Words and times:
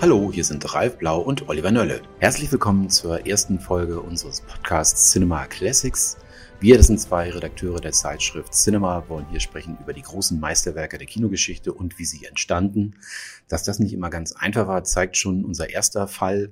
Hallo, 0.00 0.32
hier 0.32 0.44
sind 0.44 0.74
Ralf 0.74 0.96
Blau 0.96 1.20
und 1.20 1.50
Oliver 1.50 1.70
Nölle. 1.70 2.00
Herzlich 2.20 2.50
willkommen 2.50 2.88
zur 2.88 3.26
ersten 3.26 3.60
Folge 3.60 4.00
unseres 4.00 4.40
Podcasts 4.40 5.10
Cinema 5.10 5.44
Classics. 5.44 6.16
Wir, 6.58 6.78
das 6.78 6.86
sind 6.86 6.98
zwei 6.98 7.30
Redakteure 7.30 7.80
der 7.80 7.92
Zeitschrift 7.92 8.54
Cinema, 8.54 9.06
wollen 9.10 9.28
hier 9.28 9.40
sprechen 9.40 9.76
über 9.78 9.92
die 9.92 10.00
großen 10.00 10.40
Meisterwerke 10.40 10.96
der 10.96 11.06
Kinogeschichte 11.06 11.74
und 11.74 11.98
wie 11.98 12.06
sie 12.06 12.24
entstanden. 12.24 12.96
Dass 13.46 13.62
das 13.62 13.78
nicht 13.78 13.92
immer 13.92 14.08
ganz 14.08 14.32
einfach 14.32 14.66
war, 14.66 14.84
zeigt 14.84 15.18
schon 15.18 15.44
unser 15.44 15.68
erster 15.68 16.08
Fall, 16.08 16.50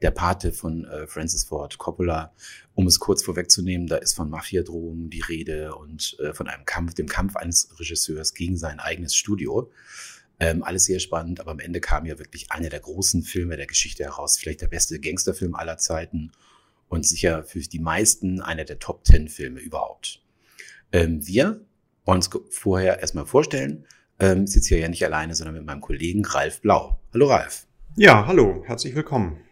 der 0.00 0.12
Pate 0.12 0.52
von 0.52 0.84
äh, 0.84 1.08
Francis 1.08 1.42
Ford 1.42 1.78
Coppola. 1.78 2.32
Um 2.76 2.86
es 2.86 3.00
kurz 3.00 3.24
vorwegzunehmen, 3.24 3.88
da 3.88 3.96
ist 3.96 4.14
von 4.14 4.30
Mafiadrohungen 4.30 5.10
die 5.10 5.22
Rede 5.22 5.74
und 5.74 6.16
äh, 6.20 6.32
von 6.32 6.46
einem 6.46 6.64
Kampf, 6.64 6.94
dem 6.94 7.08
Kampf 7.08 7.34
eines 7.34 7.76
Regisseurs 7.80 8.34
gegen 8.34 8.56
sein 8.56 8.78
eigenes 8.78 9.16
Studio. 9.16 9.68
Ähm, 10.40 10.62
alles 10.62 10.84
sehr 10.86 10.98
spannend, 10.98 11.40
aber 11.40 11.52
am 11.52 11.60
Ende 11.60 11.80
kam 11.80 12.06
ja 12.06 12.18
wirklich 12.18 12.50
einer 12.50 12.68
der 12.68 12.80
großen 12.80 13.22
Filme 13.22 13.56
der 13.56 13.66
Geschichte 13.66 14.04
heraus. 14.04 14.36
Vielleicht 14.36 14.62
der 14.62 14.68
beste 14.68 14.98
Gangsterfilm 14.98 15.54
aller 15.54 15.78
Zeiten 15.78 16.32
und 16.88 17.06
sicher 17.06 17.44
für 17.44 17.60
die 17.60 17.78
meisten 17.78 18.40
einer 18.40 18.64
der 18.64 18.78
Top 18.78 19.04
Ten 19.04 19.28
Filme 19.28 19.60
überhaupt. 19.60 20.22
Ähm, 20.92 21.26
wir 21.26 21.60
wollen 22.04 22.18
uns 22.18 22.30
vorher 22.50 23.00
erstmal 23.00 23.26
vorstellen. 23.26 23.86
Ähm, 24.18 24.46
sitze 24.46 24.70
hier 24.70 24.78
ja 24.78 24.88
nicht 24.88 25.04
alleine, 25.04 25.34
sondern 25.34 25.54
mit 25.54 25.64
meinem 25.64 25.80
Kollegen 25.80 26.24
Ralf 26.24 26.60
Blau. 26.60 27.00
Hallo 27.12 27.26
Ralf. 27.26 27.66
Ja, 27.96 28.26
hallo, 28.26 28.62
herzlich 28.66 28.94
willkommen. 28.94 29.43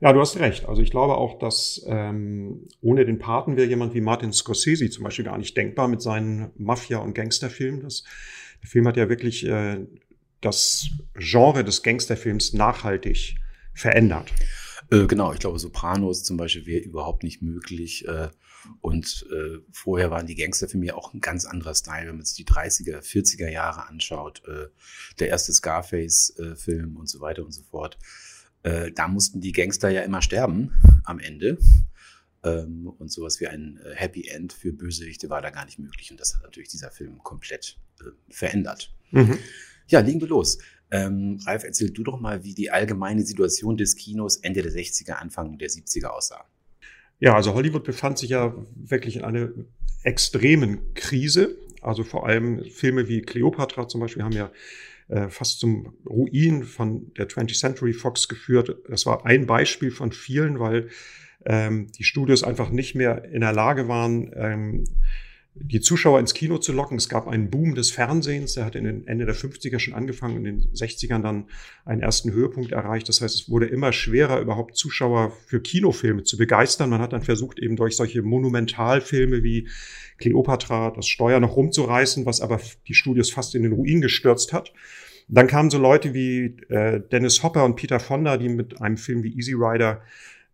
Ja, 0.00 0.12
du 0.12 0.20
hast 0.20 0.38
recht. 0.38 0.66
Also 0.66 0.82
ich 0.82 0.90
glaube 0.90 1.16
auch, 1.16 1.38
dass 1.38 1.84
ähm, 1.86 2.66
ohne 2.80 3.04
den 3.04 3.18
Paten 3.18 3.56
wäre 3.56 3.68
jemand 3.68 3.94
wie 3.94 4.00
Martin 4.00 4.32
Scorsese 4.32 4.90
zum 4.90 5.04
Beispiel 5.04 5.24
gar 5.24 5.38
nicht 5.38 5.56
denkbar 5.56 5.88
mit 5.88 6.02
seinen 6.02 6.50
Mafia- 6.56 6.98
und 6.98 7.14
Gangsterfilmen. 7.14 7.80
Das 7.80 8.04
der 8.64 8.70
Film 8.70 8.88
hat 8.88 8.96
ja 8.96 9.10
wirklich 9.10 9.46
äh, 9.46 9.86
das 10.40 10.88
Genre 11.16 11.64
des 11.64 11.82
Gangsterfilms 11.82 12.54
nachhaltig 12.54 13.36
verändert. 13.74 14.32
Äh, 14.90 15.06
genau, 15.06 15.34
ich 15.34 15.38
glaube, 15.38 15.58
Sopranos 15.58 16.24
zum 16.24 16.38
Beispiel 16.38 16.64
wäre 16.64 16.82
überhaupt 16.82 17.24
nicht 17.24 17.42
möglich. 17.42 18.08
Äh, 18.08 18.28
und 18.80 19.26
äh, 19.30 19.58
vorher 19.70 20.10
waren 20.10 20.26
die 20.26 20.34
Gangsterfilme 20.34 20.86
ja 20.86 20.94
auch 20.94 21.12
ein 21.12 21.20
ganz 21.20 21.44
anderer 21.44 21.74
Style, 21.74 22.08
wenn 22.08 22.16
man 22.16 22.24
sich 22.24 22.36
die 22.36 22.50
30er, 22.50 23.00
40er 23.02 23.50
Jahre 23.50 23.86
anschaut. 23.86 24.42
Äh, 24.48 24.68
der 25.18 25.28
erste 25.28 25.52
Scarface-Film 25.52 26.96
und 26.96 27.06
so 27.06 27.20
weiter 27.20 27.44
und 27.44 27.52
so 27.52 27.62
fort. 27.62 27.98
Äh, 28.64 28.90
da 28.92 29.08
mussten 29.08 29.40
die 29.40 29.52
Gangster 29.52 29.90
ja 29.90 30.02
immer 30.02 30.22
sterben 30.22 30.72
am 31.04 31.20
Ende. 31.20 31.58
Ähm, 32.42 32.88
und 32.98 33.12
sowas 33.12 33.40
wie 33.40 33.46
ein 33.46 33.78
äh, 33.84 33.94
Happy 33.94 34.26
End 34.28 34.52
für 34.52 34.72
Bösewichte 34.72 35.30
war 35.30 35.40
da 35.40 35.50
gar 35.50 35.64
nicht 35.66 35.78
möglich. 35.78 36.10
Und 36.10 36.18
das 36.18 36.34
hat 36.34 36.42
natürlich 36.42 36.70
dieser 36.70 36.90
Film 36.90 37.18
komplett 37.22 37.78
äh, 38.00 38.04
verändert. 38.30 38.92
Mhm. 39.12 39.38
Ja, 39.86 40.00
legen 40.00 40.20
wir 40.20 40.28
los. 40.28 40.58
Ähm, 40.90 41.38
Ralf, 41.46 41.64
erzähl 41.64 41.90
du 41.90 42.02
doch 42.02 42.20
mal, 42.20 42.42
wie 42.42 42.54
die 42.54 42.70
allgemeine 42.70 43.24
Situation 43.24 43.76
des 43.76 43.96
Kinos 43.96 44.36
Ende 44.38 44.62
der 44.62 44.72
60er, 44.72 45.12
Anfang 45.12 45.58
der 45.58 45.68
70er 45.68 46.06
aussah. 46.06 46.44
Ja, 47.20 47.34
also 47.34 47.54
Hollywood 47.54 47.84
befand 47.84 48.18
sich 48.18 48.30
ja 48.30 48.54
wirklich 48.74 49.16
in 49.16 49.24
einer 49.24 49.50
extremen 50.02 50.94
Krise. 50.94 51.56
Also 51.82 52.02
vor 52.02 52.26
allem 52.26 52.64
Filme 52.64 53.08
wie 53.08 53.22
Cleopatra 53.22 53.88
zum 53.88 54.00
Beispiel 54.00 54.22
haben 54.22 54.32
ja 54.32 54.50
äh, 55.08 55.28
fast 55.28 55.60
zum 55.60 55.94
Ruin 56.06 56.64
von 56.64 57.12
der 57.14 57.28
20th 57.28 57.58
Century 57.58 57.92
Fox 57.92 58.28
geführt. 58.28 58.76
Das 58.88 59.06
war 59.06 59.26
ein 59.26 59.46
Beispiel 59.46 59.90
von 59.90 60.12
vielen, 60.12 60.58
weil 60.58 60.88
ähm, 61.46 61.88
die 61.92 62.04
Studios 62.04 62.42
einfach 62.42 62.70
nicht 62.70 62.94
mehr 62.94 63.24
in 63.24 63.40
der 63.40 63.52
Lage 63.52 63.88
waren, 63.88 64.30
ähm, 64.34 64.84
die 65.56 65.80
Zuschauer 65.80 66.18
ins 66.18 66.34
Kino 66.34 66.58
zu 66.58 66.72
locken. 66.72 66.96
Es 66.96 67.08
gab 67.08 67.28
einen 67.28 67.48
Boom 67.48 67.76
des 67.76 67.92
Fernsehens, 67.92 68.54
der 68.54 68.64
hat 68.64 68.74
in 68.74 68.84
den 68.84 69.06
Ende 69.06 69.24
der 69.24 69.36
50er 69.36 69.78
schon 69.78 69.94
angefangen 69.94 70.36
und 70.36 70.46
in 70.46 70.60
den 70.60 70.72
60ern 70.72 71.22
dann 71.22 71.46
einen 71.84 72.02
ersten 72.02 72.32
Höhepunkt 72.32 72.72
erreicht. 72.72 73.08
Das 73.08 73.20
heißt, 73.20 73.34
es 73.34 73.48
wurde 73.48 73.66
immer 73.66 73.92
schwerer, 73.92 74.40
überhaupt 74.40 74.76
Zuschauer 74.76 75.32
für 75.46 75.60
Kinofilme 75.60 76.24
zu 76.24 76.36
begeistern. 76.36 76.90
Man 76.90 77.00
hat 77.00 77.12
dann 77.12 77.22
versucht, 77.22 77.60
eben 77.60 77.76
durch 77.76 77.94
solche 77.94 78.22
Monumentalfilme 78.22 79.44
wie 79.44 79.68
Cleopatra 80.18 80.90
das 80.90 81.06
Steuer 81.06 81.38
noch 81.38 81.56
rumzureißen, 81.56 82.26
was 82.26 82.40
aber 82.40 82.60
die 82.88 82.94
Studios 82.94 83.30
fast 83.30 83.54
in 83.54 83.62
den 83.62 83.72
Ruin 83.72 84.00
gestürzt 84.00 84.52
hat. 84.52 84.72
Dann 85.28 85.46
kamen 85.46 85.70
so 85.70 85.78
Leute 85.78 86.14
wie 86.14 86.56
äh, 86.68 87.00
Dennis 87.12 87.42
Hopper 87.42 87.64
und 87.64 87.76
Peter 87.76 88.00
Fonda, 88.00 88.36
die 88.36 88.48
mit 88.48 88.80
einem 88.82 88.96
Film 88.96 89.22
wie 89.22 89.34
Easy 89.34 89.54
Rider 89.54 90.02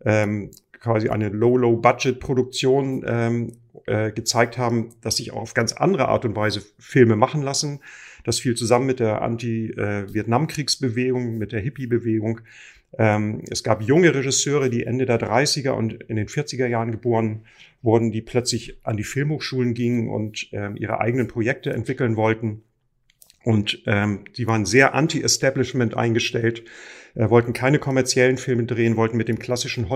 ähm, 0.05 0.51
quasi 0.79 1.09
eine 1.09 1.29
Low-Low-Budget-Produktion 1.29 3.05
ähm, 3.07 3.53
äh, 3.87 4.13
gezeigt 4.13 4.59
haben, 4.59 4.91
dass 5.01 5.17
sich 5.17 5.33
auch 5.33 5.41
auf 5.41 5.55
ganz 5.55 5.73
andere 5.73 6.09
Art 6.09 6.25
und 6.25 6.37
Weise 6.37 6.63
Filme 6.79 7.17
machen 7.17 7.43
lassen. 7.43 7.81
Das 8.25 8.39
fiel 8.39 8.55
zusammen 8.55 8.87
mit 8.87 9.01
der 9.01 9.23
Anti-Vietnamkriegsbewegung, 9.23 11.39
mit 11.39 11.53
der 11.53 11.61
Hippie-Bewegung. 11.61 12.43
Ähm, 12.99 13.43
es 13.51 13.63
gab 13.63 13.83
junge 13.83 14.15
Regisseure, 14.15 14.69
die 14.69 14.85
Ende 14.85 15.07
der 15.07 15.21
30er 15.21 15.71
und 15.71 16.03
in 16.05 16.17
den 16.17 16.27
40er 16.27 16.67
Jahren 16.67 16.91
geboren 16.91 17.45
wurden, 17.83 18.11
die 18.11 18.21
plötzlich 18.21 18.79
an 18.85 18.97
die 18.97 19.05
Filmhochschulen 19.05 19.75
gingen 19.75 20.11
und 20.11 20.49
ähm, 20.53 20.77
ihre 20.77 21.01
eigenen 21.01 21.29
Projekte 21.29 21.73
entwickeln 21.73 22.17
wollten. 22.17 22.63
Und 23.43 23.83
ähm, 23.87 24.25
die 24.37 24.47
waren 24.47 24.67
sehr 24.67 24.95
anti-Establishment 24.95 25.97
eingestellt, 25.97 26.65
äh, 27.15 27.31
wollten 27.31 27.53
keine 27.53 27.79
kommerziellen 27.79 28.37
Filme 28.37 28.65
drehen, 28.65 28.97
wollten 28.97 29.17
mit 29.17 29.29
dem 29.29 29.39
klassischen 29.39 29.89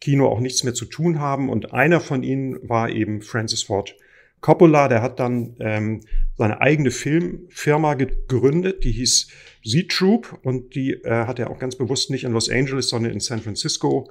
Hollywood-Kino 0.00 0.26
auch 0.26 0.40
nichts 0.40 0.64
mehr 0.64 0.74
zu 0.74 0.84
tun 0.84 1.20
haben. 1.20 1.48
Und 1.48 1.72
einer 1.72 2.00
von 2.00 2.22
ihnen 2.22 2.68
war 2.68 2.90
eben 2.90 3.22
Francis 3.22 3.62
Ford 3.62 3.96
Coppola. 4.40 4.88
Der 4.88 5.02
hat 5.02 5.20
dann 5.20 5.56
ähm, 5.60 6.00
seine 6.36 6.60
eigene 6.60 6.90
Filmfirma 6.90 7.94
gegründet, 7.94 8.84
die 8.84 8.92
hieß 8.92 9.28
Z-Troop 9.64 10.38
und 10.42 10.74
die 10.74 10.92
äh, 10.92 11.26
hat 11.26 11.38
er 11.38 11.50
auch 11.50 11.58
ganz 11.58 11.76
bewusst 11.76 12.10
nicht 12.10 12.24
in 12.24 12.32
Los 12.32 12.48
Angeles, 12.48 12.88
sondern 12.88 13.12
in 13.12 13.20
San 13.20 13.40
Francisco 13.40 14.10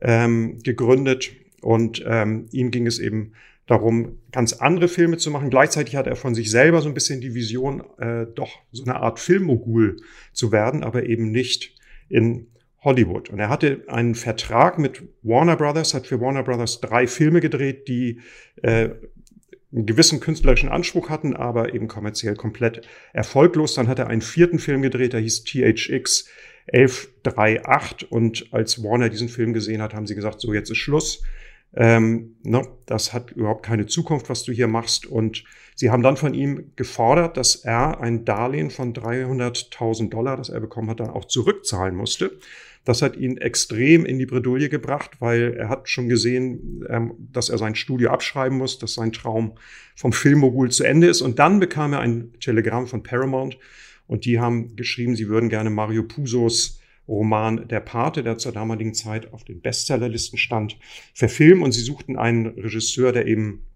ähm, 0.00 0.58
gegründet. 0.62 1.30
Und 1.60 2.04
ähm, 2.06 2.46
ihm 2.50 2.70
ging 2.70 2.86
es 2.86 2.98
eben 2.98 3.32
darum, 3.66 4.18
ganz 4.32 4.54
andere 4.54 4.88
Filme 4.88 5.18
zu 5.18 5.30
machen. 5.30 5.50
Gleichzeitig 5.50 5.94
hat 5.94 6.06
er 6.06 6.16
von 6.16 6.34
sich 6.34 6.50
selber 6.50 6.80
so 6.80 6.88
ein 6.88 6.94
bisschen 6.94 7.20
die 7.20 7.34
Vision, 7.34 7.82
äh, 7.98 8.26
doch 8.34 8.50
so 8.72 8.82
eine 8.84 8.96
Art 8.96 9.20
Filmmogul 9.20 9.96
zu 10.32 10.50
werden, 10.50 10.82
aber 10.82 11.04
eben 11.04 11.30
nicht 11.30 11.76
in 12.08 12.48
Hollywood. 12.82 13.30
Und 13.30 13.38
er 13.38 13.48
hatte 13.48 13.84
einen 13.88 14.14
Vertrag 14.14 14.78
mit 14.78 15.02
Warner 15.22 15.56
Brothers, 15.56 15.94
hat 15.94 16.06
für 16.06 16.20
Warner 16.20 16.42
Brothers 16.42 16.80
drei 16.80 17.06
Filme 17.06 17.40
gedreht, 17.40 17.88
die 17.88 18.20
äh, 18.62 18.90
einen 19.70 19.86
gewissen 19.86 20.20
künstlerischen 20.20 20.68
Anspruch 20.68 21.10
hatten, 21.10 21.34
aber 21.34 21.74
eben 21.74 21.88
kommerziell 21.88 22.36
komplett 22.36 22.86
erfolglos. 23.12 23.74
Dann 23.74 23.88
hat 23.88 23.98
er 23.98 24.06
einen 24.06 24.22
vierten 24.22 24.58
Film 24.58 24.82
gedreht, 24.82 25.12
der 25.12 25.20
hieß 25.20 25.44
THX 25.44 26.28
1138. 26.72 28.10
Und 28.10 28.48
als 28.52 28.82
Warner 28.82 29.08
diesen 29.08 29.28
Film 29.28 29.52
gesehen 29.52 29.82
hat, 29.82 29.92
haben 29.92 30.06
sie 30.06 30.14
gesagt, 30.14 30.40
so 30.40 30.54
jetzt 30.54 30.70
ist 30.70 30.78
Schluss 30.78 31.22
ähm, 31.74 32.36
ne, 32.42 32.66
das 32.86 33.12
hat 33.12 33.32
überhaupt 33.32 33.64
keine 33.64 33.86
Zukunft, 33.86 34.28
was 34.28 34.42
du 34.44 34.52
hier 34.52 34.68
machst. 34.68 35.06
Und 35.06 35.44
sie 35.74 35.90
haben 35.90 36.02
dann 36.02 36.16
von 36.16 36.34
ihm 36.34 36.72
gefordert, 36.76 37.36
dass 37.36 37.56
er 37.56 38.00
ein 38.00 38.24
Darlehen 38.24 38.70
von 38.70 38.94
300.000 38.94 40.08
Dollar, 40.08 40.36
das 40.36 40.48
er 40.48 40.60
bekommen 40.60 40.90
hat, 40.90 41.00
dann 41.00 41.10
auch 41.10 41.26
zurückzahlen 41.26 41.94
musste. 41.94 42.38
Das 42.88 43.02
hat 43.02 43.18
ihn 43.18 43.36
extrem 43.36 44.06
in 44.06 44.18
die 44.18 44.24
Bredouille 44.24 44.70
gebracht, 44.70 45.10
weil 45.20 45.52
er 45.58 45.68
hat 45.68 45.90
schon 45.90 46.08
gesehen, 46.08 46.86
ähm, 46.88 47.12
dass 47.18 47.50
er 47.50 47.58
sein 47.58 47.74
Studio 47.74 48.08
abschreiben 48.08 48.56
muss, 48.56 48.78
dass 48.78 48.94
sein 48.94 49.12
Traum 49.12 49.58
vom 49.94 50.14
Filmmogul 50.14 50.70
zu 50.70 50.84
Ende 50.84 51.06
ist. 51.06 51.20
Und 51.20 51.38
dann 51.38 51.60
bekam 51.60 51.92
er 51.92 52.00
ein 52.00 52.32
Telegramm 52.40 52.86
von 52.86 53.02
Paramount 53.02 53.58
und 54.06 54.24
die 54.24 54.40
haben 54.40 54.74
geschrieben, 54.74 55.16
sie 55.16 55.28
würden 55.28 55.50
gerne 55.50 55.68
Mario 55.68 56.02
Pusos 56.02 56.80
Roman 57.06 57.68
Der 57.68 57.80
Pate, 57.80 58.22
der 58.22 58.38
zur 58.38 58.52
damaligen 58.52 58.94
Zeit 58.94 59.34
auf 59.34 59.44
den 59.44 59.60
Bestsellerlisten 59.60 60.38
stand, 60.38 60.78
verfilmen. 61.12 61.64
Und 61.64 61.72
sie 61.72 61.82
suchten 61.82 62.16
einen 62.16 62.46
Regisseur, 62.46 63.12
der 63.12 63.26
eben 63.26 63.66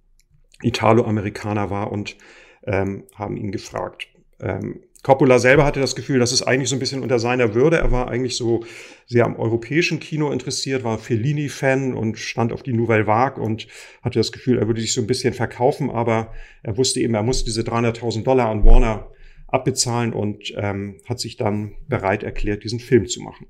Italo-Amerikaner 0.63 1.69
war 1.69 1.93
und 1.93 2.17
ähm, 2.65 3.05
haben 3.15 3.37
ihn 3.37 3.53
gefragt. 3.53 4.09
Ähm, 4.41 4.81
Coppola 5.03 5.41
selber 5.41 5.65
hatte 5.65 5.81
das 5.81 5.97
Gefühl, 5.97 6.21
das 6.21 6.31
ist 6.31 6.43
eigentlich 6.43 6.69
so 6.69 6.77
ein 6.77 6.79
bisschen 6.79 7.03
unter 7.03 7.19
seiner 7.19 7.55
Würde. 7.55 7.79
Er 7.79 7.91
war 7.91 8.09
eigentlich 8.09 8.37
so 8.37 8.65
sehr 9.07 9.25
am 9.25 9.37
europäischen 9.37 9.99
Kino 9.99 10.31
interessiert, 10.31 10.85
war 10.85 10.99
Fellini-Fan 10.99 11.95
und 11.95 12.19
stand 12.19 12.53
auf 12.53 12.63
die 12.63 12.73
Nouvelle 12.73 13.07
Vague 13.07 13.43
und 13.43 13.67
hatte 14.03 14.21
das 14.21 14.31
Gefühl, 14.31 14.59
er 14.59 14.69
würde 14.69 14.81
sich 14.81 14.95
so 14.95 15.01
ein 15.01 15.09
bisschen 15.09 15.35
verkaufen, 15.35 15.91
aber 15.91 16.33
er 16.63 16.77
wusste 16.77 17.01
eben, 17.01 17.15
er 17.15 17.25
musste 17.25 17.45
diese 17.45 17.63
300.000 17.63 18.23
Dollar 18.23 18.49
an 18.49 18.65
Warner 18.65 19.11
abbezahlen 19.49 20.13
und 20.13 20.53
ähm, 20.57 21.01
hat 21.09 21.19
sich 21.19 21.37
dann 21.37 21.75
bereit 21.89 22.23
erklärt, 22.23 22.63
diesen 22.63 22.79
Film 22.79 23.07
zu 23.07 23.21
machen. 23.23 23.47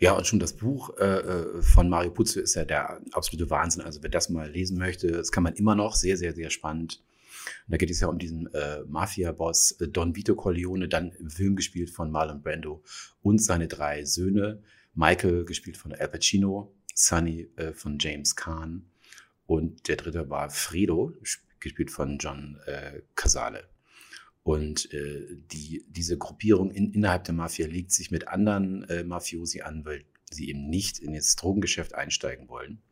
Ja, 0.00 0.12
und 0.12 0.26
schon 0.26 0.38
das 0.38 0.52
Buch 0.52 0.96
äh, 0.98 1.04
äh, 1.04 1.62
von 1.62 1.88
Mario 1.88 2.12
Puzo 2.12 2.40
ist 2.40 2.54
ja 2.54 2.64
der 2.64 3.00
absolute 3.12 3.50
Wahnsinn. 3.50 3.82
Also 3.82 4.00
wer 4.02 4.10
das 4.10 4.28
mal 4.28 4.48
lesen 4.48 4.78
möchte, 4.78 5.08
das 5.08 5.32
kann 5.32 5.42
man 5.42 5.54
immer 5.54 5.74
noch. 5.74 5.96
Sehr, 5.96 6.16
sehr, 6.16 6.34
sehr 6.34 6.50
spannend. 6.50 7.02
Und 7.66 7.72
da 7.72 7.76
geht 7.76 7.90
es 7.90 8.00
ja 8.00 8.08
um 8.08 8.18
diesen 8.18 8.52
äh, 8.54 8.80
Mafia-Boss 8.86 9.72
äh, 9.80 9.88
Don 9.88 10.16
Vito 10.16 10.34
Corleone, 10.34 10.88
dann 10.88 11.12
im 11.12 11.30
Film 11.30 11.56
gespielt 11.56 11.90
von 11.90 12.10
Marlon 12.10 12.42
Brando 12.42 12.82
und 13.22 13.42
seine 13.42 13.68
drei 13.68 14.04
Söhne. 14.04 14.62
Michael, 14.94 15.44
gespielt 15.44 15.76
von 15.76 15.92
Al 15.92 16.08
Pacino, 16.08 16.74
Sonny 16.94 17.48
äh, 17.56 17.72
von 17.72 17.98
James 18.00 18.34
Kahn 18.34 18.90
und 19.48 19.88
der 19.88 19.96
dritte 19.96 20.28
war 20.28 20.50
Fredo, 20.50 21.14
gespielt 21.58 21.90
von 21.90 22.18
John 22.18 22.58
äh, 22.66 23.00
Casale. 23.14 23.64
Und 24.42 24.92
äh, 24.92 25.26
die, 25.52 25.84
diese 25.88 26.18
Gruppierung 26.18 26.70
in, 26.70 26.92
innerhalb 26.92 27.24
der 27.24 27.34
Mafia 27.34 27.66
legt 27.66 27.92
sich 27.92 28.10
mit 28.10 28.28
anderen 28.28 28.84
äh, 28.84 29.04
Mafiosi 29.04 29.62
an, 29.62 29.84
weil 29.84 30.04
sie 30.30 30.50
eben 30.50 30.68
nicht 30.68 30.98
in 30.98 31.14
das 31.14 31.34
Drogengeschäft 31.36 31.94
einsteigen 31.94 32.48
wollen. 32.48 32.82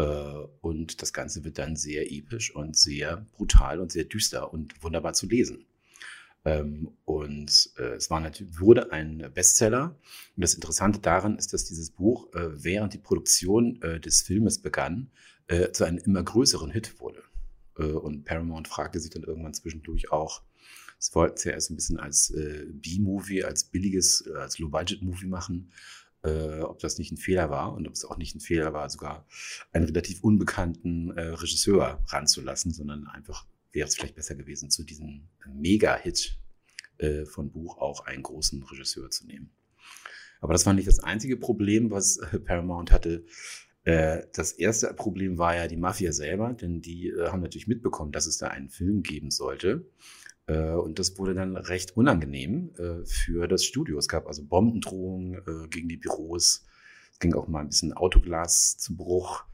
Äh, 0.00 0.46
und 0.62 1.02
das 1.02 1.12
Ganze 1.12 1.44
wird 1.44 1.58
dann 1.58 1.76
sehr 1.76 2.10
episch 2.10 2.54
und 2.54 2.76
sehr 2.76 3.26
brutal 3.32 3.80
und 3.80 3.92
sehr 3.92 4.04
düster 4.04 4.52
und 4.52 4.82
wunderbar 4.82 5.12
zu 5.12 5.26
lesen. 5.26 5.66
Ähm, 6.46 6.92
und 7.04 7.70
äh, 7.76 7.96
es 7.96 8.08
war 8.08 8.20
natürlich, 8.20 8.58
wurde 8.58 8.92
ein 8.92 9.30
Bestseller. 9.34 9.94
Und 10.36 10.42
das 10.42 10.54
Interessante 10.54 11.00
daran 11.00 11.36
ist, 11.36 11.52
dass 11.52 11.66
dieses 11.66 11.90
Buch, 11.90 12.32
äh, 12.32 12.64
während 12.64 12.94
die 12.94 12.98
Produktion 12.98 13.78
des 13.80 14.22
Filmes 14.22 14.58
begann, 14.58 15.10
zu 15.72 15.82
einem 15.82 15.98
immer 15.98 16.22
größeren 16.22 16.70
Hit 16.70 17.00
wurde. 17.00 17.24
Und 17.74 18.24
Paramount 18.24 18.68
fragte 18.68 19.00
sich 19.00 19.10
dann 19.10 19.24
irgendwann 19.24 19.52
zwischendurch 19.52 20.12
auch, 20.12 20.44
es 21.00 21.12
wollten 21.16 21.38
sie 21.38 21.48
ja 21.48 21.56
erst 21.56 21.70
ein 21.70 21.74
bisschen 21.74 21.98
als 21.98 22.30
äh, 22.30 22.66
B-Movie, 22.70 23.42
als 23.42 23.64
billiges, 23.64 24.28
als 24.28 24.60
Low-Budget-Movie 24.60 25.26
machen, 25.26 25.72
äh, 26.22 26.60
ob 26.60 26.78
das 26.80 26.98
nicht 26.98 27.12
ein 27.12 27.16
Fehler 27.16 27.50
war 27.50 27.72
und 27.74 27.86
ob 27.86 27.94
es 27.94 28.04
auch 28.04 28.16
nicht 28.16 28.34
ein 28.34 28.40
Fehler 28.40 28.72
war, 28.72 28.88
sogar 28.90 29.26
einen 29.72 29.86
relativ 29.86 30.22
unbekannten 30.22 31.10
äh, 31.16 31.28
Regisseur 31.28 32.02
ranzulassen, 32.08 32.72
sondern 32.72 33.06
einfach 33.06 33.46
wäre 33.72 33.88
es 33.88 33.94
vielleicht 33.94 34.16
besser 34.16 34.34
gewesen, 34.34 34.70
zu 34.70 34.82
diesem 34.82 35.28
Mega-Hit 35.46 36.38
äh, 36.98 37.24
von 37.24 37.50
Buch 37.50 37.78
auch 37.78 38.06
einen 38.06 38.22
großen 38.22 38.62
Regisseur 38.64 39.10
zu 39.10 39.26
nehmen. 39.26 39.50
Aber 40.40 40.52
das 40.52 40.66
war 40.66 40.72
nicht 40.72 40.88
das 40.88 41.00
einzige 41.00 41.36
Problem, 41.36 41.90
was 41.90 42.18
äh, 42.18 42.38
Paramount 42.38 42.90
hatte. 42.90 43.24
Äh, 43.84 44.22
das 44.32 44.52
erste 44.52 44.92
Problem 44.94 45.38
war 45.38 45.54
ja 45.56 45.68
die 45.68 45.76
Mafia 45.76 46.12
selber, 46.12 46.52
denn 46.52 46.80
die 46.82 47.08
äh, 47.08 47.28
haben 47.28 47.42
natürlich 47.42 47.68
mitbekommen, 47.68 48.12
dass 48.12 48.26
es 48.26 48.38
da 48.38 48.48
einen 48.48 48.68
Film 48.68 49.02
geben 49.02 49.30
sollte. 49.30 49.86
Äh, 50.50 50.72
und 50.72 50.98
das 50.98 51.16
wurde 51.18 51.34
dann 51.34 51.56
recht 51.56 51.96
unangenehm 51.96 52.72
äh, 52.76 53.04
für 53.04 53.46
das 53.46 53.64
Studio. 53.64 53.98
Es 53.98 54.08
gab 54.08 54.26
also 54.26 54.44
Bombendrohungen 54.44 55.34
äh, 55.34 55.68
gegen 55.68 55.88
die 55.88 55.96
Büros. 55.96 56.66
Es 57.12 57.18
ging 57.20 57.34
auch 57.34 57.46
mal 57.46 57.60
ein 57.60 57.68
bisschen 57.68 57.92
Autoglas 57.92 58.76
zu 58.78 58.96
Bruch. 58.96 59.44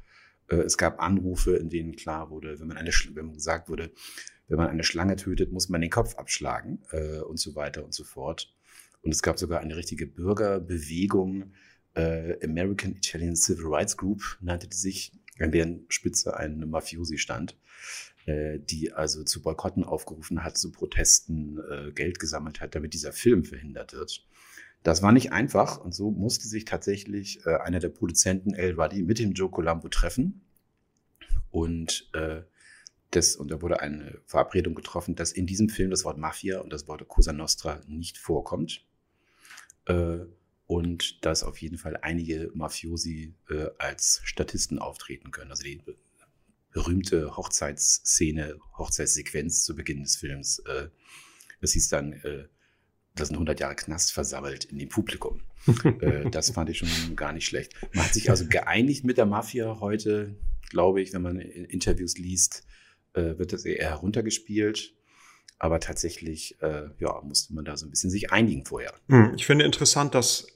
Es 0.49 0.79
gab 0.79 1.03
Anrufe, 1.03 1.57
in 1.57 1.71
denen 1.71 1.97
klar 1.97 2.31
wurde, 2.31 2.61
wenn 2.61 2.69
man, 2.69 2.77
eine, 2.77 2.91
wenn 3.15 3.27
man 3.27 3.35
gesagt 3.35 3.69
wurde, 3.69 3.91
wenn 4.47 4.59
man 4.59 4.69
eine 4.69 4.85
Schlange 4.85 5.17
tötet, 5.17 5.51
muss 5.51 5.69
man 5.69 5.81
den 5.81 5.91
Kopf 5.91 6.15
abschlagen 6.15 6.85
und 7.27 7.41
so 7.41 7.57
weiter 7.57 7.85
und 7.85 7.93
so 7.93 8.05
fort. 8.05 8.55
Und 9.03 9.11
es 9.11 9.23
gab 9.23 9.41
sogar 9.41 9.59
eine 9.59 9.77
richtige 9.77 10.07
Bürgerbewegung, 10.07 11.53
American 11.97 12.93
Italian 12.93 13.35
Civil 13.35 13.67
Rights 13.67 13.97
Group 13.97 14.39
nannte 14.41 14.69
die 14.69 14.77
sich, 14.77 15.11
an 15.41 15.51
deren 15.51 15.85
Spitze 15.89 16.37
ein 16.37 16.61
Mafiosi 16.71 17.19
stand. 17.19 17.57
Äh, 18.27 18.59
die 18.59 18.93
also 18.93 19.23
zu 19.23 19.41
Boykotten 19.41 19.85
aufgerufen 19.85 20.43
hat, 20.43 20.59
zu 20.59 20.73
Protesten 20.73 21.61
äh, 21.71 21.93
Geld 21.93 22.19
gesammelt 22.19 22.61
hat, 22.61 22.75
damit 22.75 22.93
dieser 22.93 23.13
Film 23.13 23.45
verhindert 23.45 23.93
wird. 23.93 24.27
Das 24.83 25.01
war 25.01 25.13
nicht 25.13 25.31
einfach 25.33 25.79
und 25.79 25.95
so 25.95 26.11
musste 26.11 26.49
sich 26.49 26.65
tatsächlich 26.65 27.47
äh, 27.47 27.55
einer 27.57 27.79
der 27.79 27.89
Produzenten 27.89 28.53
El 28.53 28.75
Ruddy 28.81 29.05
mit 29.05 29.21
dem 29.21 29.33
Joe 29.33 29.49
Colombo 29.49 29.89
treffen 29.89 30.41
und 31.53 32.11
äh, 32.15 32.43
das, 33.13 33.37
und 33.37 33.53
da 33.53 33.63
wurde 33.63 33.79
eine 33.79 34.19
Verabredung 34.27 34.75
getroffen, 34.75 35.15
dass 35.15 35.31
in 35.31 35.47
diesem 35.47 35.69
Film 35.69 35.91
das 35.91 36.05
Wort 36.05 36.19
Mafia 36.19 36.59
und 36.61 36.73
das 36.73 36.89
Wort 36.89 37.07
Cosa 37.07 37.33
Nostra 37.33 37.81
nicht 37.87 38.19
vorkommt. 38.19 38.85
Äh, 39.87 40.19
und 40.67 41.25
dass 41.25 41.45
auf 41.45 41.59
jeden 41.59 41.79
Fall 41.79 41.97
einige 42.03 42.51
Mafiosi 42.55 43.35
äh, 43.51 43.69
als 43.79 44.21
Statisten 44.25 44.81
auftreten 44.81 45.31
können. 45.31 45.53
Also 45.53 45.63
die 45.63 45.81
berühmte 46.77 47.35
Hochzeitsszene, 47.39 48.59
Hochzeitssequenz 48.77 49.65
zu 49.65 49.75
Beginn 49.75 50.03
des 50.03 50.17
Films. 50.17 50.59
Äh, 50.59 50.89
das 51.63 51.73
hieß 51.73 51.89
dann, 51.89 52.13
äh, 52.13 52.45
da 53.15 53.25
sind 53.25 53.37
100 53.37 53.59
Jahre 53.61 53.77
Knast 53.77 54.13
versammelt 54.13 54.67
in 54.67 54.79
dem 54.79 54.91
Publikum. 54.91 55.41
äh, 56.03 56.29
das 56.31 56.51
fand 56.51 56.69
ich 56.69 56.77
schon 56.77 57.17
gar 57.17 57.33
nicht 57.33 57.47
schlecht. 57.47 57.73
Man 57.95 58.05
hat 58.05 58.13
sich 58.13 58.29
also 58.29 58.47
geeinigt 58.47 59.05
mit 59.05 59.17
der 59.17 59.25
Mafia 59.25 59.81
heute, 59.81 60.37
glaube 60.69 61.01
ich, 61.01 61.15
wenn 61.15 61.23
man 61.23 61.41
Interviews 61.41 62.19
liest, 62.19 62.67
äh, 63.15 63.39
wird 63.39 63.55
das 63.55 63.65
eher 63.65 63.89
heruntergespielt. 63.89 64.93
Aber 65.59 65.81
tatsächlich, 65.81 66.61
äh, 66.61 66.91
ja, 66.99 67.23
musste 67.23 67.55
man 67.55 67.65
da 67.65 67.79
so 67.79 67.87
ein 67.87 67.91
bisschen 67.91 68.11
sich 68.11 68.33
einigen 68.33 68.67
vorher. 68.67 68.93
Hm, 69.09 69.33
ich 69.35 69.47
finde 69.47 69.65
interessant, 69.65 70.15
dass 70.15 70.47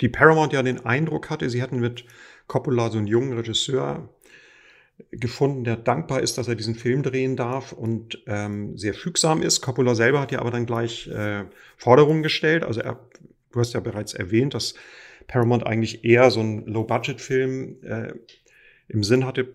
die 0.00 0.08
Paramount 0.08 0.54
ja 0.54 0.62
den 0.62 0.86
Eindruck 0.86 1.28
hatte, 1.28 1.50
sie 1.50 1.60
hatten 1.60 1.80
mit 1.80 2.06
Coppola 2.46 2.88
so 2.88 2.96
einen 2.96 3.06
jungen 3.06 3.34
Regisseur 3.34 4.08
gefunden, 5.10 5.64
der 5.64 5.76
dankbar 5.76 6.20
ist, 6.20 6.38
dass 6.38 6.48
er 6.48 6.54
diesen 6.54 6.74
Film 6.74 7.02
drehen 7.02 7.36
darf 7.36 7.72
und 7.72 8.22
ähm, 8.26 8.76
sehr 8.76 8.94
fügsam 8.94 9.42
ist. 9.42 9.60
Coppola 9.60 9.94
selber 9.94 10.20
hat 10.20 10.32
ja 10.32 10.40
aber 10.40 10.50
dann 10.50 10.66
gleich 10.66 11.08
äh, 11.08 11.44
Forderungen 11.76 12.22
gestellt. 12.22 12.64
Also 12.64 12.80
er, 12.80 13.00
du 13.52 13.60
hast 13.60 13.74
ja 13.74 13.80
bereits 13.80 14.14
erwähnt, 14.14 14.54
dass 14.54 14.74
Paramount 15.26 15.66
eigentlich 15.66 16.04
eher 16.04 16.30
so 16.30 16.40
ein 16.40 16.66
Low-Budget-Film 16.66 17.82
äh, 17.82 18.12
im 18.88 19.04
Sinn 19.04 19.24
hatte. 19.24 19.54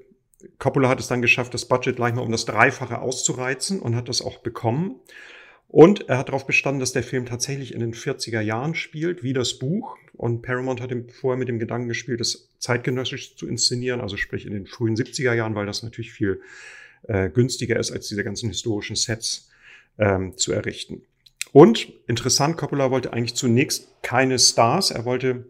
Coppola 0.59 0.89
hat 0.89 0.99
es 0.99 1.07
dann 1.07 1.21
geschafft, 1.21 1.53
das 1.53 1.67
Budget 1.67 1.95
gleich 1.95 2.13
mal 2.13 2.21
um 2.21 2.31
das 2.31 2.45
Dreifache 2.45 2.99
auszureizen 2.99 3.79
und 3.79 3.95
hat 3.95 4.09
das 4.09 4.21
auch 4.21 4.39
bekommen. 4.39 4.99
Und 5.67 6.07
er 6.09 6.17
hat 6.17 6.29
darauf 6.29 6.45
bestanden, 6.45 6.79
dass 6.79 6.93
der 6.93 7.03
Film 7.03 7.25
tatsächlich 7.25 7.73
in 7.73 7.79
den 7.79 7.93
40er 7.93 8.39
Jahren 8.39 8.75
spielt, 8.75 9.23
wie 9.23 9.33
das 9.33 9.59
Buch. 9.59 9.97
Und 10.13 10.41
Paramount 10.41 10.79
hat 10.79 10.91
vorher 11.19 11.37
mit 11.37 11.49
dem 11.49 11.59
Gedanken 11.59 11.87
gespielt, 11.87 12.21
das 12.21 12.49
zeitgenössisch 12.59 13.35
zu 13.35 13.47
inszenieren, 13.47 13.99
also 13.99 14.15
sprich 14.15 14.45
in 14.45 14.53
den 14.53 14.67
frühen 14.67 14.95
70er 14.95 15.33
Jahren, 15.33 15.55
weil 15.55 15.65
das 15.65 15.83
natürlich 15.83 16.13
viel 16.13 16.41
äh, 17.03 17.29
günstiger 17.29 17.77
ist, 17.77 17.91
als 17.91 18.07
diese 18.07 18.23
ganzen 18.23 18.49
historischen 18.49 18.95
Sets 18.95 19.49
ähm, 19.97 20.37
zu 20.37 20.53
errichten. 20.53 21.01
Und 21.51 21.91
interessant, 22.07 22.57
Coppola 22.57 22.91
wollte 22.91 23.13
eigentlich 23.13 23.35
zunächst 23.35 23.87
keine 24.01 24.39
Stars, 24.39 24.91
er 24.91 25.05
wollte 25.05 25.45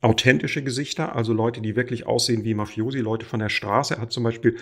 authentische 0.00 0.62
Gesichter, 0.62 1.16
also 1.16 1.32
Leute, 1.32 1.60
die 1.60 1.74
wirklich 1.74 2.06
aussehen 2.06 2.44
wie 2.44 2.54
Mafiosi, 2.54 3.00
Leute 3.00 3.26
von 3.26 3.40
der 3.40 3.48
Straße. 3.48 3.94
Er 3.94 4.00
hat 4.00 4.12
zum 4.12 4.22
Beispiel 4.22 4.56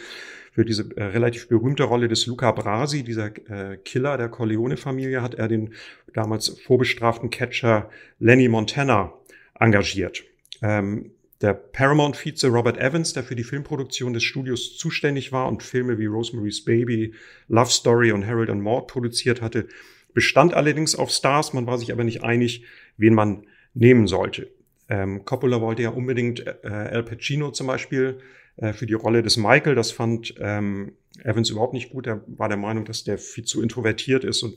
für 0.52 0.64
diese 0.64 0.96
äh, 0.96 1.04
relativ 1.04 1.48
berühmte 1.48 1.84
Rolle 1.84 2.08
des 2.08 2.26
Luca 2.26 2.50
Brasi, 2.52 3.02
dieser 3.02 3.26
äh, 3.50 3.76
Killer 3.76 4.16
der 4.16 4.30
Corleone-Familie, 4.30 5.20
hat 5.20 5.34
er 5.34 5.48
den 5.48 5.74
damals 6.14 6.48
vorbestraften 6.48 7.28
Catcher 7.28 7.90
Lenny 8.18 8.48
Montana 8.48 9.12
engagiert. 9.60 10.24
Ähm, 10.62 11.10
der 11.42 11.52
Paramount-Vize 11.52 12.48
Robert 12.48 12.78
Evans, 12.78 13.12
der 13.12 13.22
für 13.22 13.36
die 13.36 13.44
Filmproduktion 13.44 14.14
des 14.14 14.24
Studios 14.24 14.78
zuständig 14.78 15.32
war 15.32 15.48
und 15.48 15.62
Filme 15.62 15.98
wie 15.98 16.06
Rosemary's 16.06 16.64
Baby, 16.64 17.12
Love 17.48 17.70
Story 17.70 18.12
und 18.12 18.26
Harold 18.26 18.48
and 18.48 18.62
Maud 18.62 18.86
produziert 18.86 19.42
hatte, 19.42 19.68
bestand 20.14 20.54
allerdings 20.54 20.94
auf 20.94 21.10
Stars. 21.10 21.52
Man 21.52 21.66
war 21.66 21.76
sich 21.76 21.92
aber 21.92 22.04
nicht 22.04 22.24
einig, 22.24 22.64
wen 22.96 23.12
man 23.12 23.46
nehmen 23.74 24.06
sollte. 24.06 24.50
Ähm, 24.88 25.24
Coppola 25.24 25.60
wollte 25.60 25.82
ja 25.82 25.90
unbedingt 25.90 26.46
äh, 26.46 26.68
Al 26.68 27.02
Pacino 27.02 27.50
zum 27.50 27.66
Beispiel 27.66 28.18
äh, 28.56 28.72
für 28.72 28.86
die 28.86 28.94
Rolle 28.94 29.22
des 29.22 29.36
Michael. 29.36 29.74
Das 29.74 29.90
fand 29.90 30.34
ähm, 30.38 30.92
Evans 31.24 31.50
überhaupt 31.50 31.74
nicht 31.74 31.90
gut. 31.90 32.06
Er 32.06 32.22
war 32.26 32.48
der 32.48 32.56
Meinung, 32.56 32.84
dass 32.84 33.04
der 33.04 33.18
viel 33.18 33.44
zu 33.44 33.62
introvertiert 33.62 34.24
ist 34.24 34.42
und 34.42 34.56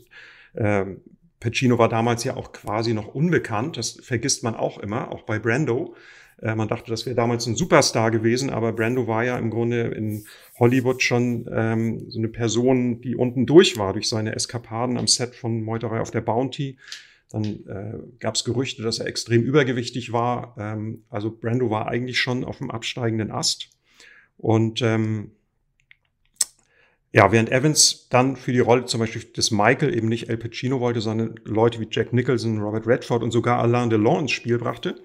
ähm, 0.56 1.02
Pacino 1.40 1.78
war 1.78 1.90
damals 1.90 2.24
ja 2.24 2.36
auch 2.36 2.52
quasi 2.52 2.94
noch 2.94 3.08
unbekannt. 3.14 3.78
Das 3.78 3.92
vergisst 4.02 4.44
man 4.44 4.56
auch 4.56 4.78
immer, 4.78 5.12
auch 5.12 5.24
bei 5.24 5.40
Brando. 5.40 5.96
Äh, 6.42 6.56
man 6.56 6.68
dachte, 6.68 6.92
das 6.92 7.06
wäre 7.06 7.16
damals 7.16 7.46
ein 7.48 7.56
Superstar 7.56 8.12
gewesen, 8.12 8.50
aber 8.50 8.74
Brando 8.74 9.08
war 9.08 9.24
ja 9.24 9.38
im 9.38 9.50
Grunde 9.50 9.82
in 9.88 10.26
Hollywood 10.60 11.02
schon 11.02 11.50
ähm, 11.52 12.10
so 12.10 12.20
eine 12.20 12.28
Person, 12.28 13.02
die 13.02 13.16
unten 13.16 13.46
durch 13.46 13.78
war 13.78 13.94
durch 13.94 14.10
seine 14.10 14.36
Eskapaden 14.36 14.98
am 14.98 15.08
Set 15.08 15.36
von 15.36 15.62
Meuterei 15.64 16.00
auf 16.02 16.12
der 16.12 16.22
Bounty. 16.22 16.78
Dann 17.32 17.44
äh, 17.46 18.00
gab 18.20 18.36
es 18.36 18.44
Gerüchte, 18.44 18.82
dass 18.82 19.00
er 19.00 19.06
extrem 19.06 19.44
übergewichtig 19.44 20.12
war. 20.12 20.56
Ähm, 20.58 21.04
also 21.10 21.32
Brando 21.32 21.70
war 21.70 21.88
eigentlich 21.88 22.20
schon 22.20 22.44
auf 22.44 22.58
dem 22.58 22.72
absteigenden 22.72 23.32
Ast. 23.32 23.70
Und 24.38 24.82
ähm, 24.82 25.32
ja, 27.12 27.32
während 27.32 27.52
Evans 27.52 28.08
dann 28.10 28.36
für 28.36 28.52
die 28.52 28.60
Rolle 28.60 28.86
zum 28.86 29.00
Beispiel 29.00 29.24
des 29.24 29.52
Michael 29.52 29.96
eben 29.96 30.08
nicht 30.08 30.30
El 30.30 30.38
Pacino 30.38 30.80
wollte, 30.80 31.02
sondern 31.02 31.36
Leute 31.44 31.80
wie 31.80 31.88
Jack 31.90 32.14
Nicholson, 32.14 32.60
Robert 32.60 32.86
Redford 32.86 33.24
und 33.24 33.32
sogar 33.32 33.60
Alain 33.60 33.90
Delon 33.90 34.22
ins 34.22 34.32
Spiel 34.32 34.58
brachte, 34.58 34.96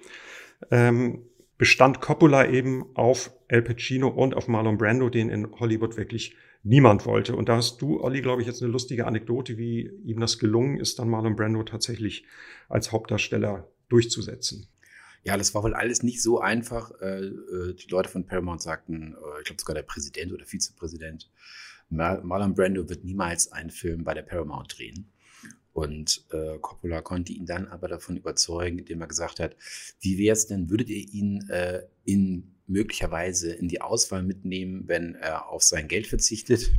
ähm, 0.71 1.23
bestand 1.57 2.01
Coppola 2.01 2.47
eben 2.47 2.85
auf 2.95 3.31
El 3.47 3.63
Pacino 3.63 4.07
und 4.07 4.35
auf 4.35 4.47
Marlon 4.47 4.77
Brando, 4.77 5.09
den 5.09 5.29
in 5.29 5.51
Hollywood 5.59 5.97
wirklich 5.97 6.35
niemand 6.65 7.05
wollte. 7.05 7.35
Und 7.35 7.47
da 7.47 7.57
hast 7.57 7.81
du, 7.81 8.01
Olli, 8.01 8.21
glaube 8.21 8.41
ich, 8.41 8.47
jetzt 8.47 8.61
eine 8.61 8.71
lustige 8.71 9.05
Anekdote, 9.05 9.57
wie 9.57 9.91
ihm 10.03 10.19
das 10.19 10.39
gelungen 10.39 10.79
ist, 10.79 10.99
dann 10.99 11.09
Marlon 11.09 11.35
Brando 11.35 11.63
tatsächlich 11.63 12.25
als 12.67 12.91
Hauptdarsteller 12.91 13.69
durchzusetzen. 13.87 14.67
Ja, 15.23 15.37
das 15.37 15.53
war 15.53 15.63
wohl 15.63 15.73
alles 15.73 16.03
nicht 16.03 16.21
so 16.21 16.39
einfach. 16.39 16.91
Äh, 17.01 17.25
äh, 17.25 17.73
die 17.73 17.89
Leute 17.89 18.09
von 18.09 18.25
Paramount 18.25 18.61
sagten, 18.61 19.13
äh, 19.13 19.39
ich 19.39 19.45
glaube 19.45 19.61
sogar 19.61 19.75
der 19.75 19.83
Präsident 19.83 20.33
oder 20.33 20.45
Vizepräsident, 20.45 21.31
Marlon 21.89 22.55
Brando 22.55 22.89
wird 22.89 23.03
niemals 23.03 23.51
einen 23.51 23.69
Film 23.69 24.03
bei 24.03 24.15
der 24.15 24.23
Paramount 24.23 24.77
drehen. 24.77 25.11
Und 25.71 26.25
äh, 26.31 26.57
Coppola 26.59 27.01
konnte 27.01 27.33
ihn 27.33 27.45
dann 27.45 27.67
aber 27.67 27.87
davon 27.87 28.17
überzeugen, 28.17 28.79
indem 28.79 29.01
er 29.01 29.07
gesagt 29.07 29.39
hat, 29.39 29.55
wie 29.99 30.17
wäre 30.17 30.33
es 30.33 30.47
denn, 30.47 30.69
würdet 30.71 30.89
ihr 30.89 31.13
ihn 31.13 31.47
äh, 31.49 31.83
in 32.05 32.54
möglicherweise 32.67 33.53
in 33.53 33.67
die 33.67 33.81
Auswahl 33.81 34.23
mitnehmen, 34.23 34.87
wenn 34.87 35.15
er 35.15 35.49
auf 35.49 35.63
sein 35.63 35.87
Geld 35.87 36.07
verzichtet? 36.07 36.71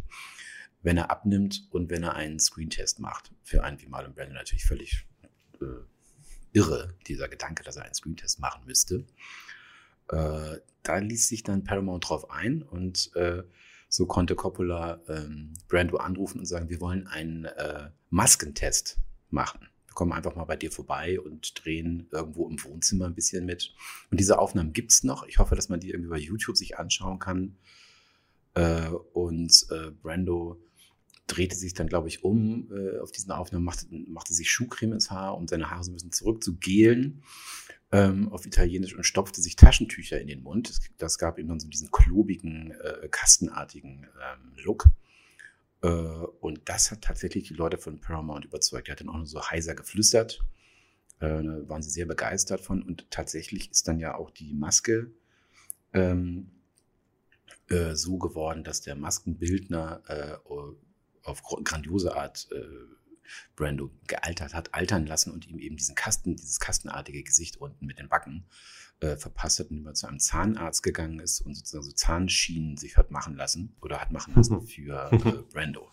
wenn 0.87 0.99
er 0.99 1.11
abnimmt 1.11 1.67
und 1.71 1.91
wenn 1.91 2.05
er 2.05 2.15
einen 2.15 2.39
Screentest 2.39 3.01
macht. 3.01 3.33
Für 3.43 3.65
einen 3.65 3.83
wie 3.83 3.89
Marlon 3.89 4.15
Brando 4.15 4.35
natürlich 4.35 4.65
völlig 4.65 5.05
äh, 5.61 5.83
irre, 6.53 6.95
dieser 7.09 7.27
Gedanke, 7.27 7.65
dass 7.65 7.75
er 7.75 7.85
einen 7.85 7.95
Screentest 7.95 8.39
machen 8.39 8.63
müsste. 8.67 9.05
Äh, 10.11 10.59
da 10.85 10.99
ließ 10.99 11.27
sich 11.27 11.43
dann 11.43 11.65
Paramount 11.65 12.09
drauf 12.09 12.31
ein 12.31 12.63
und 12.63 13.11
äh, 13.17 13.43
so 13.89 14.07
konnte 14.07 14.37
Coppola 14.37 15.01
ähm, 15.09 15.55
Brando 15.67 15.97
anrufen 15.97 16.39
und 16.39 16.47
sagen, 16.47 16.69
wir 16.69 16.81
wollen 16.81 17.09
einen 17.09 17.47
äh, 17.47 17.91
Maskentest 18.11 19.01
machen. 19.29 19.69
Kommen 19.97 20.13
einfach 20.13 20.37
mal 20.37 20.45
bei 20.45 20.57
dir 20.57 20.71
vorbei 20.71 21.19
und 21.19 21.65
drehen 21.65 22.07
irgendwo 22.13 22.47
im 22.51 22.63
Wohnzimmer 22.63 23.07
ein 23.07 23.15
bisschen 23.15 23.47
mit. 23.47 23.75
Und 24.11 24.21
diese 24.21 24.39
Aufnahmen 24.39 24.75
gibt 24.75 24.93
es 24.93 25.05
noch. 25.05 25.27
Ich 25.27 25.39
hoffe, 25.39 25.57
dass 25.57 25.71
man 25.71 25.81
die 25.81 25.89
irgendwie 25.89 26.11
bei 26.11 26.19
YouTube 26.19 26.55
sich 26.55 26.79
anschauen 26.79 27.19
kann. 27.19 27.57
Äh, 28.53 28.91
und 29.15 29.67
äh, 29.71 29.93
Brando 30.03 30.61
drehte 31.27 31.57
sich 31.57 31.73
dann, 31.73 31.87
glaube 31.87 32.09
ich, 32.09 32.25
um 32.25 32.71
äh, 32.71 32.99
auf 32.99 33.11
diesen 33.11 33.33
Aufnahmen, 33.33 33.65
machte, 33.65 33.87
machte 33.91 34.35
sich 34.35 34.51
Schuhcreme 34.51 34.93
ins 34.93 35.11
Haar, 35.11 35.35
um 35.35 35.49
seine 35.49 35.71
Haare 35.71 35.83
so 35.83 35.91
ein 35.91 35.95
bisschen 35.95 36.13
zurück 36.13 36.45
zu 36.45 36.57
gelen 36.57 37.23
ähm, 37.91 38.31
auf 38.31 38.45
Italienisch 38.45 38.95
und 38.95 39.05
stopfte 39.05 39.41
sich 39.41 39.57
Taschentücher 39.57 40.21
in 40.21 40.29
den 40.29 40.43
Mund. 40.43 40.79
Das, 40.99 41.17
gab 41.17 41.39
ihm 41.39 41.49
dann 41.49 41.59
so 41.59 41.69
diesen 41.69 41.91
klobigen, 41.91 42.75
kastenartigen 43.11 44.05
ähm, 44.05 44.53
Look. 44.63 44.91
Äh, 45.83 45.89
und 45.89 46.69
das 46.69 46.91
hat 46.91 47.03
tatsächlich 47.03 47.49
die 47.49 47.55
Leute 47.55 47.79
von 47.79 48.01
Paramount 48.01 48.45
überzeugt. 48.45 48.89
Er 48.89 48.93
hat 48.93 49.01
dann 49.01 49.09
auch 49.09 49.17
nur 49.17 49.27
so 49.27 49.43
heiser 49.43 49.75
geflüstert. 49.75 50.41
Äh, 51.21 51.43
da 51.43 51.69
waren 51.69 51.83
sie 51.83 51.91
sehr 51.91 52.07
begeistert 52.07 52.61
von. 52.61 52.83
Und 52.83 53.11
tatsächlich 53.11 53.71
ist 53.71 53.89
dann 53.89 53.99
ja 53.99 54.15
auch 54.15 54.31
die 54.31 54.53
Maske 54.53 55.11
ähm, 55.93 56.51
äh, 57.69 57.95
so 57.95 58.19
geworden, 58.19 58.65
dass 58.65 58.81
der 58.81 58.97
Maskenbildner 58.97 60.03
äh, 60.09 60.37
auf 61.23 61.43
grandiose 61.43 62.15
Art 62.17 62.49
äh, 62.53 62.63
Brando 63.57 63.91
gealtert 64.07 64.55
hat, 64.55 64.75
altern 64.75 65.07
lassen 65.07 65.33
und 65.33 65.47
ihm 65.49 65.59
eben 65.59 65.77
diesen 65.77 65.95
Kasten, 65.95 66.37
dieses 66.37 66.61
kastenartige 66.61 67.23
Gesicht 67.23 67.57
unten 67.57 67.87
mit 67.87 67.99
den 67.99 68.09
Backen 68.09 68.45
äh, 69.01 69.17
verpasst 69.17 69.61
hat, 69.61 69.71
indem 69.71 69.87
er 69.87 69.95
zu 69.95 70.07
einem 70.07 70.21
Zahnarzt 70.21 70.83
gegangen 70.83 71.21
ist 71.21 71.41
und 71.41 71.55
sozusagen 71.55 71.85
so 71.85 71.93
Zahnschienen 71.93 72.77
sich 72.77 72.97
hat 72.97 73.11
machen 73.11 73.37
lassen 73.37 73.77
oder 73.81 74.01
hat 74.01 74.13
machen 74.13 74.35
lassen 74.35 74.63
für 74.67 75.11
äh, 75.13 75.19
Brando. 75.53 75.89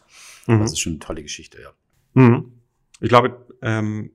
Mhm. 0.48 0.60
Das 0.60 0.72
ist 0.72 0.80
schon 0.80 0.94
eine 0.94 1.00
tolle 1.00 1.24
Geschichte, 1.24 1.62
ja. 1.62 1.74
Mhm. 2.14 2.54
Ich 3.00 3.10
glaube, 3.10 3.46
ähm, 3.62 4.12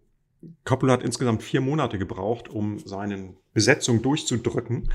Coppola 0.64 0.94
hat 0.94 1.02
insgesamt 1.02 1.42
vier 1.42 1.60
Monate 1.60 1.98
gebraucht, 1.98 2.48
um 2.48 2.78
seine 2.78 3.34
Besetzung 3.52 4.02
durchzudrücken 4.02 4.90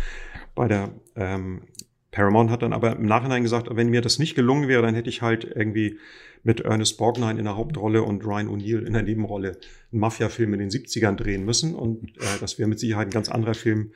bei 0.56 0.68
der 0.68 0.94
ähm, 1.16 1.68
Paramount 2.14 2.50
hat 2.50 2.62
dann 2.62 2.72
aber 2.72 2.96
im 2.96 3.06
Nachhinein 3.06 3.44
gesagt, 3.44 3.68
wenn 3.70 3.90
mir 3.90 4.02
das 4.02 4.20
nicht 4.20 4.36
gelungen 4.36 4.70
wäre, 4.70 4.82
dann 4.82 4.96
hätte 4.96 5.10
ich 5.10 5.22
halt 5.22 5.44
irgendwie 5.44 5.98
mit 6.44 6.62
Ernest 6.62 6.98
Borgnine 6.98 7.38
in 7.38 7.46
der 7.46 7.58
Hauptrolle 7.58 8.04
und 8.04 8.26
Ryan 8.26 8.48
O'Neill 8.48 8.86
in 8.86 8.94
der 8.94 9.04
Nebenrolle 9.04 9.58
einen 9.92 10.00
Mafia-Film 10.00 10.54
in 10.54 10.60
den 10.60 10.70
70ern 10.70 11.16
drehen 11.16 11.44
müssen. 11.44 11.76
Und 11.76 12.18
äh, 12.18 12.40
das 12.40 12.60
wäre 12.60 12.70
mit 12.70 12.80
Sicherheit 12.80 13.08
ein 13.08 13.12
ganz 13.12 13.30
anderer 13.30 13.54
Film 13.54 13.92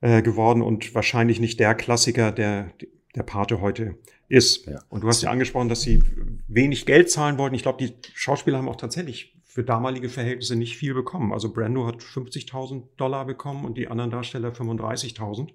äh, 0.00 0.22
geworden 0.22 0.62
und 0.62 0.94
wahrscheinlich 0.94 1.40
nicht 1.40 1.58
der 1.60 1.74
Klassiker, 1.74 2.30
der 2.30 2.72
der 3.14 3.22
Pate 3.22 3.60
heute 3.60 3.96
ist. 4.28 4.66
Ja. 4.66 4.80
Und 4.88 5.02
du 5.02 5.08
hast 5.08 5.22
ja 5.22 5.30
angesprochen, 5.30 5.68
dass 5.68 5.82
sie 5.82 6.02
wenig 6.48 6.86
Geld 6.86 7.10
zahlen 7.10 7.38
wollten. 7.38 7.54
Ich 7.54 7.62
glaube, 7.62 7.84
die 7.84 7.94
Schauspieler 8.14 8.58
haben 8.58 8.68
auch 8.68 8.76
tatsächlich 8.76 9.36
für 9.44 9.62
damalige 9.62 10.08
Verhältnisse 10.08 10.56
nicht 10.56 10.76
viel 10.76 10.94
bekommen. 10.94 11.32
Also 11.32 11.52
Brando 11.52 11.86
hat 11.86 12.00
50.000 12.00 12.82
Dollar 12.96 13.24
bekommen 13.24 13.64
und 13.64 13.78
die 13.78 13.88
anderen 13.88 14.10
Darsteller 14.10 14.50
35.000 14.50 15.50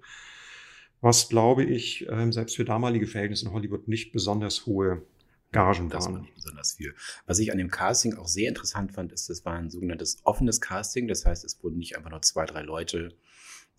was, 1.00 1.28
glaube 1.28 1.64
ich, 1.64 2.06
ähm, 2.08 2.32
selbst 2.32 2.56
für 2.56 2.64
damalige 2.64 3.06
Verhältnisse 3.06 3.46
in 3.46 3.52
Hollywood 3.52 3.88
nicht 3.88 4.12
besonders 4.12 4.66
hohe 4.66 5.02
Gagen 5.52 5.88
das 5.88 6.04
waren. 6.04 6.14
war 6.14 6.20
nicht 6.22 6.34
besonders 6.34 6.74
viel. 6.74 6.94
Was 7.26 7.38
ich 7.38 7.50
an 7.50 7.58
dem 7.58 7.70
Casting 7.70 8.14
auch 8.14 8.28
sehr 8.28 8.48
interessant 8.48 8.92
fand, 8.92 9.12
ist, 9.12 9.28
das 9.28 9.44
war 9.44 9.54
ein 9.54 9.70
sogenanntes 9.70 10.18
offenes 10.24 10.60
Casting. 10.60 11.08
Das 11.08 11.26
heißt, 11.26 11.44
es 11.44 11.62
wurden 11.62 11.78
nicht 11.78 11.96
einfach 11.96 12.10
nur 12.10 12.22
zwei, 12.22 12.46
drei 12.46 12.62
Leute 12.62 13.16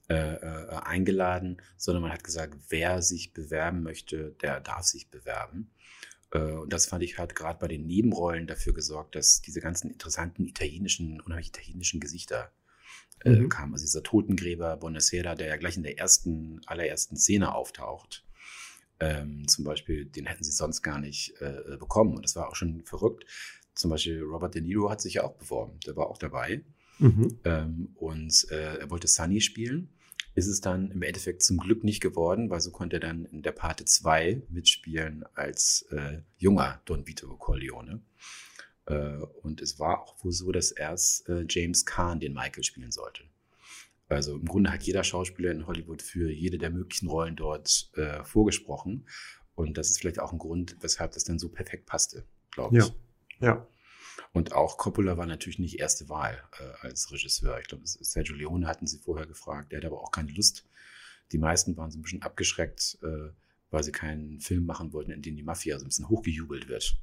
äh, 0.10 0.36
äh, 0.36 0.68
eingeladen, 0.84 1.62
sondern 1.78 2.04
man 2.04 2.12
hat 2.12 2.24
gesagt, 2.24 2.58
wer 2.70 3.01
sich 3.01 3.34
bewerben 3.34 3.84
möchte, 3.84 4.36
der 4.42 4.60
darf 4.60 4.84
sich 4.84 5.10
bewerben. 5.10 5.72
Äh, 6.32 6.40
und 6.40 6.74
das 6.74 6.88
fand 6.88 7.04
ich 7.04 7.18
hat 7.18 7.36
gerade 7.36 7.60
bei 7.60 7.68
den 7.68 7.86
Nebenrollen 7.86 8.48
dafür 8.48 8.74
gesorgt, 8.74 9.16
dass 9.16 9.42
diese 9.42 9.62
ganzen 9.62 9.90
interessanten 9.90 10.46
italienischen, 10.46 11.22
unheimlich 11.22 11.50
italienischen 11.50 12.01
Gesichter 12.01 12.51
äh, 13.24 13.31
mhm. 13.31 13.50
kam. 13.50 13.74
Also 13.74 13.83
dieser 13.83 14.03
Totengräber 14.03 14.77
Bonacera, 14.77 15.36
der 15.36 15.48
ja 15.48 15.57
gleich 15.57 15.77
in 15.77 15.83
der 15.83 15.98
ersten, 15.98 16.62
allerersten 16.65 17.17
Szene 17.17 17.53
auftaucht. 17.53 18.25
Ähm, 19.00 19.48
zum 19.48 19.65
Beispiel, 19.65 20.05
den 20.05 20.27
hätten 20.27 20.43
sie 20.43 20.51
sonst 20.51 20.81
gar 20.81 21.00
nicht 21.00 21.33
äh, 21.41 21.77
bekommen. 21.77 22.15
Und 22.15 22.24
das 22.24 22.36
war 22.36 22.50
auch 22.50 22.55
schon 22.55 22.83
verrückt. 22.83 23.25
Zum 23.74 23.89
Beispiel 23.89 24.21
Robert 24.21 24.55
De 24.55 24.62
Niro 24.62 24.89
hat 24.89 25.01
sich 25.01 25.15
ja 25.15 25.24
auch 25.24 25.36
beworben. 25.36 25.79
Der 25.86 25.95
war 25.95 26.07
auch 26.07 26.17
dabei. 26.17 26.63
Mhm. 27.00 27.39
Ähm, 27.45 27.89
und 27.95 28.48
äh, 28.51 28.77
er 28.77 28.89
wollte 28.89 29.07
Sunny 29.07 29.41
spielen. 29.41 29.89
Ist 30.33 30.48
es 30.48 30.62
dann 30.62 30.91
im 30.91 31.01
Endeffekt 31.01 31.43
zum 31.43 31.57
Glück 31.57 31.83
nicht 31.83 32.00
geworden, 32.00 32.50
weil 32.50 32.62
so 32.62 32.71
konnte 32.71 32.98
er 32.98 33.00
dann 33.01 33.25
in 33.25 33.41
der 33.41 33.51
Parte 33.51 33.83
2 33.83 34.43
mitspielen 34.50 35.25
als 35.33 35.86
äh, 35.91 36.19
junger 36.38 36.81
Don 36.86 37.05
Vito 37.05 37.27
Corleone. 37.36 38.01
Äh, 38.85 39.17
und 39.41 39.61
es 39.61 39.79
war 39.79 40.01
auch 40.01 40.23
wohl 40.23 40.31
so, 40.31 40.51
dass 40.51 40.71
erst 40.71 41.27
äh, 41.29 41.45
James 41.47 41.85
Kahn 41.85 42.19
den 42.19 42.33
Michael 42.33 42.63
spielen 42.63 42.91
sollte. 42.91 43.23
Also 44.07 44.35
im 44.35 44.45
Grunde 44.45 44.71
hat 44.71 44.83
jeder 44.83 45.03
Schauspieler 45.03 45.51
in 45.51 45.67
Hollywood 45.67 46.01
für 46.01 46.29
jede 46.29 46.57
der 46.57 46.69
möglichen 46.69 47.07
Rollen 47.07 47.35
dort 47.35 47.91
äh, 47.95 48.23
vorgesprochen. 48.23 49.07
Und 49.55 49.77
das 49.77 49.89
ist 49.89 50.00
vielleicht 50.00 50.19
auch 50.19 50.33
ein 50.33 50.39
Grund, 50.39 50.75
weshalb 50.81 51.13
das 51.13 51.23
dann 51.23 51.39
so 51.39 51.50
perfekt 51.50 51.85
passte, 51.85 52.25
glaube 52.51 52.77
ich. 52.77 52.93
Ja. 53.39 53.47
ja. 53.47 53.67
Und 54.33 54.53
auch 54.53 54.77
Coppola 54.77 55.17
war 55.17 55.25
natürlich 55.25 55.59
nicht 55.59 55.79
erste 55.79 56.09
Wahl 56.09 56.41
äh, 56.59 56.88
als 56.88 57.11
Regisseur. 57.11 57.59
Ich 57.59 57.67
glaube, 57.67 57.83
Sergio 57.85 58.35
Leone 58.35 58.67
hatten 58.67 58.88
sie 58.88 58.97
vorher 58.97 59.27
gefragt. 59.27 59.71
Der 59.71 59.77
hatte 59.77 59.88
aber 59.88 60.01
auch 60.01 60.11
keine 60.11 60.31
Lust. 60.31 60.65
Die 61.31 61.38
meisten 61.38 61.77
waren 61.77 61.91
so 61.91 62.00
ein 62.00 62.01
bisschen 62.01 62.21
abgeschreckt, 62.21 62.97
äh, 63.03 63.29
weil 63.69 63.83
sie 63.83 63.91
keinen 63.91 64.39
Film 64.39 64.65
machen 64.65 64.93
wollten, 64.93 65.11
in 65.11 65.21
dem 65.21 65.35
die 65.35 65.43
Mafia 65.43 65.79
so 65.79 65.85
ein 65.85 65.89
bisschen 65.89 66.09
hochgejubelt 66.09 66.67
wird. 66.67 66.97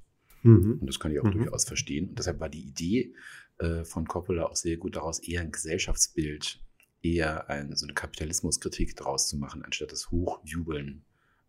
Mhm. 0.48 0.78
Und 0.80 0.86
das 0.86 0.98
kann 0.98 1.12
ich 1.12 1.20
auch 1.20 1.24
mhm. 1.24 1.32
durchaus 1.32 1.64
verstehen. 1.64 2.08
Und 2.08 2.18
deshalb 2.18 2.40
war 2.40 2.48
die 2.48 2.62
Idee 2.62 3.14
äh, 3.58 3.84
von 3.84 4.06
Coppola 4.06 4.46
auch 4.46 4.56
sehr 4.56 4.76
gut 4.76 4.96
daraus, 4.96 5.18
eher 5.20 5.42
ein 5.42 5.52
Gesellschaftsbild, 5.52 6.60
eher 7.02 7.48
ein, 7.48 7.74
so 7.76 7.86
eine 7.86 7.94
Kapitalismuskritik 7.94 8.96
daraus 8.96 9.28
zu 9.28 9.36
machen, 9.36 9.62
anstatt 9.62 9.92
das 9.92 10.10
Hochjubeln 10.10 11.04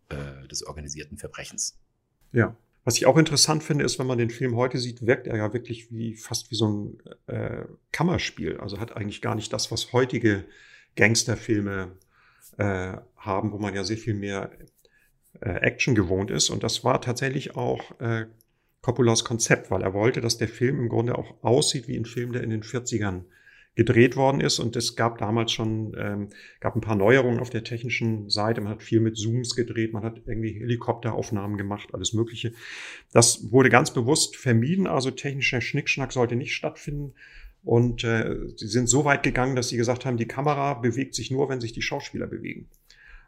äh, 0.10 0.48
des 0.48 0.66
organisierten 0.66 1.18
Verbrechens. 1.18 1.80
Ja. 2.32 2.56
Was 2.86 2.98
ich 2.98 3.06
auch 3.06 3.18
interessant 3.18 3.64
finde, 3.64 3.84
ist, 3.84 4.00
wenn 4.00 4.08
man 4.08 4.18
den 4.18 4.30
Film 4.30 4.56
heute 4.56 4.78
sieht, 4.78 5.06
wirkt 5.06 5.28
er 5.28 5.38
ja 5.38 5.54
wirklich 5.54 5.92
wie 5.92 6.16
fast 6.16 6.50
wie 6.50 6.56
so 6.56 6.68
ein 6.68 6.98
äh, 7.28 7.66
Kammerspiel. 7.92 8.58
Also 8.58 8.80
hat 8.80 8.96
eigentlich 8.96 9.22
gar 9.22 9.36
nicht 9.36 9.52
das, 9.52 9.70
was 9.70 9.92
heutige 9.94 10.46
Gangsterfilme 10.96 11.92
äh, 12.58 12.98
haben, 13.18 13.52
wo 13.52 13.60
man 13.60 13.76
ja 13.76 13.84
sehr 13.84 13.98
viel 13.98 14.14
mehr 14.14 14.52
äh, 15.42 15.50
Action 15.50 15.94
gewohnt 15.94 16.32
ist. 16.32 16.50
Und 16.50 16.64
das 16.64 16.84
war 16.84 17.02
tatsächlich 17.02 17.56
auch 17.56 18.00
äh, 18.00 18.26
Coppolas 18.82 19.26
Konzept, 19.26 19.72
weil 19.72 19.82
er 19.82 19.94
wollte, 19.94 20.22
dass 20.22 20.38
der 20.38 20.48
Film 20.48 20.80
im 20.80 20.90
Grunde 20.90 21.18
auch 21.18 21.44
aussieht 21.44 21.88
wie 21.88 21.98
ein 21.98 22.06
Film, 22.06 22.32
der 22.32 22.44
in 22.44 22.50
den 22.50 22.64
40ern 22.64 23.24
gedreht 23.76 24.16
worden 24.18 24.42
ist. 24.42 24.60
Und 24.60 24.76
es 24.76 24.96
gab 24.96 25.20
damals 25.20 25.52
schon, 25.52 25.96
ähm, 25.98 26.30
gab 26.60 26.76
ein 26.76 26.82
paar 26.82 26.96
Neuerungen 26.96 27.40
auf 27.40 27.50
der 27.50 27.64
technischen 27.64 28.30
Seite. 28.30 28.62
Man 28.62 28.74
hat 28.74 28.84
viel 28.84 29.00
mit 29.00 29.18
Zooms 29.18 29.56
gedreht, 29.56 29.94
man 29.94 30.04
hat 30.04 30.22
irgendwie 30.26 30.60
Helikopteraufnahmen 30.60 31.58
gemacht, 31.58 31.94
alles 31.94 32.14
Mögliche. 32.14 32.54
Das 33.14 33.52
wurde 33.52 33.70
ganz 33.70 33.94
bewusst 33.94 34.36
vermieden. 34.36 34.88
Also 34.88 35.12
technischer 35.12 35.62
Schnickschnack 35.62 36.12
sollte 36.12 36.36
nicht 36.36 36.54
stattfinden. 36.54 37.14
Und 37.64 38.04
äh, 38.04 38.36
sie 38.56 38.68
sind 38.68 38.88
so 38.88 39.06
weit 39.06 39.24
gegangen, 39.24 39.56
dass 39.56 39.70
sie 39.70 39.78
gesagt 39.78 40.06
haben, 40.06 40.18
die 40.18 40.28
Kamera 40.28 40.74
bewegt 40.76 41.16
sich 41.16 41.30
nur, 41.32 41.50
wenn 41.50 41.62
sich 41.62 41.74
die 41.74 41.82
Schauspieler 41.82 42.28
bewegen. 42.28 42.70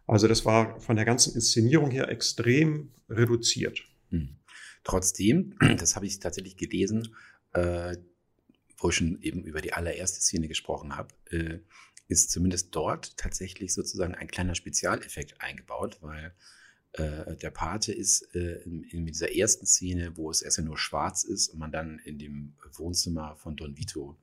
Also 0.08 0.28
das 0.28 0.46
war 0.46 0.80
von 0.80 0.96
der 0.96 1.06
ganzen 1.06 1.36
Inszenierung 1.36 1.92
her 1.92 2.10
extrem 2.10 2.90
reduziert. 3.10 3.84
Hm. 4.10 4.36
Trotzdem, 4.84 5.56
das 5.78 5.96
habe 5.96 6.06
ich 6.06 6.20
tatsächlich 6.20 6.58
gelesen, 6.58 7.16
äh, 7.54 7.98
wo 8.78 8.90
ich 8.90 8.96
schon 8.96 9.22
eben 9.22 9.44
über 9.44 9.62
die 9.62 9.74
allererste 9.74 10.22
Szene 10.22 10.48
gesprochen 10.48 10.96
habe, 10.96 11.14
äh, 11.30 11.60
ist 12.08 12.32
zumindest 12.32 12.76
dort 12.76 13.16
tatsächlich 13.18 13.74
sozusagen 13.74 14.16
ein 14.16 14.28
kleiner 14.28 14.56
Spezialeffekt 14.56 15.40
eingebaut, 15.40 16.00
weil 16.02 16.34
äh, 16.94 17.38
der 17.38 17.52
Pate 17.52 17.94
ist 17.94 18.36
äh, 18.36 18.62
in, 18.64 18.84
in, 18.84 19.06
dieser 19.06 19.34
ersten 19.34 19.66
Szene, 19.66 20.18
wo 20.18 20.30
es 20.30 20.42
erst 20.42 20.58
ja 20.58 20.64
nur 20.64 20.78
schwarz 20.78 21.24
ist 21.24 21.50
und 21.50 21.60
man 21.60 21.72
dann 21.72 22.00
in 22.00 22.18
dem 22.20 22.54
Wohnzimmer 22.74 23.38
von 23.38 23.56
Don 23.56 23.78
Vito 23.78 24.18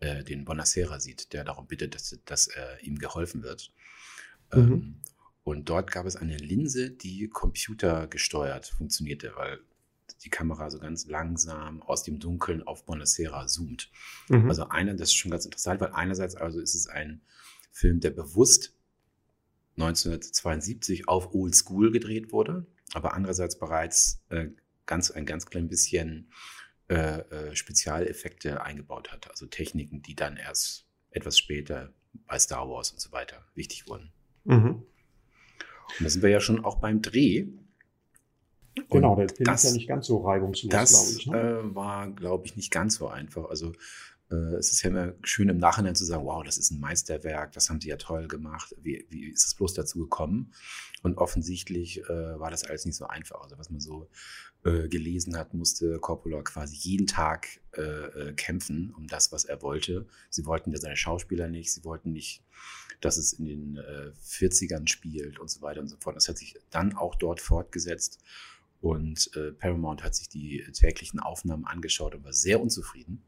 äh, 0.00 0.22
den 0.22 0.44
Bonacera 0.44 1.00
sieht, 1.00 1.32
der 1.32 1.44
darum 1.44 1.66
bittet, 1.66 1.94
dass, 1.94 2.18
dass 2.26 2.50
ihm 2.82 2.98
geholfen 2.98 3.42
wird. 3.42 3.72
Mhm. 4.52 4.60
Ähm, 4.60 5.00
und 5.44 5.68
dort 5.68 5.90
gab 5.90 6.06
es 6.06 6.16
eine 6.16 6.36
Linse, 6.36 6.90
die 6.90 7.28
computergesteuert 7.28 8.66
funktionierte, 8.66 9.32
weil 9.36 9.60
die 10.22 10.30
Kamera 10.30 10.70
so 10.70 10.78
ganz 10.78 11.06
langsam 11.06 11.82
aus 11.82 12.02
dem 12.02 12.18
Dunkeln 12.18 12.62
auf 12.62 12.84
Bonacera 12.84 13.46
zoomt. 13.46 13.90
Mhm. 14.28 14.48
Also 14.48 14.68
einer, 14.68 14.94
das 14.94 15.08
ist 15.08 15.16
schon 15.16 15.30
ganz 15.30 15.44
interessant, 15.44 15.80
weil 15.80 15.92
einerseits 15.92 16.36
also 16.36 16.60
ist 16.60 16.74
es 16.74 16.86
ein 16.86 17.22
Film, 17.70 18.00
der 18.00 18.10
bewusst 18.10 18.76
1972 19.76 21.08
auf 21.08 21.34
Old 21.34 21.54
School 21.54 21.90
gedreht 21.90 22.32
wurde, 22.32 22.66
aber 22.92 23.14
andererseits 23.14 23.58
bereits 23.58 24.22
äh, 24.28 24.48
ganz, 24.86 25.10
ein 25.10 25.26
ganz 25.26 25.46
klein 25.46 25.68
bisschen 25.68 26.30
äh, 26.88 27.20
äh, 27.20 27.56
Spezialeffekte 27.56 28.62
eingebaut 28.62 29.10
hat. 29.10 29.28
Also 29.30 29.46
Techniken, 29.46 30.02
die 30.02 30.14
dann 30.14 30.36
erst 30.36 30.86
etwas 31.10 31.38
später 31.38 31.92
bei 32.26 32.38
Star 32.38 32.68
Wars 32.68 32.92
und 32.92 33.00
so 33.00 33.10
weiter 33.10 33.44
wichtig 33.54 33.88
wurden. 33.88 34.12
Mhm. 34.44 34.82
Und 35.98 36.00
da 36.00 36.08
sind 36.08 36.22
wir 36.22 36.30
ja 36.30 36.40
schon 36.40 36.64
auch 36.64 36.80
beim 36.80 37.02
Dreh. 37.02 37.46
Genau, 38.90 39.16
der 39.16 39.28
Film 39.28 39.46
das, 39.46 39.64
ist 39.64 39.70
ja 39.70 39.76
nicht 39.76 39.88
ganz 39.88 40.06
so 40.06 40.18
reibungslos, 40.18 40.70
glaube 40.70 41.18
ich. 41.18 41.26
Ne? 41.26 41.40
Äh, 41.40 41.74
war, 41.74 42.10
glaube 42.10 42.46
ich, 42.46 42.56
nicht 42.56 42.70
ganz 42.70 42.96
so 42.96 43.08
einfach. 43.08 43.48
Also 43.48 43.72
äh, 44.30 44.56
es 44.56 44.72
ist 44.72 44.82
ja 44.82 44.90
immer 44.90 45.14
schön 45.22 45.48
im 45.48 45.58
Nachhinein 45.58 45.94
zu 45.94 46.04
sagen, 46.04 46.24
wow, 46.24 46.42
das 46.42 46.58
ist 46.58 46.70
ein 46.70 46.80
Meisterwerk, 46.80 47.52
das 47.52 47.70
haben 47.70 47.80
sie 47.80 47.88
ja 47.88 47.96
toll 47.96 48.28
gemacht. 48.28 48.74
Wie, 48.80 49.06
wie 49.10 49.26
ist 49.26 49.46
es 49.46 49.54
bloß 49.54 49.74
dazu 49.74 50.00
gekommen? 50.00 50.52
Und 51.02 51.18
offensichtlich 51.18 52.02
äh, 52.04 52.38
war 52.38 52.50
das 52.50 52.64
alles 52.64 52.84
nicht 52.84 52.96
so 52.96 53.06
einfach. 53.06 53.42
Also 53.42 53.58
was 53.58 53.70
man 53.70 53.80
so 53.80 54.08
äh, 54.64 54.88
gelesen 54.88 55.36
hat, 55.36 55.54
musste 55.54 55.98
Coppola 55.98 56.42
quasi 56.42 56.76
jeden 56.76 57.06
Tag 57.06 57.60
äh, 57.76 57.82
äh, 57.82 58.32
kämpfen 58.32 58.94
um 58.96 59.06
das, 59.06 59.30
was 59.30 59.44
er 59.44 59.62
wollte. 59.62 60.06
Sie 60.30 60.46
wollten 60.46 60.72
ja 60.72 60.78
seine 60.78 60.96
Schauspieler 60.96 61.48
nicht, 61.48 61.72
sie 61.72 61.84
wollten 61.84 62.12
nicht, 62.12 62.42
dass 63.00 63.18
es 63.18 63.34
in 63.34 63.44
den 63.44 63.78
40ern 63.78 64.88
spielt 64.88 65.38
und 65.38 65.50
so 65.50 65.60
weiter 65.60 65.80
und 65.80 65.88
so 65.88 65.96
fort. 66.00 66.16
Das 66.16 66.28
hat 66.28 66.38
sich 66.38 66.56
dann 66.70 66.94
auch 66.94 67.16
dort 67.16 67.42
fortgesetzt. 67.42 68.20
Und 68.84 69.30
Paramount 69.60 70.02
hat 70.04 70.14
sich 70.14 70.28
die 70.28 70.62
täglichen 70.72 71.18
Aufnahmen 71.18 71.64
angeschaut 71.64 72.14
und 72.14 72.22
war 72.22 72.34
sehr 72.34 72.60
unzufrieden 72.60 73.22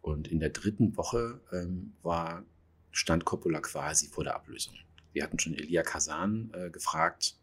und 0.00 0.28
in 0.28 0.40
der 0.40 0.50
dritten 0.50 0.96
Woche 0.96 1.40
ähm, 1.52 1.94
war, 2.02 2.44
stand 2.92 3.24
Coppola 3.24 3.60
quasi 3.60 4.08
vor 4.08 4.24
der 4.24 4.34
Ablösung. 4.34 4.74
Wir 5.12 5.22
hatten 5.22 5.38
schon 5.38 5.54
Elia 5.54 5.82
Kazan 5.82 6.50
äh, 6.54 6.70
gefragt, 6.70 7.36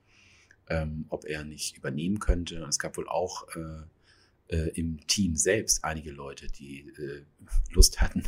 ähm, 0.69 1.05
ob 1.09 1.25
er 1.25 1.43
nicht 1.43 1.77
übernehmen 1.77 2.19
könnte. 2.19 2.57
Es 2.67 2.79
gab 2.79 2.97
wohl 2.97 3.07
auch 3.07 3.47
äh, 3.55 4.55
äh, 4.55 4.69
im 4.79 5.05
Team 5.07 5.35
selbst 5.35 5.83
einige 5.83 6.11
Leute, 6.11 6.47
die 6.47 6.89
äh, 6.97 7.25
Lust 7.71 8.01
hatten, 8.01 8.23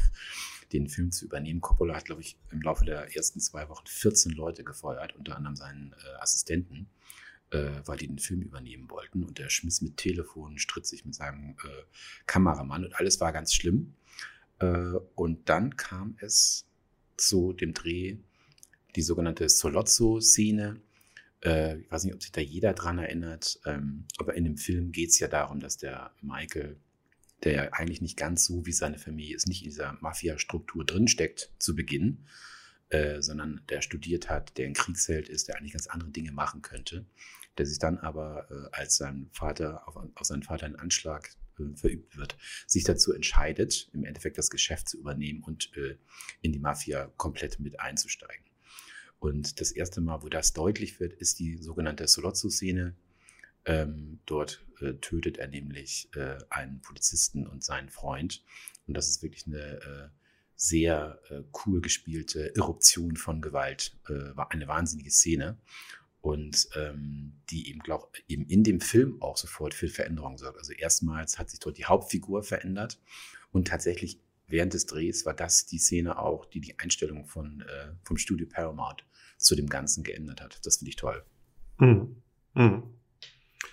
den 0.73 0.87
Film 0.87 1.11
zu 1.11 1.25
übernehmen. 1.25 1.61
Coppola 1.61 1.95
hat, 1.95 2.05
glaube 2.05 2.21
ich, 2.21 2.37
im 2.51 2.61
Laufe 2.61 2.85
der 2.85 3.15
ersten 3.15 3.39
zwei 3.39 3.69
Wochen 3.69 3.87
14 3.87 4.33
Leute 4.33 4.63
gefeuert, 4.63 5.15
unter 5.15 5.35
anderem 5.35 5.55
seinen 5.55 5.93
äh, 5.93 6.21
Assistenten 6.21 6.89
äh, 7.51 7.81
weil 7.85 7.97
die 7.97 8.07
den 8.07 8.19
Film 8.19 8.41
übernehmen 8.41 8.89
wollten. 8.89 9.23
Und 9.23 9.39
er 9.39 9.49
schmiss 9.49 9.81
mit 9.81 9.97
Telefon, 9.97 10.57
stritt 10.57 10.85
sich 10.85 11.05
mit 11.05 11.15
seinem 11.15 11.51
äh, 11.63 11.83
Kameramann 12.25 12.85
und 12.85 12.95
alles 12.95 13.19
war 13.19 13.31
ganz 13.31 13.53
schlimm. 13.53 13.95
Äh, 14.59 14.93
und 15.15 15.49
dann 15.49 15.75
kam 15.77 16.17
es 16.19 16.67
zu 17.15 17.53
dem 17.53 17.73
Dreh, 17.73 18.17
die 18.95 19.01
sogenannte 19.01 19.47
Solozzo-Szene. 19.49 20.81
Äh, 21.43 21.79
ich 21.79 21.91
weiß 21.91 22.03
nicht, 22.03 22.13
ob 22.13 22.21
sich 22.21 22.31
da 22.31 22.41
jeder 22.41 22.73
dran 22.73 22.99
erinnert, 22.99 23.59
ähm, 23.65 24.05
aber 24.17 24.35
in 24.35 24.43
dem 24.43 24.57
Film 24.57 24.91
geht 24.91 25.09
es 25.09 25.19
ja 25.19 25.27
darum, 25.27 25.59
dass 25.59 25.77
der 25.77 26.11
Michael, 26.21 26.77
der 27.43 27.53
ja 27.53 27.73
eigentlich 27.73 28.01
nicht 28.01 28.17
ganz 28.17 28.45
so 28.45 28.65
wie 28.65 28.71
seine 28.71 28.97
Familie 28.97 29.35
ist, 29.35 29.47
nicht 29.47 29.61
in 29.63 29.69
dieser 29.69 29.97
Mafia-Struktur 30.01 30.85
drinsteckt 30.85 31.51
zu 31.59 31.75
Beginn, 31.75 32.25
äh, 32.89 33.21
sondern 33.21 33.61
der 33.69 33.81
studiert 33.81 34.29
hat, 34.29 34.57
der 34.57 34.67
ein 34.67 34.73
Kriegsheld 34.73 35.29
ist, 35.29 35.47
der 35.47 35.57
eigentlich 35.57 35.73
ganz 35.73 35.87
andere 35.87 36.09
Dinge 36.09 36.31
machen 36.31 36.61
könnte, 36.61 37.05
der 37.57 37.65
sich 37.65 37.79
dann 37.79 37.97
aber 37.97 38.49
äh, 38.49 38.75
als 38.75 38.97
sein 38.97 39.29
Vater 39.33 39.87
auf, 39.87 39.95
auf 39.95 40.25
seinen 40.25 40.43
Vater 40.43 40.65
einen 40.65 40.75
Anschlag 40.75 41.29
äh, 41.59 41.75
verübt 41.75 42.17
wird, 42.17 42.37
sich 42.65 42.83
dazu 42.83 43.13
entscheidet, 43.13 43.89
im 43.93 44.05
Endeffekt 44.05 44.37
das 44.37 44.49
Geschäft 44.49 44.89
zu 44.89 44.97
übernehmen 44.97 45.43
und 45.43 45.75
äh, 45.75 45.97
in 46.41 46.51
die 46.51 46.59
Mafia 46.59 47.11
komplett 47.17 47.59
mit 47.59 47.79
einzusteigen. 47.79 48.45
Und 49.19 49.59
das 49.59 49.71
erste 49.71 49.99
Mal, 50.01 50.21
wo 50.21 50.29
das 50.29 50.53
deutlich 50.53 50.99
wird, 50.99 51.13
ist 51.13 51.39
die 51.39 51.57
sogenannte 51.57 52.07
Solozzo-Szene. 52.07 52.95
Ähm, 53.65 54.19
dort 54.25 54.63
äh, 54.79 54.93
tötet 54.93 55.37
er 55.37 55.47
nämlich 55.47 56.09
äh, 56.15 56.37
einen 56.49 56.81
Polizisten 56.81 57.47
und 57.47 57.63
seinen 57.63 57.89
Freund. 57.89 58.43
Und 58.85 58.93
das 58.93 59.09
ist 59.09 59.23
wirklich 59.23 59.47
eine 59.47 59.57
äh, 59.57 60.09
sehr 60.57 61.21
äh, 61.29 61.43
cool 61.65 61.79
gespielte 61.81 62.53
Eruption 62.55 63.15
von 63.15 63.41
Gewalt. 63.41 63.95
Äh, 64.09 64.35
war 64.35 64.51
eine 64.51 64.67
wahnsinnige 64.67 65.11
Szene. 65.11 65.57
Und 66.19 66.67
ähm, 66.75 67.39
die 67.49 67.69
eben, 67.69 67.79
glaube 67.79 68.09
eben 68.27 68.45
in 68.47 68.63
dem 68.63 68.81
Film 68.81 69.21
auch 69.21 69.37
sofort 69.37 69.73
für 69.73 69.87
Veränderungen 69.87 70.37
sorgt. 70.37 70.57
Also 70.57 70.73
erstmals 70.73 71.39
hat 71.39 71.49
sich 71.49 71.59
dort 71.59 71.77
die 71.77 71.85
Hauptfigur 71.85 72.43
verändert 72.43 72.99
und 73.51 73.67
tatsächlich 73.67 74.19
während 74.47 74.73
des 74.73 74.87
Drehs 74.87 75.25
war 75.25 75.33
das 75.33 75.67
die 75.67 75.77
Szene 75.77 76.19
auch, 76.19 76.45
die 76.45 76.59
die 76.59 76.77
Einstellung 76.79 77.25
von, 77.25 77.61
äh, 77.61 77.91
vom 78.03 78.17
Studio 78.17 78.47
Paramount 78.47 79.05
zu 79.37 79.55
dem 79.55 79.67
Ganzen 79.67 80.03
geändert 80.03 80.41
hat. 80.41 80.59
Das 80.65 80.77
finde 80.77 80.89
ich 80.89 80.95
toll. 80.95 81.23
Mhm. 81.77 82.21
Mhm. 82.55 82.83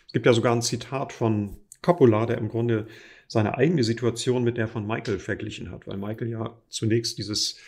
Es 0.07 0.13
gibt 0.13 0.27
ja 0.27 0.33
sogar 0.33 0.55
ein 0.55 0.63
Zitat 0.63 1.13
von 1.13 1.57
Coppola, 1.83 2.27
der 2.27 2.39
im 2.39 2.49
Grunde 2.49 2.87
seine 3.35 3.59
eigene 3.59 3.83
Situation 3.83 4.45
mit 4.45 4.59
der 4.59 4.69
von 4.69 4.87
Michael 4.87 5.19
verglichen 5.19 5.73
hat, 5.73 5.89
weil 5.89 5.97
Michael 5.97 6.31
ja 6.31 6.57
zunächst 6.69 7.19
dieses 7.19 7.59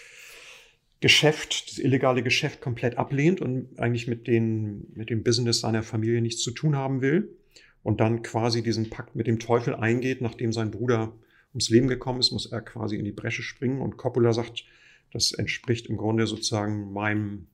Geschäft, 1.00 1.70
das 1.72 1.78
illegale 1.78 2.22
Geschäft 2.22 2.60
komplett 2.60 2.96
ablehnt 2.96 3.40
und 3.40 3.76
eigentlich 3.80 4.06
mit, 4.06 4.28
den, 4.28 4.86
mit 4.94 5.10
dem 5.10 5.24
Business 5.24 5.60
seiner 5.60 5.82
Familie 5.82 6.22
nichts 6.22 6.42
zu 6.42 6.52
tun 6.52 6.76
haben 6.76 7.02
will 7.02 7.36
und 7.82 8.00
dann 8.00 8.22
quasi 8.22 8.62
diesen 8.62 8.90
Pakt 8.90 9.16
mit 9.16 9.26
dem 9.26 9.40
Teufel 9.40 9.74
eingeht, 9.74 10.20
nachdem 10.20 10.52
sein 10.52 10.70
Bruder 10.70 11.12
ums 11.50 11.68
Leben 11.68 11.88
gekommen 11.88 12.20
ist, 12.20 12.30
muss 12.30 12.46
er 12.46 12.60
quasi 12.60 12.94
in 12.94 13.04
die 13.04 13.10
Bresche 13.10 13.42
springen 13.42 13.80
und 13.80 13.96
Coppola 13.96 14.32
sagt, 14.32 14.64
das 15.12 15.32
entspricht 15.32 15.88
im 15.88 15.96
Grunde 15.96 16.28
sozusagen 16.28 16.92
meinem 16.92 17.48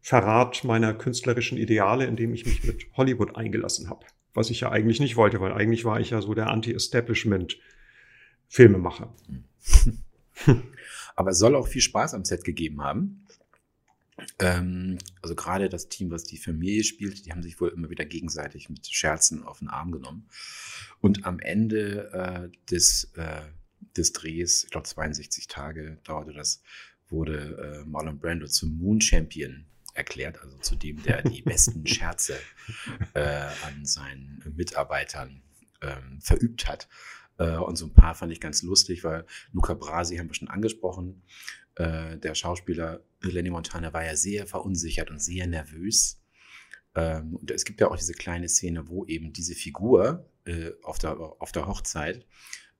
Verrat 0.00 0.62
meiner 0.62 0.94
künstlerischen 0.94 1.58
Ideale, 1.58 2.06
indem 2.06 2.32
ich 2.32 2.46
mich 2.46 2.62
mit 2.62 2.86
Hollywood 2.96 3.34
eingelassen 3.34 3.90
habe 3.90 4.06
was 4.34 4.50
ich 4.50 4.60
ja 4.60 4.70
eigentlich 4.70 5.00
nicht 5.00 5.16
wollte, 5.16 5.40
weil 5.40 5.52
eigentlich 5.52 5.84
war 5.84 5.98
ich 6.00 6.10
ja 6.10 6.22
so 6.22 6.34
der 6.34 6.48
Anti-Establishment-Filmemacher. 6.48 9.14
Aber 11.16 11.30
es 11.30 11.38
soll 11.38 11.56
auch 11.56 11.68
viel 11.68 11.82
Spaß 11.82 12.14
am 12.14 12.24
Set 12.24 12.44
gegeben 12.44 12.82
haben. 12.82 13.26
Ähm, 14.38 14.98
also 15.22 15.34
gerade 15.34 15.68
das 15.68 15.88
Team, 15.88 16.10
was 16.10 16.24
die 16.24 16.38
Familie 16.38 16.84
spielt, 16.84 17.24
die 17.24 17.32
haben 17.32 17.42
sich 17.42 17.60
wohl 17.60 17.70
immer 17.70 17.90
wieder 17.90 18.04
gegenseitig 18.04 18.68
mit 18.68 18.86
Scherzen 18.86 19.42
auf 19.42 19.60
den 19.60 19.68
Arm 19.68 19.92
genommen. 19.92 20.28
Und 21.00 21.24
am 21.24 21.40
Ende 21.40 22.10
äh, 22.12 22.48
des, 22.70 23.12
äh, 23.16 23.42
des 23.96 24.12
Drehs, 24.12 24.64
ich 24.64 24.70
glaube 24.70 24.86
62 24.86 25.48
Tage 25.48 25.98
dauerte 26.04 26.32
das, 26.32 26.62
wurde 27.08 27.82
äh, 27.82 27.88
Marlon 27.88 28.18
Brando 28.18 28.46
zum 28.46 28.78
Moon 28.78 29.00
Champion 29.00 29.66
erklärt, 29.94 30.40
also 30.40 30.56
zu 30.58 30.76
dem, 30.76 31.02
der 31.02 31.22
die 31.22 31.42
besten 31.42 31.86
Scherze 31.86 32.38
äh, 33.14 33.48
an 33.64 33.84
seinen 33.84 34.42
Mitarbeitern 34.56 35.42
ähm, 35.82 36.20
verübt 36.20 36.68
hat. 36.68 36.88
Äh, 37.38 37.56
und 37.56 37.76
so 37.76 37.86
ein 37.86 37.94
paar 37.94 38.14
fand 38.14 38.32
ich 38.32 38.40
ganz 38.40 38.62
lustig, 38.62 39.04
weil 39.04 39.26
Luca 39.52 39.74
Brasi 39.74 40.16
haben 40.16 40.28
wir 40.28 40.34
schon 40.34 40.48
angesprochen. 40.48 41.22
Äh, 41.76 42.18
der 42.18 42.34
Schauspieler 42.34 43.02
Lenny 43.20 43.50
Montana 43.50 43.92
war 43.92 44.04
ja 44.04 44.16
sehr 44.16 44.46
verunsichert 44.46 45.10
und 45.10 45.20
sehr 45.20 45.46
nervös. 45.46 46.20
Ähm, 46.94 47.36
und 47.36 47.50
es 47.50 47.64
gibt 47.64 47.80
ja 47.80 47.88
auch 47.88 47.96
diese 47.96 48.14
kleine 48.14 48.48
Szene, 48.48 48.88
wo 48.88 49.04
eben 49.04 49.32
diese 49.32 49.54
Figur 49.54 50.28
äh, 50.44 50.72
auf, 50.82 50.98
der, 50.98 51.18
auf 51.18 51.52
der 51.52 51.66
Hochzeit 51.66 52.26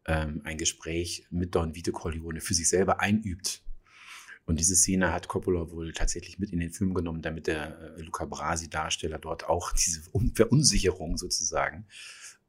ähm, 0.07 0.43
ein 0.45 0.59
Gespräch 0.59 1.27
mit 1.31 1.55
Don 1.55 1.75
Vito 1.75 1.93
Corleone 1.93 2.41
für 2.41 2.55
sich 2.55 2.69
selber 2.69 3.01
einübt 3.01 3.63
und 4.51 4.59
diese 4.59 4.75
Szene 4.75 5.13
hat 5.13 5.29
Coppola 5.29 5.71
wohl 5.71 5.93
tatsächlich 5.93 6.41
mit 6.41 6.51
in 6.51 6.59
den 6.59 6.73
Film 6.73 6.93
genommen, 6.93 7.23
damit 7.23 7.47
der 7.47 7.95
äh, 7.97 8.03
Luca 8.03 8.25
Brasi-Darsteller 8.25 9.21
dort 9.21 9.49
auch 9.49 9.71
diese 9.87 10.03
Verunsicherung 10.35 11.19
sozusagen 11.19 11.87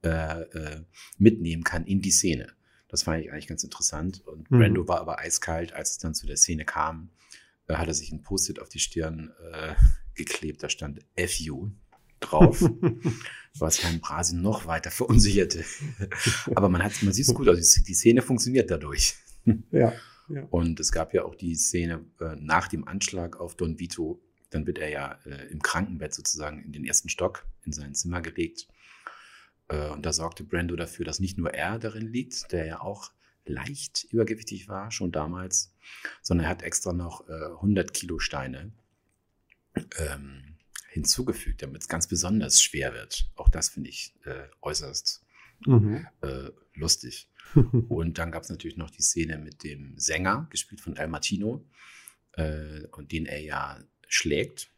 äh, 0.04 0.42
äh, 0.42 0.82
mitnehmen 1.20 1.64
kann 1.64 1.86
in 1.86 2.02
die 2.02 2.10
Szene. 2.10 2.54
Das 2.88 3.04
fand 3.04 3.24
ich 3.24 3.32
eigentlich 3.32 3.46
ganz 3.46 3.64
interessant. 3.64 4.26
Und 4.26 4.50
mhm. 4.50 4.58
Brando 4.58 4.88
war 4.88 5.00
aber 5.00 5.20
eiskalt, 5.20 5.74
als 5.74 5.92
es 5.92 5.98
dann 6.00 6.16
zu 6.16 6.26
der 6.26 6.38
Szene 6.38 6.66
kam, 6.66 7.12
äh, 7.68 7.76
hat 7.76 7.88
er 7.88 7.94
sich 7.94 8.12
ein 8.12 8.24
Post-it 8.24 8.60
auf 8.60 8.70
die 8.70 8.80
Stirn 8.80 9.32
äh, 9.54 9.76
geklebt. 10.16 10.64
Da 10.64 10.70
stand 10.70 11.06
FU 11.16 11.70
drauf, 12.20 12.68
was 13.60 13.84
Herrn 13.84 14.00
Brasi 14.00 14.36
noch 14.36 14.66
weiter 14.66 14.90
verunsicherte. 14.90 15.64
aber 16.56 16.68
man 16.68 16.82
man 16.82 17.14
sieht 17.14 17.28
es 17.28 17.34
gut 17.36 17.48
aus. 17.48 17.60
Die 17.60 17.94
Szene 17.94 18.24
funktioniert 18.24 18.72
dadurch. 18.72 19.18
Ja. 19.70 19.94
Und 20.50 20.80
es 20.80 20.92
gab 20.92 21.14
ja 21.14 21.24
auch 21.24 21.36
die 21.36 21.56
Szene 21.56 22.06
äh, 22.20 22.36
nach 22.38 22.68
dem 22.68 22.88
Anschlag 22.88 23.40
auf 23.40 23.56
Don 23.56 23.80
Vito. 23.80 24.22
Dann 24.50 24.68
wird 24.68 24.80
er 24.80 24.90
ja 24.90 25.20
äh, 25.26 25.48
im 25.48 25.62
Krankenbett 25.62 26.14
sozusagen 26.14 26.62
in 26.64 26.72
den 26.72 26.86
ersten 26.86 27.10
Stock 27.10 27.46
in 27.66 27.72
sein 27.72 27.96
Zimmer 27.96 28.22
gelegt. 28.22 28.68
Äh, 29.68 29.90
und 29.90 30.06
da 30.06 30.14
sorgte 30.14 30.44
Brando 30.44 30.76
dafür, 30.76 31.06
dass 31.06 31.20
nicht 31.20 31.38
nur 31.38 31.54
er 31.54 31.80
darin 31.80 32.08
liegt, 32.08 32.52
der 32.52 32.66
ja 32.66 32.82
auch 32.82 33.12
leicht 33.46 34.06
übergewichtig 34.12 34.68
war, 34.68 34.92
schon 34.92 35.12
damals, 35.12 35.74
sondern 36.22 36.46
er 36.46 36.50
hat 36.52 36.62
extra 36.62 36.94
noch 36.94 37.28
100 37.28 37.90
äh, 37.90 37.92
Kilo 37.92 38.20
Steine 38.20 38.72
ähm, 39.98 40.58
hinzugefügt, 40.90 41.62
damit 41.62 41.82
es 41.82 41.88
ganz 41.88 42.08
besonders 42.08 42.62
schwer 42.62 42.94
wird. 42.94 43.32
Auch 43.36 43.50
das 43.50 43.70
finde 43.70 43.90
ich 43.90 44.14
äh, 44.26 44.48
äußerst 44.62 45.24
mhm. 45.66 46.08
Äh, 46.22 46.50
lustig. 46.74 47.30
und 47.90 48.18
dann 48.18 48.32
gab 48.32 48.44
es 48.44 48.50
natürlich 48.50 48.78
noch 48.78 48.90
die 48.90 49.02
Szene 49.02 49.38
mit 49.38 49.64
dem 49.64 49.98
Sänger, 49.98 50.48
gespielt 50.50 50.82
von 50.82 50.96
El 50.96 51.08
Martino, 51.08 51.66
äh, 52.34 52.86
und 52.92 53.12
den 53.12 53.26
er 53.26 53.42
ja 53.42 53.80
schlägt. 54.08 54.72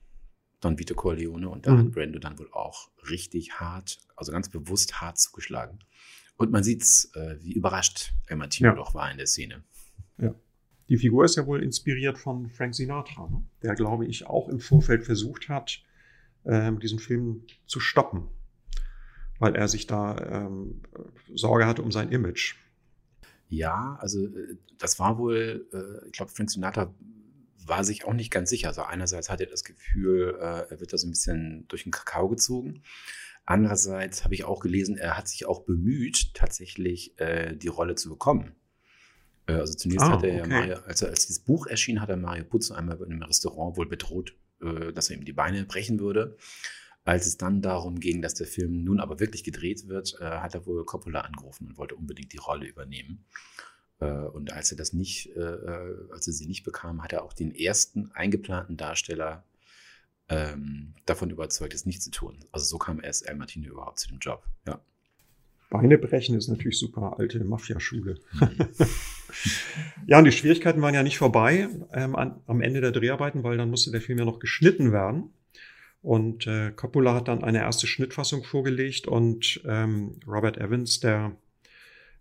Don 0.60 0.80
Vito 0.80 0.96
Corleone. 0.96 1.50
Und 1.50 1.68
da 1.68 1.74
mhm. 1.74 1.78
hat 1.80 1.92
Brando 1.92 2.20
dann 2.20 2.40
wohl 2.40 2.50
auch 2.52 2.90
richtig 3.10 3.60
hart, 3.60 4.00
also 4.16 4.32
ganz 4.32 4.50
bewusst 4.50 5.02
hart 5.02 5.20
zugeschlagen. 5.20 5.80
Und 6.38 6.52
man 6.52 6.64
sieht's, 6.64 7.12
äh, 7.16 7.38
wie 7.42 7.54
überrascht 7.54 8.14
El 8.28 8.38
Martino 8.38 8.70
ja. 8.70 8.76
doch 8.76 8.96
war 8.96 9.12
in 9.12 9.18
der 9.18 9.28
Szene. 9.28 9.64
Ja. 10.18 10.34
Die 10.90 10.98
Figur 10.98 11.26
ist 11.26 11.36
ja 11.36 11.46
wohl 11.46 11.64
inspiriert 11.64 12.18
von 12.18 12.50
Frank 12.50 12.76
Sinatra, 12.76 13.30
ne? 13.30 13.44
der, 13.62 13.76
glaube 13.76 14.06
ich, 14.06 14.26
auch 14.26 14.50
im 14.50 14.60
Vorfeld 14.60 15.06
versucht 15.06 15.50
hat, 15.50 15.82
ähm, 16.46 16.80
diesen 16.80 17.00
Film 17.00 17.46
zu 17.66 17.80
stoppen, 17.80 18.28
weil 19.44 19.56
er 19.56 19.68
sich 19.68 19.88
da 19.88 20.16
ähm, 20.18 20.82
Sorge 21.36 21.66
hatte 21.66 21.82
um 21.82 21.92
sein 21.92 22.10
Image. 22.10 22.56
Ja, 23.50 23.98
also 24.00 24.26
äh, 24.26 24.58
das 24.78 25.00
war 25.00 25.18
wohl, 25.18 25.68
äh, 25.74 26.08
ich 26.08 26.14
glaube, 26.14 26.32
Frank 26.32 26.50
Sinatra 26.50 26.94
war 27.66 27.84
sich 27.84 28.06
auch 28.06 28.14
nicht 28.14 28.32
ganz 28.32 28.50
sicher. 28.50 28.70
Also 28.70 28.84
einerseits 28.84 29.30
hatte 29.30 29.44
er 29.44 29.52
das 29.52 29.64
Gefühl, 29.64 30.38
äh, 30.40 30.72
er 30.72 30.80
wird 30.80 30.94
da 30.94 30.98
so 30.98 31.08
ein 31.08 31.12
bisschen 31.12 31.66
durch 31.68 31.84
den 31.84 31.92
Kakao 31.92 32.30
gezogen. 32.30 32.82
Andererseits 33.46 34.24
habe 34.24 34.34
ich 34.34 34.46
auch 34.46 34.62
gelesen, 34.62 34.98
er 34.98 35.18
hat 35.18 35.28
sich 35.28 35.46
auch 35.46 35.64
bemüht, 35.64 36.34
tatsächlich 36.34 37.20
äh, 37.20 37.56
die 37.56 37.68
Rolle 37.68 37.96
zu 37.96 38.10
bekommen. 38.10 38.56
Äh, 39.48 39.54
also 39.54 39.74
zunächst 39.74 40.06
ah, 40.06 40.12
hat 40.12 40.24
er 40.24 40.36
ja 40.36 40.48
Mario, 40.48 40.78
als, 40.86 41.04
als 41.04 41.28
dieses 41.28 41.44
Buch 41.44 41.68
erschien, 41.68 42.00
hat 42.00 42.10
er 42.10 42.18
Mario 42.18 42.46
Puzo 42.46 42.74
einmal 42.74 42.98
in 42.98 43.12
einem 43.12 43.24
Restaurant 43.24 43.76
wohl 43.76 43.88
bedroht, 43.88 44.34
äh, 44.62 44.94
dass 44.94 45.10
er 45.10 45.18
ihm 45.18 45.26
die 45.26 45.34
Beine 45.34 45.66
brechen 45.66 46.00
würde. 46.00 46.38
Als 47.06 47.26
es 47.26 47.38
dann 47.38 47.62
darum 47.62 48.00
ging, 48.00 48.22
dass 48.22 48.34
der 48.34 48.48
Film 48.48 48.84
nun 48.84 49.00
aber 49.00 49.20
wirklich 49.20 49.44
gedreht 49.44 49.88
wird, 49.88 50.16
äh, 50.22 50.26
hat 50.26 50.54
er 50.56 50.66
wohl 50.66 50.86
Coppola 50.86 51.22
angerufen 51.22 51.68
und 51.68 51.78
wollte 51.78 51.96
unbedingt 51.96 52.32
die 52.32 52.38
Rolle 52.38 52.66
übernehmen. 52.66 53.26
Äh, 54.00 54.06
und 54.06 54.54
als 54.54 54.72
er 54.72 54.78
das 54.78 54.94
nicht, 54.94 55.36
äh, 55.36 55.58
als 56.12 56.28
er 56.28 56.34
sie 56.34 56.48
nicht 56.48 56.64
bekam, 56.64 57.04
hat 57.04 57.12
er 57.12 57.24
auch 57.24 57.34
den 57.34 57.54
ersten 57.54 58.12
eingeplanten 58.14 58.78
Darsteller 58.78 59.44
ähm, 60.30 60.94
davon 61.06 61.30
überzeugt, 61.30 61.74
es 61.74 61.86
nicht 61.86 62.02
zu 62.02 62.12
tun. 62.12 62.40
Also 62.52 62.66
so 62.66 62.78
kam 62.78 63.02
erst 63.02 63.28
El 63.28 63.36
Martino 63.36 63.70
überhaupt 63.70 64.00
zu 64.00 64.08
dem 64.08 64.20
Job. 64.20 64.48
Ja. 64.66 64.80
Beine 65.70 65.98
brechen 65.98 66.38
ist 66.38 66.48
natürlich 66.48 66.78
super, 66.78 67.16
alte 67.18 67.44
Mafia-Schule. 67.44 68.20
Mhm. 68.34 68.70
ja, 70.08 70.20
und 70.20 70.26
die 70.26 70.32
Schwierigkeiten 70.32 70.82
waren 70.82 70.94
ja 70.94 71.04
nicht 71.04 71.18
vorbei 71.18 71.68
ähm, 71.94 72.16
an, 72.16 72.40
am 72.46 72.62
Ende 72.62 72.80
der 72.80 72.92
Dreharbeiten, 72.92 73.44
weil 73.44 73.58
dann 73.58 73.72
musste 73.72 73.92
der 73.92 74.02
Film 74.02 74.20
ja 74.20 74.26
noch 74.26 74.40
geschnitten 74.40 74.92
werden. 74.92 75.34
Und 76.04 76.48
äh, 76.48 76.72
Coppola 76.76 77.16
hat 77.16 77.30
dann 77.30 77.46
eine 77.46 77.60
erste 77.60 77.88
Schnittfassung 77.88 78.44
vorgelegt 78.44 79.08
und 79.08 79.62
ähm, 79.66 80.20
Robert 80.28 80.58
Evans, 80.58 81.00
der 81.00 81.38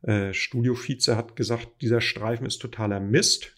äh, 0.03 0.33
Studio-Vize, 0.33 1.16
hat 1.16 1.35
gesagt, 1.35 1.68
dieser 1.83 2.01
Streifen 2.01 2.47
ist 2.47 2.59
totaler 2.59 3.01
Mist 3.01 3.57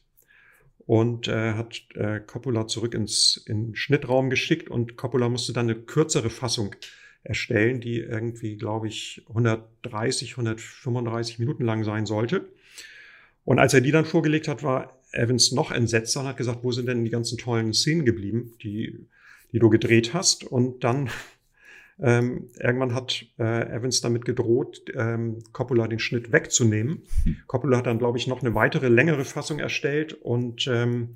und 0.86 1.28
äh, 1.28 1.52
hat 1.52 1.82
äh, 1.94 2.20
Coppola 2.20 2.66
zurück 2.66 2.94
ins 2.94 3.36
in 3.46 3.76
Schnittraum 3.76 4.30
geschickt 4.30 4.70
und 4.70 4.96
Coppola 4.96 5.28
musste 5.28 5.52
dann 5.52 5.68
eine 5.68 5.78
kürzere 5.78 6.30
Fassung 6.30 6.74
erstellen, 7.22 7.82
die 7.82 7.98
irgendwie, 7.98 8.56
glaube 8.56 8.88
ich, 8.88 9.26
130, 9.28 10.32
135 10.32 11.38
Minuten 11.38 11.64
lang 11.64 11.84
sein 11.84 12.06
sollte. 12.06 12.48
Und 13.44 13.58
als 13.58 13.74
er 13.74 13.82
die 13.82 13.90
dann 13.90 14.06
vorgelegt 14.06 14.48
hat, 14.48 14.62
war 14.62 14.98
Evans 15.12 15.52
noch 15.52 15.70
entsetzt 15.70 16.16
und 16.16 16.24
hat 16.24 16.38
gesagt, 16.38 16.60
wo 16.62 16.72
sind 16.72 16.86
denn 16.86 17.04
die 17.04 17.10
ganzen 17.10 17.36
tollen 17.36 17.74
Szenen 17.74 18.06
geblieben, 18.06 18.54
die, 18.62 19.06
die 19.54 19.60
du 19.60 19.70
gedreht 19.70 20.12
hast? 20.12 20.44
Und 20.44 20.84
dann 20.84 21.08
ähm, 21.98 22.50
irgendwann 22.58 22.92
hat 22.92 23.24
äh, 23.38 23.70
Evans 23.70 24.02
damit 24.02 24.26
gedroht, 24.26 24.82
ähm, 24.94 25.38
Coppola 25.52 25.88
den 25.88 26.00
Schnitt 26.00 26.32
wegzunehmen. 26.32 27.04
Hm. 27.22 27.36
Coppola 27.46 27.78
hat 27.78 27.86
dann, 27.86 27.98
glaube 27.98 28.18
ich, 28.18 28.26
noch 28.26 28.42
eine 28.42 28.54
weitere 28.54 28.88
längere 28.88 29.24
Fassung 29.24 29.60
erstellt 29.60 30.12
und 30.12 30.66
ähm, 30.66 31.14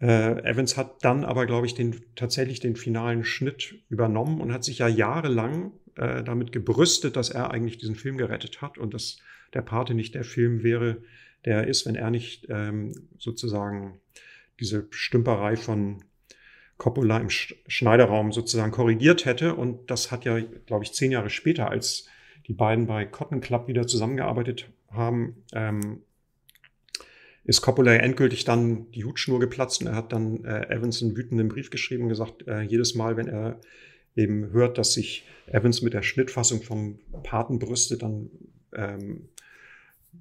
äh, 0.00 0.42
Evans 0.44 0.76
hat 0.76 1.04
dann 1.04 1.24
aber, 1.24 1.46
glaube 1.46 1.66
ich, 1.66 1.74
den, 1.74 2.00
tatsächlich 2.16 2.60
den 2.60 2.74
finalen 2.74 3.22
Schnitt 3.22 3.74
übernommen 3.90 4.40
und 4.40 4.52
hat 4.52 4.64
sich 4.64 4.78
ja 4.78 4.88
jahrelang 4.88 5.72
äh, 5.96 6.24
damit 6.24 6.52
gebrüstet, 6.52 7.16
dass 7.16 7.30
er 7.30 7.50
eigentlich 7.50 7.78
diesen 7.78 7.94
Film 7.96 8.16
gerettet 8.16 8.62
hat 8.62 8.78
und 8.78 8.94
dass 8.94 9.18
der 9.52 9.62
Pate 9.62 9.94
nicht 9.94 10.14
der 10.14 10.24
Film 10.24 10.62
wäre, 10.62 11.02
der 11.44 11.58
er 11.58 11.66
ist, 11.66 11.86
wenn 11.86 11.96
er 11.96 12.10
nicht 12.10 12.46
ähm, 12.48 12.92
sozusagen 13.18 14.00
diese 14.58 14.86
Stümperei 14.90 15.56
von 15.56 16.02
Coppola 16.80 17.18
im 17.18 17.28
Schneiderraum 17.28 18.32
sozusagen 18.32 18.72
korrigiert 18.72 19.26
hätte. 19.26 19.54
Und 19.54 19.90
das 19.90 20.10
hat 20.10 20.24
ja, 20.24 20.40
glaube 20.64 20.82
ich, 20.82 20.92
zehn 20.92 21.12
Jahre 21.12 21.28
später, 21.28 21.70
als 21.70 22.06
die 22.48 22.54
beiden 22.54 22.86
bei 22.86 23.04
Cotton 23.04 23.42
Club 23.42 23.68
wieder 23.68 23.86
zusammengearbeitet 23.86 24.70
haben, 24.90 25.44
ähm, 25.52 26.00
ist 27.44 27.60
Coppola 27.60 27.94
endgültig 27.94 28.44
dann 28.44 28.90
die 28.92 29.04
Hutschnur 29.04 29.40
geplatzt 29.40 29.82
und 29.82 29.88
er 29.88 29.94
hat 29.94 30.12
dann 30.12 30.42
äh, 30.44 30.74
Evans 30.74 31.02
einen 31.02 31.16
wütenden 31.16 31.48
Brief 31.48 31.68
geschrieben 31.68 32.04
und 32.04 32.08
gesagt, 32.08 32.48
äh, 32.48 32.62
jedes 32.62 32.94
Mal, 32.94 33.18
wenn 33.18 33.28
er 33.28 33.60
eben 34.16 34.50
hört, 34.50 34.78
dass 34.78 34.94
sich 34.94 35.26
Evans 35.48 35.82
mit 35.82 35.92
der 35.92 36.02
Schnittfassung 36.02 36.62
vom 36.62 36.98
Paten 37.22 37.58
brüstet, 37.58 38.02
dann 38.02 38.30
ähm, 38.74 39.28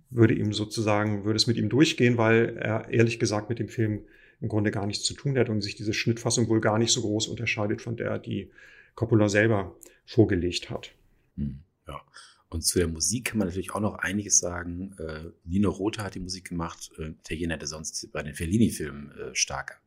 würde 0.10 0.34
ihm 0.34 0.52
sozusagen, 0.52 1.24
würde 1.24 1.38
es 1.38 1.48
mit 1.48 1.56
ihm 1.56 1.70
durchgehen, 1.70 2.18
weil 2.18 2.58
er 2.58 2.90
ehrlich 2.90 3.18
gesagt 3.18 3.50
mit 3.50 3.60
dem 3.60 3.70
Film 3.70 4.02
im 4.42 4.48
Grunde 4.48 4.72
gar 4.72 4.86
nichts 4.86 5.04
zu 5.04 5.14
tun 5.14 5.38
hat 5.38 5.50
und 5.50 5.62
sich 5.62 5.76
diese 5.76 5.94
Schnittfassung 5.94 6.48
wohl 6.48 6.62
gar 6.62 6.78
nicht 6.78 6.92
so 6.92 7.02
groß 7.02 7.28
unterscheidet 7.28 7.82
von 7.82 7.98
der, 7.98 8.20
die 8.20 8.52
Coppola 8.96 9.30
selber 9.30 9.76
vorgelegt 10.06 10.70
hat. 10.70 10.92
Hm, 11.36 11.60
ja. 11.88 12.02
Und 12.50 12.64
zu 12.64 12.80
der 12.80 12.88
Musik 12.88 13.26
kann 13.26 13.38
man 13.38 13.48
natürlich 13.48 13.72
auch 13.76 13.80
noch 13.80 13.96
einiges 13.96 14.40
sagen. 14.40 14.96
Äh, 14.98 15.26
Nino 15.46 15.70
Rota 15.70 16.04
hat 16.04 16.16
die 16.16 16.20
Musik 16.20 16.50
gemacht, 16.50 16.90
äh, 16.98 17.10
Italiener, 17.10 17.58
der 17.58 17.68
sonst 17.68 18.12
bei 18.12 18.24
den 18.24 18.34
Fellini-Filmen 18.34 19.12
äh, 19.12 19.36
stark 19.36 19.82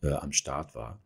am 0.00 0.32
Start 0.32 0.74
war. 0.74 1.00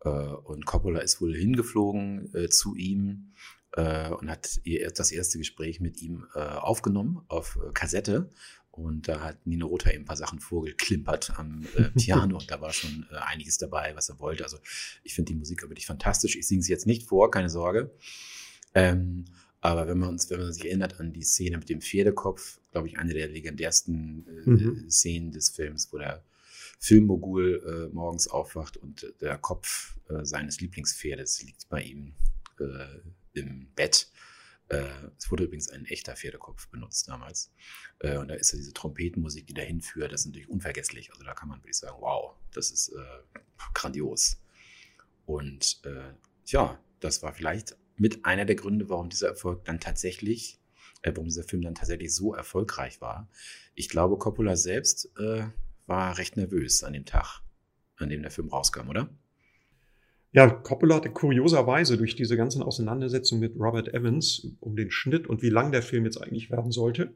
Und 0.00 0.64
Coppola 0.64 1.00
ist 1.00 1.20
wohl 1.20 1.36
hingeflogen 1.36 2.50
zu 2.50 2.74
ihm 2.74 3.34
und 3.76 4.30
hat 4.30 4.60
das 4.96 5.12
erste 5.12 5.38
Gespräch 5.38 5.80
mit 5.80 6.00
ihm 6.00 6.24
aufgenommen 6.34 7.22
auf 7.28 7.58
Kassette. 7.74 8.30
Und 8.72 9.06
da 9.06 9.20
hat 9.20 9.46
Nino 9.46 9.66
Rota 9.66 9.90
eben 9.90 10.02
ein 10.02 10.06
paar 10.06 10.16
Sachen 10.16 10.40
vorgeklimpert 10.40 11.38
am 11.38 11.66
äh, 11.76 11.90
Piano 11.98 12.38
und 12.38 12.50
da 12.50 12.60
war 12.62 12.72
schon 12.72 13.06
äh, 13.12 13.16
einiges 13.16 13.58
dabei, 13.58 13.94
was 13.94 14.08
er 14.08 14.18
wollte. 14.18 14.44
Also 14.44 14.58
ich 15.04 15.14
finde 15.14 15.32
die 15.32 15.38
Musik 15.38 15.62
wirklich 15.62 15.86
fantastisch. 15.86 16.36
Ich 16.36 16.48
singe 16.48 16.62
sie 16.62 16.72
jetzt 16.72 16.86
nicht 16.86 17.06
vor, 17.06 17.30
keine 17.30 17.50
Sorge. 17.50 17.90
Ähm, 18.74 19.26
aber 19.60 19.86
wenn 19.86 19.98
man 19.98 20.08
uns, 20.08 20.30
wenn 20.30 20.40
man 20.40 20.52
sich 20.52 20.64
erinnert 20.64 20.98
an 20.98 21.12
die 21.12 21.22
Szene 21.22 21.58
mit 21.58 21.68
dem 21.68 21.82
Pferdekopf, 21.82 22.60
glaube 22.72 22.88
ich, 22.88 22.98
eine 22.98 23.12
der 23.12 23.28
legendärsten 23.28 24.26
äh, 24.26 24.50
mhm. 24.50 24.90
Szenen 24.90 25.32
des 25.32 25.50
Films, 25.50 25.92
wo 25.92 25.98
der 25.98 26.24
Filmmogul 26.78 27.62
äh, 27.64 27.94
morgens 27.94 28.26
aufwacht 28.26 28.78
und 28.78 29.14
der 29.20 29.36
Kopf 29.36 29.96
äh, 30.08 30.24
seines 30.24 30.60
Lieblingspferdes 30.60 31.42
liegt 31.42 31.68
bei 31.68 31.82
ihm 31.82 32.14
äh, 32.58 33.38
im 33.38 33.68
Bett. 33.76 34.08
Äh, 34.72 35.10
es 35.18 35.30
wurde 35.30 35.44
übrigens 35.44 35.68
ein 35.68 35.84
echter 35.84 36.16
Pferdekopf 36.16 36.68
benutzt 36.68 37.08
damals. 37.08 37.52
Äh, 38.00 38.16
und 38.16 38.28
da 38.28 38.34
ist 38.34 38.52
ja 38.52 38.58
diese 38.58 38.72
Trompetenmusik, 38.72 39.46
die 39.46 39.54
dahin 39.54 39.80
führt, 39.80 40.12
das 40.12 40.22
ist 40.22 40.26
natürlich 40.26 40.48
unvergesslich. 40.48 41.12
Also 41.12 41.24
da 41.24 41.34
kann 41.34 41.48
man 41.48 41.58
wirklich 41.58 41.76
sagen, 41.76 41.96
wow, 42.00 42.34
das 42.52 42.70
ist 42.70 42.92
grandios. 43.74 44.42
Und 45.26 45.82
ja, 46.46 46.78
das 47.00 47.22
war 47.22 47.32
vielleicht 47.32 47.76
mit 47.96 48.24
einer 48.24 48.44
der 48.44 48.56
Gründe, 48.56 48.88
warum 48.88 49.08
dieser 49.08 49.28
Erfolg 49.28 49.64
dann 49.64 49.80
tatsächlich, 49.80 50.58
äh, 51.02 51.12
warum 51.14 51.26
dieser 51.26 51.44
Film 51.44 51.62
dann 51.62 51.74
tatsächlich 51.74 52.14
so 52.14 52.34
erfolgreich 52.34 53.00
war. 53.00 53.28
Ich 53.74 53.88
glaube, 53.88 54.18
Coppola 54.18 54.56
selbst 54.56 55.16
äh, 55.18 55.46
war 55.86 56.18
recht 56.18 56.36
nervös 56.36 56.82
an 56.84 56.92
dem 56.94 57.04
Tag, 57.04 57.42
an 57.96 58.08
dem 58.08 58.22
der 58.22 58.30
Film 58.30 58.48
rauskam, 58.48 58.88
oder? 58.88 59.08
Ja, 60.32 60.48
Coppola 60.48 60.96
hatte 60.96 61.10
kurioserweise 61.10 61.98
durch 61.98 62.16
diese 62.16 62.36
ganzen 62.36 62.62
Auseinandersetzungen 62.62 63.40
mit 63.40 63.54
Robert 63.58 63.92
Evans 63.92 64.48
um 64.60 64.76
den 64.76 64.90
Schnitt 64.90 65.26
und 65.26 65.42
wie 65.42 65.50
lang 65.50 65.72
der 65.72 65.82
Film 65.82 66.04
jetzt 66.04 66.16
eigentlich 66.16 66.50
werden 66.50 66.72
sollte 66.72 67.12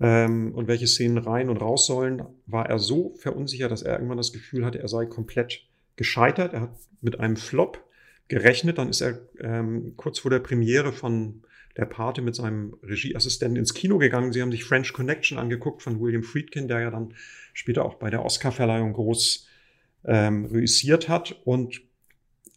ähm, 0.00 0.52
und 0.54 0.68
welche 0.68 0.86
Szenen 0.86 1.18
rein 1.18 1.48
und 1.48 1.58
raus 1.58 1.86
sollen, 1.86 2.22
war 2.46 2.68
er 2.68 2.78
so 2.78 3.14
verunsichert, 3.18 3.70
dass 3.70 3.82
er 3.82 3.94
irgendwann 3.94 4.18
das 4.18 4.32
Gefühl 4.32 4.64
hatte, 4.64 4.78
er 4.78 4.88
sei 4.88 5.06
komplett 5.06 5.66
gescheitert. 5.96 6.52
Er 6.52 6.62
hat 6.62 6.76
mit 7.00 7.18
einem 7.20 7.36
Flop 7.36 7.82
gerechnet. 8.28 8.78
Dann 8.78 8.90
ist 8.90 9.00
er 9.00 9.20
ähm, 9.40 9.94
kurz 9.96 10.18
vor 10.18 10.30
der 10.30 10.40
Premiere 10.40 10.92
von 10.92 11.42
der 11.76 11.86
Pate 11.86 12.22
mit 12.22 12.34
seinem 12.34 12.76
Regieassistenten 12.82 13.56
ins 13.56 13.74
Kino 13.74 13.98
gegangen. 13.98 14.32
Sie 14.32 14.42
haben 14.42 14.50
sich 14.50 14.64
French 14.64 14.92
Connection 14.92 15.38
angeguckt 15.38 15.82
von 15.82 16.00
William 16.00 16.22
Friedkin, 16.22 16.68
der 16.68 16.80
ja 16.80 16.90
dann 16.90 17.14
später 17.52 17.84
auch 17.84 17.94
bei 17.94 18.10
der 18.10 18.24
Oscarverleihung 18.24 18.92
groß 18.92 19.46
ähm, 20.04 20.46
reüssiert 20.46 21.08
hat. 21.08 21.40
Und 21.44 21.82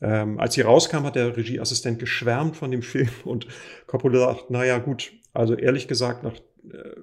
ähm, 0.01 0.39
als 0.39 0.53
sie 0.53 0.61
rauskam, 0.61 1.03
hat 1.03 1.15
der 1.15 1.35
Regieassistent 1.35 1.99
geschwärmt 1.99 2.55
von 2.55 2.71
dem 2.71 2.81
Film 2.83 3.09
und 3.23 3.47
Coppola 3.87 4.33
sagt, 4.33 4.49
naja 4.49 4.77
gut, 4.77 5.11
also 5.33 5.55
ehrlich 5.55 5.87
gesagt, 5.87 6.23
nach 6.23 6.35
äh, 6.71 6.95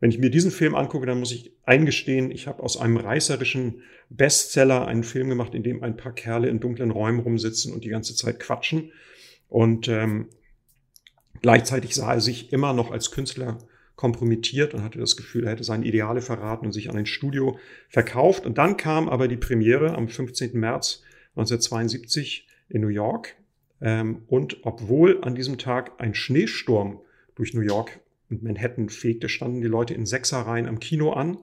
wenn 0.00 0.10
ich 0.10 0.18
mir 0.18 0.30
diesen 0.30 0.50
Film 0.50 0.74
angucke, 0.74 1.06
dann 1.06 1.20
muss 1.20 1.30
ich 1.30 1.52
eingestehen, 1.64 2.30
ich 2.30 2.46
habe 2.46 2.62
aus 2.62 2.78
einem 2.78 2.96
reißerischen 2.96 3.82
Bestseller 4.08 4.86
einen 4.86 5.04
Film 5.04 5.28
gemacht, 5.28 5.54
in 5.54 5.62
dem 5.62 5.82
ein 5.82 5.96
paar 5.96 6.12
Kerle 6.12 6.48
in 6.48 6.58
dunklen 6.58 6.90
Räumen 6.90 7.20
rumsitzen 7.20 7.72
und 7.72 7.84
die 7.84 7.90
ganze 7.90 8.14
Zeit 8.14 8.40
quatschen. 8.40 8.92
Und 9.48 9.88
ähm, 9.88 10.28
gleichzeitig 11.42 11.94
sah 11.94 12.14
er 12.14 12.20
sich 12.20 12.50
immer 12.50 12.72
noch 12.72 12.90
als 12.90 13.10
Künstler 13.10 13.58
kompromittiert 13.94 14.72
und 14.72 14.82
hatte 14.82 14.98
das 14.98 15.18
Gefühl, 15.18 15.44
er 15.44 15.52
hätte 15.52 15.64
seine 15.64 15.84
Ideale 15.84 16.22
verraten 16.22 16.64
und 16.64 16.72
sich 16.72 16.88
an 16.88 16.96
ein 16.96 17.04
Studio 17.04 17.58
verkauft. 17.90 18.46
Und 18.46 18.56
dann 18.56 18.78
kam 18.78 19.06
aber 19.06 19.28
die 19.28 19.36
Premiere 19.36 19.94
am 19.94 20.08
15. 20.08 20.58
März 20.58 21.02
1972 21.40 22.46
in 22.68 22.80
New 22.80 22.88
York. 22.88 23.36
Ähm, 23.80 24.22
und 24.26 24.58
obwohl 24.64 25.22
an 25.22 25.34
diesem 25.34 25.58
Tag 25.58 26.00
ein 26.00 26.14
Schneesturm 26.14 27.00
durch 27.34 27.54
New 27.54 27.62
York 27.62 28.00
und 28.28 28.42
Manhattan 28.42 28.88
fegte, 28.88 29.28
standen 29.28 29.60
die 29.60 29.68
Leute 29.68 29.94
in 29.94 30.06
Sechserreihen 30.06 30.66
am 30.66 30.78
Kino 30.80 31.12
an. 31.12 31.38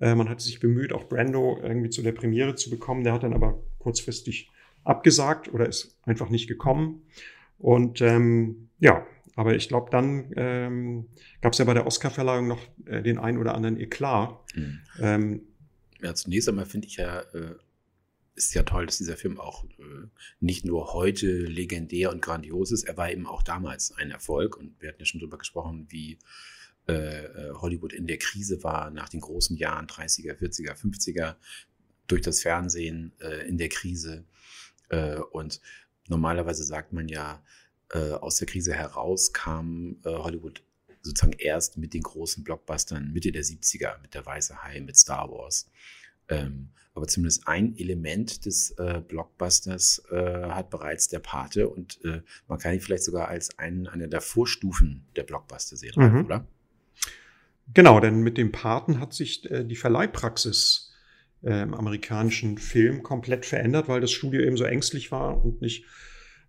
Äh, 0.00 0.14
man 0.14 0.28
hatte 0.28 0.42
sich 0.42 0.60
bemüht, 0.60 0.92
auch 0.92 1.08
Brando 1.08 1.58
irgendwie 1.62 1.90
zu 1.90 2.02
der 2.02 2.12
Premiere 2.12 2.54
zu 2.54 2.70
bekommen. 2.70 3.04
Der 3.04 3.12
hat 3.12 3.22
dann 3.22 3.34
aber 3.34 3.60
kurzfristig 3.78 4.50
abgesagt 4.84 5.52
oder 5.52 5.68
ist 5.68 5.96
einfach 6.02 6.30
nicht 6.30 6.46
gekommen. 6.46 7.02
Und 7.58 8.00
ähm, 8.00 8.68
ja, 8.78 9.06
aber 9.34 9.54
ich 9.54 9.68
glaube, 9.68 9.90
dann 9.90 10.32
ähm, 10.36 11.06
gab 11.42 11.52
es 11.52 11.58
ja 11.58 11.64
bei 11.64 11.74
der 11.74 11.86
Oscarverleihung 11.86 12.46
noch 12.46 12.60
äh, 12.86 13.02
den 13.02 13.18
einen 13.18 13.38
oder 13.38 13.54
anderen 13.54 13.78
Eklat. 13.78 14.38
Mhm. 14.54 14.78
Ähm, 15.00 15.40
ja, 16.02 16.14
zunächst 16.14 16.48
einmal 16.48 16.66
finde 16.66 16.86
ich 16.86 16.96
ja, 16.96 17.20
äh, 17.20 17.54
ist 18.36 18.54
ja 18.54 18.62
toll, 18.62 18.86
dass 18.86 18.98
dieser 18.98 19.16
Film 19.16 19.40
auch 19.40 19.64
äh, 19.64 20.08
nicht 20.40 20.64
nur 20.64 20.92
heute 20.92 21.26
legendär 21.26 22.12
und 22.12 22.22
grandios 22.22 22.70
ist, 22.70 22.84
er 22.84 22.96
war 22.96 23.10
eben 23.10 23.26
auch 23.26 23.42
damals 23.42 23.92
ein 23.92 24.10
Erfolg. 24.10 24.56
Und 24.56 24.80
wir 24.80 24.90
hatten 24.90 25.00
ja 25.00 25.06
schon 25.06 25.20
drüber 25.20 25.38
gesprochen, 25.38 25.86
wie 25.88 26.18
äh, 26.86 27.24
äh 27.24 27.52
Hollywood 27.54 27.94
in 27.94 28.06
der 28.06 28.18
Krise 28.18 28.62
war 28.62 28.90
nach 28.90 29.08
den 29.08 29.20
großen 29.20 29.56
Jahren 29.56 29.86
30er, 29.86 30.38
40er, 30.38 30.74
50er 30.74 31.36
durch 32.06 32.20
das 32.20 32.42
Fernsehen 32.42 33.12
äh, 33.20 33.48
in 33.48 33.56
der 33.56 33.70
Krise. 33.70 34.24
Äh, 34.90 35.16
und 35.16 35.60
normalerweise 36.08 36.62
sagt 36.62 36.92
man 36.92 37.08
ja, 37.08 37.42
äh, 37.90 38.12
aus 38.12 38.36
der 38.36 38.46
Krise 38.46 38.74
heraus 38.74 39.32
kam 39.32 39.98
Hollywood 40.04 40.62
sozusagen 41.00 41.38
erst 41.38 41.78
mit 41.78 41.94
den 41.94 42.02
großen 42.02 42.44
Blockbustern 42.44 43.12
Mitte 43.12 43.32
der 43.32 43.44
70er, 43.44 44.00
mit 44.02 44.14
der 44.14 44.26
Weiße 44.26 44.62
Hai, 44.62 44.80
mit 44.80 44.96
Star 44.96 45.30
Wars. 45.30 45.70
Ähm, 46.28 46.70
aber 46.96 47.06
zumindest 47.06 47.46
ein 47.46 47.76
Element 47.76 48.46
des 48.46 48.70
äh, 48.78 49.02
Blockbusters 49.06 50.02
äh, 50.10 50.16
hat 50.48 50.70
bereits 50.70 51.08
der 51.08 51.18
Pate 51.18 51.68
und 51.68 52.02
äh, 52.04 52.22
man 52.48 52.58
kann 52.58 52.72
ihn 52.72 52.80
vielleicht 52.80 53.04
sogar 53.04 53.28
als 53.28 53.58
einen, 53.58 53.86
eine 53.86 54.08
der 54.08 54.22
Vorstufen 54.22 55.04
der 55.14 55.24
Blockbuster 55.24 55.76
sehen, 55.76 55.92
mhm. 55.96 56.24
oder? 56.24 56.46
Genau, 57.74 58.00
denn 58.00 58.22
mit 58.22 58.38
dem 58.38 58.50
Paten 58.50 58.98
hat 58.98 59.12
sich 59.12 59.48
äh, 59.50 59.64
die 59.64 59.76
Verleihpraxis 59.76 60.92
im 61.42 61.74
amerikanischen 61.74 62.56
Film 62.56 63.02
komplett 63.02 63.44
verändert, 63.44 63.88
weil 63.88 64.00
das 64.00 64.10
Studio 64.10 64.40
eben 64.40 64.56
so 64.56 64.64
ängstlich 64.64 65.12
war 65.12 65.44
und 65.44 65.60
nicht 65.60 65.84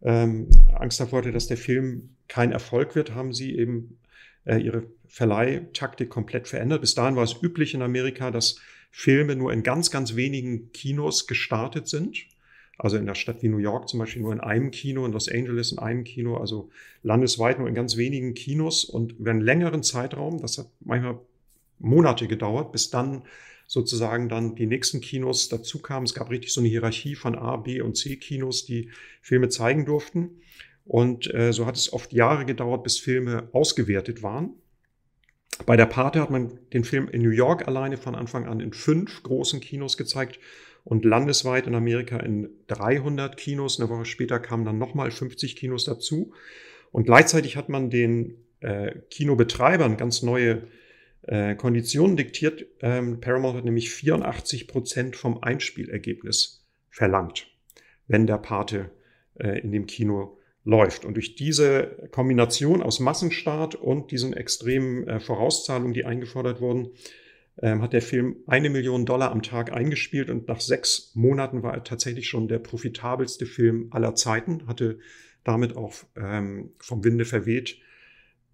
ähm, 0.02 0.50
Angst 0.74 1.00
davor 1.00 1.20
hatte, 1.20 1.34
dass 1.34 1.48
der 1.48 1.58
Film 1.58 2.16
kein 2.30 2.54
Erfolg 2.54 2.96
wird, 2.96 3.14
haben 3.14 3.34
sie 3.34 3.56
eben 3.58 4.00
äh, 4.46 4.58
ihre 4.58 4.88
Verleihtaktik 5.06 6.10
komplett 6.10 6.48
verändert. 6.48 6.82
Bis 6.82 6.96
dahin 6.96 7.18
war 7.18 7.24
es 7.24 7.36
üblich 7.44 7.74
in 7.74 7.82
Amerika, 7.82 8.32
dass 8.32 8.60
Filme 9.00 9.36
nur 9.36 9.54
in 9.54 9.62
ganz, 9.62 9.92
ganz 9.92 10.16
wenigen 10.16 10.72
Kinos 10.72 11.28
gestartet 11.28 11.88
sind. 11.88 12.26
Also 12.80 12.98
in 12.98 13.06
der 13.06 13.14
Stadt 13.14 13.44
wie 13.44 13.48
New 13.48 13.60
York 13.60 13.88
zum 13.88 14.00
Beispiel 14.00 14.24
nur 14.24 14.34
in 14.34 14.40
einem 14.40 14.72
Kino, 14.72 15.06
in 15.06 15.12
Los 15.12 15.30
Angeles 15.30 15.72
in 15.72 15.78
einem 15.78 16.04
Kino, 16.04 16.38
also 16.38 16.72
landesweit 17.04 17.60
nur 17.60 17.68
in 17.68 17.76
ganz 17.76 17.96
wenigen 17.96 18.34
Kinos 18.34 18.86
und 18.86 19.12
über 19.20 19.30
einen 19.30 19.42
längeren 19.42 19.84
Zeitraum, 19.84 20.42
das 20.42 20.58
hat 20.58 20.72
manchmal 20.80 21.20
Monate 21.78 22.28
gedauert, 22.28 22.72
bis 22.72 22.90
dann 22.90 23.22
sozusagen 23.68 24.30
dann 24.30 24.56
die 24.56 24.66
nächsten 24.66 25.00
Kinos 25.00 25.48
dazu 25.48 25.78
kamen. 25.78 26.06
Es 26.06 26.16
gab 26.16 26.32
richtig 26.32 26.52
so 26.52 26.60
eine 26.60 26.70
Hierarchie 26.70 27.14
von 27.14 27.36
A, 27.36 27.56
B 27.58 27.82
und 27.82 27.98
C 27.98 28.16
Kinos, 28.16 28.66
die 28.66 28.90
Filme 29.22 29.50
zeigen 29.50 29.86
durften. 29.86 30.42
Und 30.86 31.32
äh, 31.36 31.54
so 31.54 31.68
hat 31.68 31.76
es 31.76 31.94
oft 31.94 32.14
Jahre 32.14 32.46
gedauert, 32.46 32.84
bis 32.84 32.98
Filme 32.98 33.48
ausgewertet 33.52 34.24
waren. 34.24 34.56
Bei 35.65 35.76
der 35.76 35.86
Pate 35.86 36.22
hat 36.22 36.30
man 36.30 36.60
den 36.74 36.84
Film 36.84 37.08
in 37.10 37.22
New 37.22 37.32
York 37.32 37.67
alleine 37.67 37.98
von 37.98 38.15
Anfang 38.15 38.46
an 38.46 38.60
in 38.60 38.74
fünf 38.74 39.24
großen 39.24 39.60
Kinos 39.60 39.98
gezeigt 39.98 40.39
und 40.84 41.04
landesweit 41.04 41.67
in 41.67 41.76
Amerika 41.76 42.17
in 42.17 42.50
300 42.67 43.36
Kinos. 43.36 43.80
Eine 43.80 43.89
Woche 43.89 44.06
später 44.06 44.39
kamen 44.39 44.65
dann 44.65 44.78
nochmal 44.78 45.12
50 45.12 45.56
Kinos 45.56 45.84
dazu. 45.86 46.34
Und 46.91 47.06
gleichzeitig 47.06 47.58
hat 47.58 47.70
man 47.70 47.89
den 47.89 48.38
äh, 48.62 48.96
Kinobetreibern 49.10 49.98
ganz 49.98 50.24
neue 50.24 50.67
äh, 51.24 51.56
Konditionen 51.56 52.15
diktiert. 52.15 52.65
Ähm, 52.82 53.20
Paramount 53.20 53.58
hat 53.58 53.65
nämlich 53.65 53.91
84 53.91 54.67
Prozent 54.67 55.15
vom 55.15 55.43
Einspielergebnis 55.43 56.65
verlangt, 56.89 57.48
wenn 58.08 58.26
der 58.26 58.38
Pate 58.38 58.91
äh, 59.36 59.60
in 59.60 59.72
dem 59.72 59.88
Kino 59.88 60.38
läuft. 60.68 61.06
Und 61.06 61.14
durch 61.14 61.36
diese 61.36 62.10
Kombination 62.12 62.84
aus 62.84 63.00
Massenstart 63.00 63.76
und 63.76 64.12
diesen 64.12 64.34
extremen 64.34 65.08
äh, 65.08 65.20
Vorauszahlungen, 65.22 65.94
die 65.94 66.04
eingefordert 66.04 66.60
wurden, 66.60 66.90
ähm, 67.62 67.82
hat 67.82 67.94
der 67.94 68.02
Film 68.02 68.36
eine 68.48 68.70
Million 68.70 69.06
Dollar 69.06 69.32
am 69.32 69.42
Tag 69.42 69.72
eingespielt 69.72 70.30
und 70.30 70.50
nach 70.50 70.60
sechs 70.60 71.12
Monaten 71.16 71.64
war 71.64 71.74
er 71.74 71.86
tatsächlich 71.86 72.28
schon 72.28 72.50
der 72.50 72.60
profitabelste 72.60 73.46
Film 73.46 73.88
aller 73.92 74.14
Zeiten, 74.16 74.68
hatte 74.68 75.00
damit 75.46 75.78
auch 75.78 75.94
ähm, 76.18 76.72
vom 76.80 77.04
Winde 77.04 77.24
verweht 77.24 77.80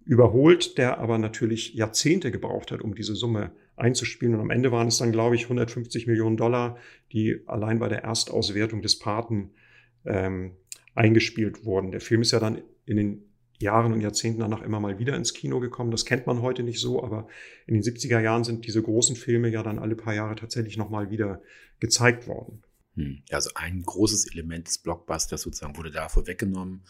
überholt, 0.05 0.77
der 0.77 0.99
aber 0.99 1.17
natürlich 1.17 1.73
Jahrzehnte 1.73 2.29
gebraucht 2.29 2.71
hat, 2.71 2.81
um 2.81 2.93
diese 2.93 3.15
Summe 3.15 3.53
einzuspielen. 3.75 4.35
Und 4.35 4.41
am 4.41 4.49
Ende 4.51 4.71
waren 4.71 4.87
es 4.87 4.97
dann, 4.97 5.13
glaube 5.13 5.35
ich, 5.35 5.43
150 5.43 6.07
Millionen 6.07 6.37
Dollar, 6.37 6.77
die 7.11 7.41
allein 7.47 7.79
bei 7.79 7.87
der 7.87 8.03
Erstauswertung 8.03 8.81
des 8.81 8.99
Paten 8.99 9.51
ähm, 10.05 10.57
eingespielt 10.95 11.65
wurden. 11.65 11.91
Der 11.91 12.01
Film 12.01 12.21
ist 12.21 12.31
ja 12.31 12.39
dann 12.39 12.61
in 12.85 12.97
den 12.97 13.23
Jahren 13.59 13.93
und 13.93 14.01
Jahrzehnten 14.01 14.41
danach 14.41 14.61
immer 14.61 14.79
mal 14.79 14.99
wieder 14.99 15.15
ins 15.15 15.33
Kino 15.33 15.59
gekommen. 15.59 15.91
Das 15.91 16.05
kennt 16.05 16.27
man 16.27 16.41
heute 16.41 16.63
nicht 16.63 16.79
so, 16.79 17.03
aber 17.03 17.27
in 17.65 17.75
den 17.75 17.83
70er 17.83 18.19
Jahren 18.19 18.43
sind 18.43 18.65
diese 18.65 18.81
großen 18.81 19.15
Filme 19.15 19.49
ja 19.49 19.63
dann 19.63 19.79
alle 19.79 19.95
paar 19.95 20.13
Jahre 20.13 20.35
tatsächlich 20.35 20.77
nochmal 20.77 21.09
wieder 21.09 21.41
gezeigt 21.79 22.27
worden. 22.27 22.63
Hm. 22.95 23.23
Also 23.31 23.51
ein 23.55 23.83
großes 23.83 24.31
Element 24.33 24.67
des 24.67 24.79
Blockbusters 24.79 25.41
sozusagen 25.41 25.77
wurde 25.77 25.91
da 25.91 26.09
vorweggenommen 26.09 26.83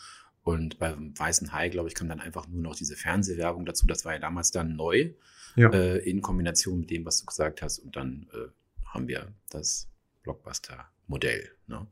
und 0.43 0.77
beim 0.77 1.17
Weißen 1.17 1.53
Hai, 1.53 1.69
glaube 1.69 1.87
ich, 1.87 1.95
kam 1.95 2.09
dann 2.09 2.19
einfach 2.19 2.47
nur 2.47 2.61
noch 2.61 2.75
diese 2.75 2.97
Fernsehwerbung 2.97 3.65
dazu. 3.65 3.87
Das 3.87 4.03
war 4.03 4.13
ja 4.13 4.19
damals 4.19 4.51
dann 4.51 4.75
neu 4.75 5.13
ja. 5.55 5.69
äh, 5.69 5.97
in 5.99 6.21
Kombination 6.21 6.81
mit 6.81 6.89
dem, 6.89 7.05
was 7.05 7.19
du 7.19 7.25
gesagt 7.25 7.61
hast. 7.61 7.79
Und 7.79 7.95
dann 7.95 8.27
äh, 8.33 8.49
haben 8.85 9.07
wir 9.07 9.33
das 9.49 9.89
Blockbuster-Modell. 10.23 11.49
Ne? 11.67 11.87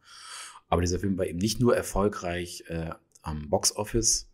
Aber 0.72 0.82
dieser 0.82 1.00
Film 1.00 1.18
war 1.18 1.28
eben 1.28 1.38
nicht 1.38 1.60
nur 1.60 1.76
erfolgreich 1.76 2.64
äh, 2.68 2.92
am 3.22 3.50
Box-Office 3.50 4.32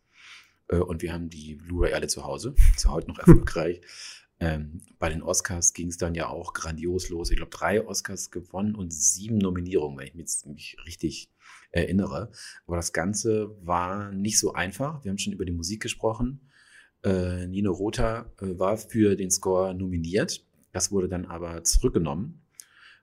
äh, 0.68 0.78
und 0.78 1.02
wir 1.02 1.12
haben 1.12 1.30
die 1.30 1.56
Blu-ray 1.56 1.94
alle 1.94 2.08
zu 2.08 2.24
Hause, 2.24 2.54
ist 2.76 2.88
heute 2.88 3.10
noch 3.10 3.20
erfolgreich. 3.20 3.82
Ähm, 4.40 4.82
bei 5.00 5.10
den 5.10 5.24
Oscars 5.24 5.74
ging 5.74 5.88
es 5.88 5.98
dann 5.98 6.14
ja 6.14 6.30
auch 6.30 6.54
grandios 6.54 7.10
los. 7.10 7.32
Ich 7.32 7.38
glaube, 7.38 7.50
drei 7.50 7.84
Oscars 7.84 8.30
gewonnen 8.30 8.76
und 8.76 8.94
sieben 8.94 9.40
Nominierungen, 9.40 9.98
wenn 9.98 10.06
ich 10.06 10.14
mich, 10.14 10.46
mich 10.46 10.78
richtig 10.86 11.32
erinnere. 11.72 12.30
Aber 12.68 12.76
das 12.76 12.94
Ganze 12.94 13.58
war 13.66 14.12
nicht 14.12 14.38
so 14.38 14.54
einfach. 14.54 15.04
Wir 15.04 15.10
haben 15.10 15.18
schon 15.18 15.34
über 15.34 15.44
die 15.44 15.54
Musik 15.54 15.82
gesprochen. 15.82 16.52
Äh, 17.04 17.48
Nino 17.48 17.72
Rota 17.72 18.32
äh, 18.40 18.60
war 18.60 18.78
für 18.78 19.16
den 19.16 19.32
Score 19.32 19.74
nominiert. 19.74 20.46
Das 20.72 20.92
wurde 20.92 21.10
dann 21.10 21.26
aber 21.26 21.64
zurückgenommen, 21.64 22.46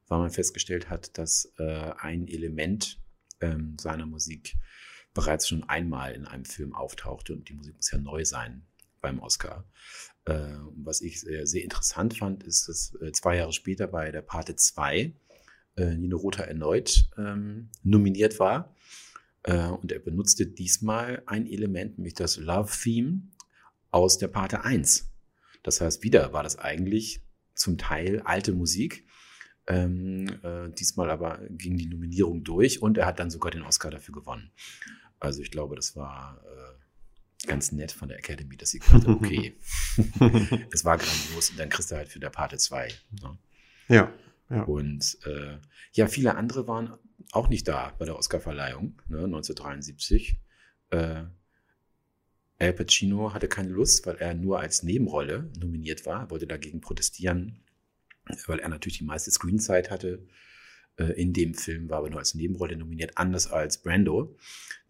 weil 0.07 0.21
man 0.21 0.31
festgestellt 0.31 0.89
hat, 0.89 1.19
dass 1.19 1.53
äh, 1.59 1.91
ein 1.99 2.29
Element 2.29 3.01
ähm, 3.45 3.77
seiner 3.81 4.07
Musik 4.07 4.57
bereits 5.13 5.49
schon 5.49 5.63
einmal 5.65 6.13
in 6.13 6.27
einem 6.27 6.45
Film 6.45 6.75
auftauchte 6.75 7.33
und 7.33 7.49
die 7.49 7.55
Musik 7.55 7.77
muss 7.77 7.91
ja 7.91 7.99
neu 7.99 8.25
sein 8.25 8.67
beim 9.01 9.21
Oscar. 9.21 9.65
Äh, 10.25 10.57
was 10.77 11.01
ich 11.01 11.21
sehr, 11.21 11.47
sehr, 11.47 11.63
interessant 11.63 12.17
fand, 12.17 12.43
ist, 12.43 12.69
dass 12.69 12.95
äh, 13.01 13.13
zwei 13.13 13.37
Jahre 13.37 13.53
später 13.53 13.87
bei 13.87 14.11
der 14.11 14.23
Parte 14.23 14.57
2 14.57 15.13
äh, 15.77 15.97
Nino 15.97 16.17
Rota 16.17 16.43
erneut 16.43 17.09
ähm, 17.19 17.71
nominiert 17.83 18.39
war. 18.39 18.75
Äh, 19.43 19.69
und 19.69 19.93
er 19.93 19.99
benutzte 19.99 20.47
diesmal 20.47 21.23
ein 21.27 21.47
Element, 21.47 21.99
nämlich 21.99 22.15
das 22.15 22.39
Love 22.39 22.73
Theme 22.73 23.29
aus 23.91 24.19
der 24.19 24.29
Parte 24.29 24.65
1. 24.65 25.11
Das 25.63 25.81
heißt, 25.81 26.03
wieder 26.03 26.33
war 26.33 26.43
das 26.43 26.59
eigentlich 26.59 27.23
zum 27.55 27.79
Teil 27.79 28.21
alte 28.23 28.53
Musik. 28.53 29.07
Ähm, 29.67 30.27
äh, 30.43 30.71
diesmal 30.71 31.11
aber 31.11 31.41
ging 31.49 31.77
die 31.77 31.87
Nominierung 31.87 32.45
durch 32.45 32.83
und 32.83 32.99
er 32.99 33.07
hat 33.07 33.19
dann 33.19 33.31
sogar 33.31 33.51
den 33.51 33.63
Oscar 33.63 33.91
dafür 33.91 34.15
gewonnen. 34.15 34.51
Also 35.21 35.41
ich 35.41 35.51
glaube, 35.51 35.75
das 35.77 35.97
war 35.97 36.43
äh, 36.45 37.47
ganz 37.47 37.73
nett 37.73 37.93
von 37.93 38.09
der 38.09 38.19
Academy, 38.19 38.57
dass 38.57 38.71
sie 38.71 38.79
gesagt 38.81 39.07
haben, 39.07 39.15
okay, 39.15 39.55
es 40.73 40.85
war 40.85 40.99
grandios 40.99 41.51
und 41.51 41.59
dann 41.59 41.71
kriegst 41.71 41.91
du 41.91 41.97
halt 41.97 42.09
für 42.09 42.21
der 42.21 42.31
Parte 42.31 42.59
2. 42.59 42.89
Ne? 43.23 43.39
Ja. 43.89 44.13
Ja. 44.51 44.63
Und 44.65 45.19
äh, 45.25 45.59
ja, 45.93 46.07
viele 46.07 46.35
andere 46.37 46.69
waren 46.69 46.99
auch 47.33 47.49
nicht 47.49 47.67
da 47.67 47.95
bei 47.99 48.05
der 48.05 48.17
Oscarverleihung 48.17 49.01
ne, 49.09 49.25
1973. 49.25 50.39
Äh, 50.91 51.25
Al 52.59 52.73
Pacino 52.73 53.33
hatte 53.33 53.49
keine 53.49 53.71
Lust, 53.71 54.07
weil 54.07 54.17
er 54.17 54.35
nur 54.35 54.61
als 54.61 54.83
Nebenrolle 54.83 55.51
nominiert 55.59 56.07
war, 56.07 56.31
wollte 56.31 56.47
dagegen 56.47 56.81
protestieren, 56.81 57.64
weil 58.47 58.59
er 58.59 58.69
natürlich 58.69 58.99
die 58.99 59.05
meiste 59.05 59.31
Screenzeit 59.31 59.91
hatte 59.91 60.27
äh, 60.97 61.13
in 61.21 61.33
dem 61.33 61.55
Film, 61.55 61.89
war 61.91 61.99
aber 61.99 62.11
nur 62.11 62.19
als 62.19 62.35
Nebenrolle 62.35 62.77
nominiert, 62.77 63.17
anders 63.19 63.51
als 63.51 63.83
Brando, 63.83 64.37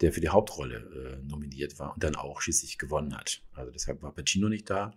der 0.01 0.12
für 0.12 0.20
die 0.20 0.29
Hauptrolle 0.29 1.20
äh, 1.23 1.27
nominiert 1.27 1.79
war 1.79 1.94
und 1.94 2.05
dann 2.05 2.16
auch 2.16 2.40
schließlich 2.40 2.79
gewonnen 2.79 3.16
hat. 3.16 3.42
Also 3.53 3.70
deshalb 3.70 4.03
war 4.03 4.14
Pacino 4.14 4.49
nicht 4.49 4.68
da 4.70 4.97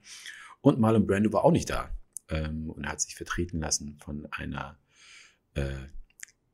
und 0.62 0.80
Marlon 0.80 1.08
Brando 1.08 1.32
war 1.34 1.44
auch 1.44 1.52
nicht 1.52 1.70
da 1.70 1.96
ähm, 2.30 2.70
und 2.70 2.88
hat 2.88 3.02
sich 3.02 3.16
vertreten 3.16 3.60
lassen 3.60 3.98
von 4.00 4.28
einer 4.32 4.78
äh, 5.54 5.88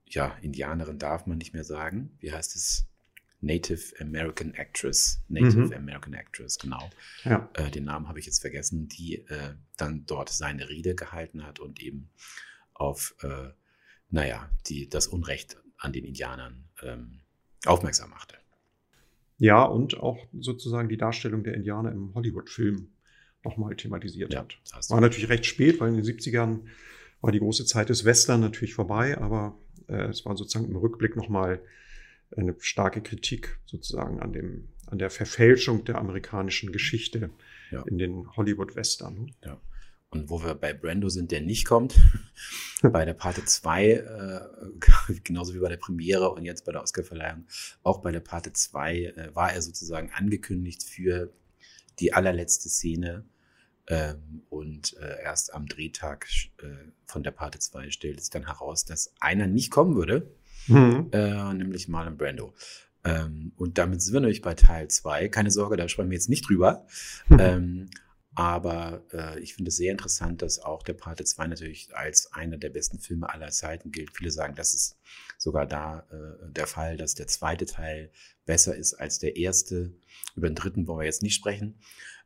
ja, 0.05 0.37
Indianerin 0.41 0.99
darf 0.99 1.25
man 1.25 1.37
nicht 1.37 1.53
mehr 1.53 1.63
sagen. 1.63 2.15
Wie 2.19 2.31
heißt 2.31 2.55
es? 2.55 2.85
Native 3.43 3.93
American 3.99 4.53
Actress. 4.53 5.21
Native 5.27 5.67
mhm. 5.67 5.73
American 5.73 6.13
Actress, 6.13 6.57
genau. 6.57 6.89
Ja. 7.25 7.49
Äh, 7.53 7.69
den 7.69 7.83
Namen 7.83 8.07
habe 8.07 8.19
ich 8.19 8.25
jetzt 8.25 8.39
vergessen, 8.39 8.87
die 8.87 9.25
äh, 9.27 9.55
dann 9.77 10.05
dort 10.05 10.29
seine 10.29 10.69
Rede 10.69 10.95
gehalten 10.95 11.45
hat 11.45 11.59
und 11.59 11.81
eben 11.81 12.09
auf, 12.73 13.15
äh, 13.21 13.49
naja, 14.09 14.49
die, 14.67 14.89
das 14.89 15.07
Unrecht 15.07 15.57
an 15.77 15.91
den 15.91 16.05
Indianern 16.05 16.69
ähm, 16.81 17.19
aufmerksam 17.65 18.09
machte. 18.11 18.37
Ja, 19.37 19.63
und 19.63 19.99
auch 19.99 20.25
sozusagen 20.39 20.87
die 20.87 20.97
Darstellung 20.97 21.43
der 21.43 21.55
Indianer 21.55 21.91
im 21.91 22.13
Hollywood-Film 22.13 22.93
nochmal 23.43 23.75
thematisiert 23.75 24.31
ja, 24.31 24.39
hat. 24.39 24.57
War 24.89 25.01
natürlich 25.01 25.27
recht 25.27 25.45
spät, 25.45 25.81
weil 25.81 25.89
in 25.89 26.01
den 26.01 26.05
70ern 26.05 26.61
war 27.19 27.33
die 27.33 27.39
große 27.39 27.65
Zeit 27.65 27.89
des 27.89 28.05
Western 28.05 28.39
natürlich 28.39 28.73
vorbei, 28.73 29.17
aber 29.17 29.57
äh, 29.87 30.05
es 30.05 30.25
war 30.25 30.37
sozusagen 30.37 30.69
im 30.69 30.77
Rückblick 30.77 31.17
nochmal 31.17 31.61
eine 32.37 32.55
starke 32.59 33.01
Kritik 33.01 33.59
sozusagen 33.65 34.19
an 34.19 34.33
dem, 34.33 34.69
an 34.87 34.97
der 34.97 35.09
Verfälschung 35.09 35.85
der 35.85 35.97
amerikanischen 35.97 36.71
Geschichte 36.71 37.29
ja. 37.71 37.83
in 37.83 37.97
den 37.97 38.35
Hollywood-Western. 38.35 39.31
Ja. 39.43 39.59
Und 40.09 40.29
wo 40.29 40.43
wir 40.43 40.53
bei 40.53 40.73
Brando 40.73 41.09
sind, 41.09 41.31
der 41.31 41.41
nicht 41.41 41.65
kommt, 41.65 41.99
bei 42.83 43.03
der 43.03 43.15
Parte 43.15 43.45
2, 43.45 43.89
äh, 43.89 45.19
genauso 45.23 45.55
wie 45.55 45.59
bei 45.59 45.69
der 45.69 45.77
Premiere 45.77 46.29
und 46.29 46.45
jetzt 46.45 46.65
bei 46.65 46.71
der 46.71 46.83
Oscarverleihung, 46.83 47.47
auch 47.81 48.01
bei 48.01 48.11
der 48.11 48.19
Parte 48.19 48.53
2 48.53 48.95
äh, 48.97 49.35
war 49.35 49.53
er 49.53 49.61
sozusagen 49.61 50.11
angekündigt 50.13 50.83
für 50.83 51.33
die 51.99 52.13
allerletzte 52.13 52.69
Szene. 52.69 53.25
Ähm, 53.87 54.43
und 54.49 54.95
äh, 54.97 55.23
erst 55.23 55.53
am 55.53 55.65
Drehtag 55.65 56.27
äh, 56.59 56.67
von 57.05 57.21
der 57.23 57.31
Parte 57.31 57.59
2 57.59 57.89
stellt 57.89 58.19
es 58.19 58.29
dann 58.29 58.45
heraus, 58.45 58.85
dass 58.85 59.13
einer 59.19 59.47
nicht 59.47 59.71
kommen 59.71 59.95
würde, 59.95 60.31
mhm. 60.67 61.09
Äh, 61.11 61.53
nämlich 61.53 61.87
Marlon 61.87 62.17
Brando. 62.17 62.53
Ähm, 63.03 63.51
und 63.57 63.77
damit 63.77 64.01
sind 64.01 64.13
wir 64.13 64.21
nämlich 64.21 64.41
bei 64.41 64.53
Teil 64.53 64.87
2. 64.87 65.29
Keine 65.29 65.51
Sorge, 65.51 65.77
da 65.77 65.87
sprechen 65.87 66.09
wir 66.09 66.17
jetzt 66.17 66.29
nicht 66.29 66.47
drüber. 66.47 66.85
Mhm. 67.27 67.39
Ähm, 67.39 67.89
aber 68.35 69.03
äh, 69.13 69.39
ich 69.41 69.53
finde 69.53 69.69
es 69.69 69.77
sehr 69.77 69.91
interessant, 69.91 70.41
dass 70.41 70.59
auch 70.59 70.81
der 70.81 70.93
Pate 70.93 71.23
2 71.23 71.47
natürlich 71.47 71.95
als 71.95 72.33
einer 72.33 72.57
der 72.57 72.69
besten 72.69 72.99
Filme 72.99 73.29
aller 73.29 73.49
Zeiten 73.49 73.91
gilt. 73.91 74.15
Viele 74.15 74.31
sagen, 74.31 74.55
das 74.55 74.73
ist 74.73 74.97
sogar 75.37 75.67
da 75.67 76.07
äh, 76.11 76.51
der 76.51 76.65
Fall, 76.65 76.97
dass 76.97 77.13
der 77.13 77.27
zweite 77.27 77.65
Teil 77.65 78.11
besser 78.45 78.75
ist 78.75 78.95
als 78.95 79.19
der 79.19 79.35
erste. 79.35 79.93
Über 80.35 80.49
den 80.49 80.55
dritten 80.55 80.87
wollen 80.87 80.99
wir 80.99 81.05
jetzt 81.05 81.21
nicht 81.21 81.35
sprechen. 81.35 81.75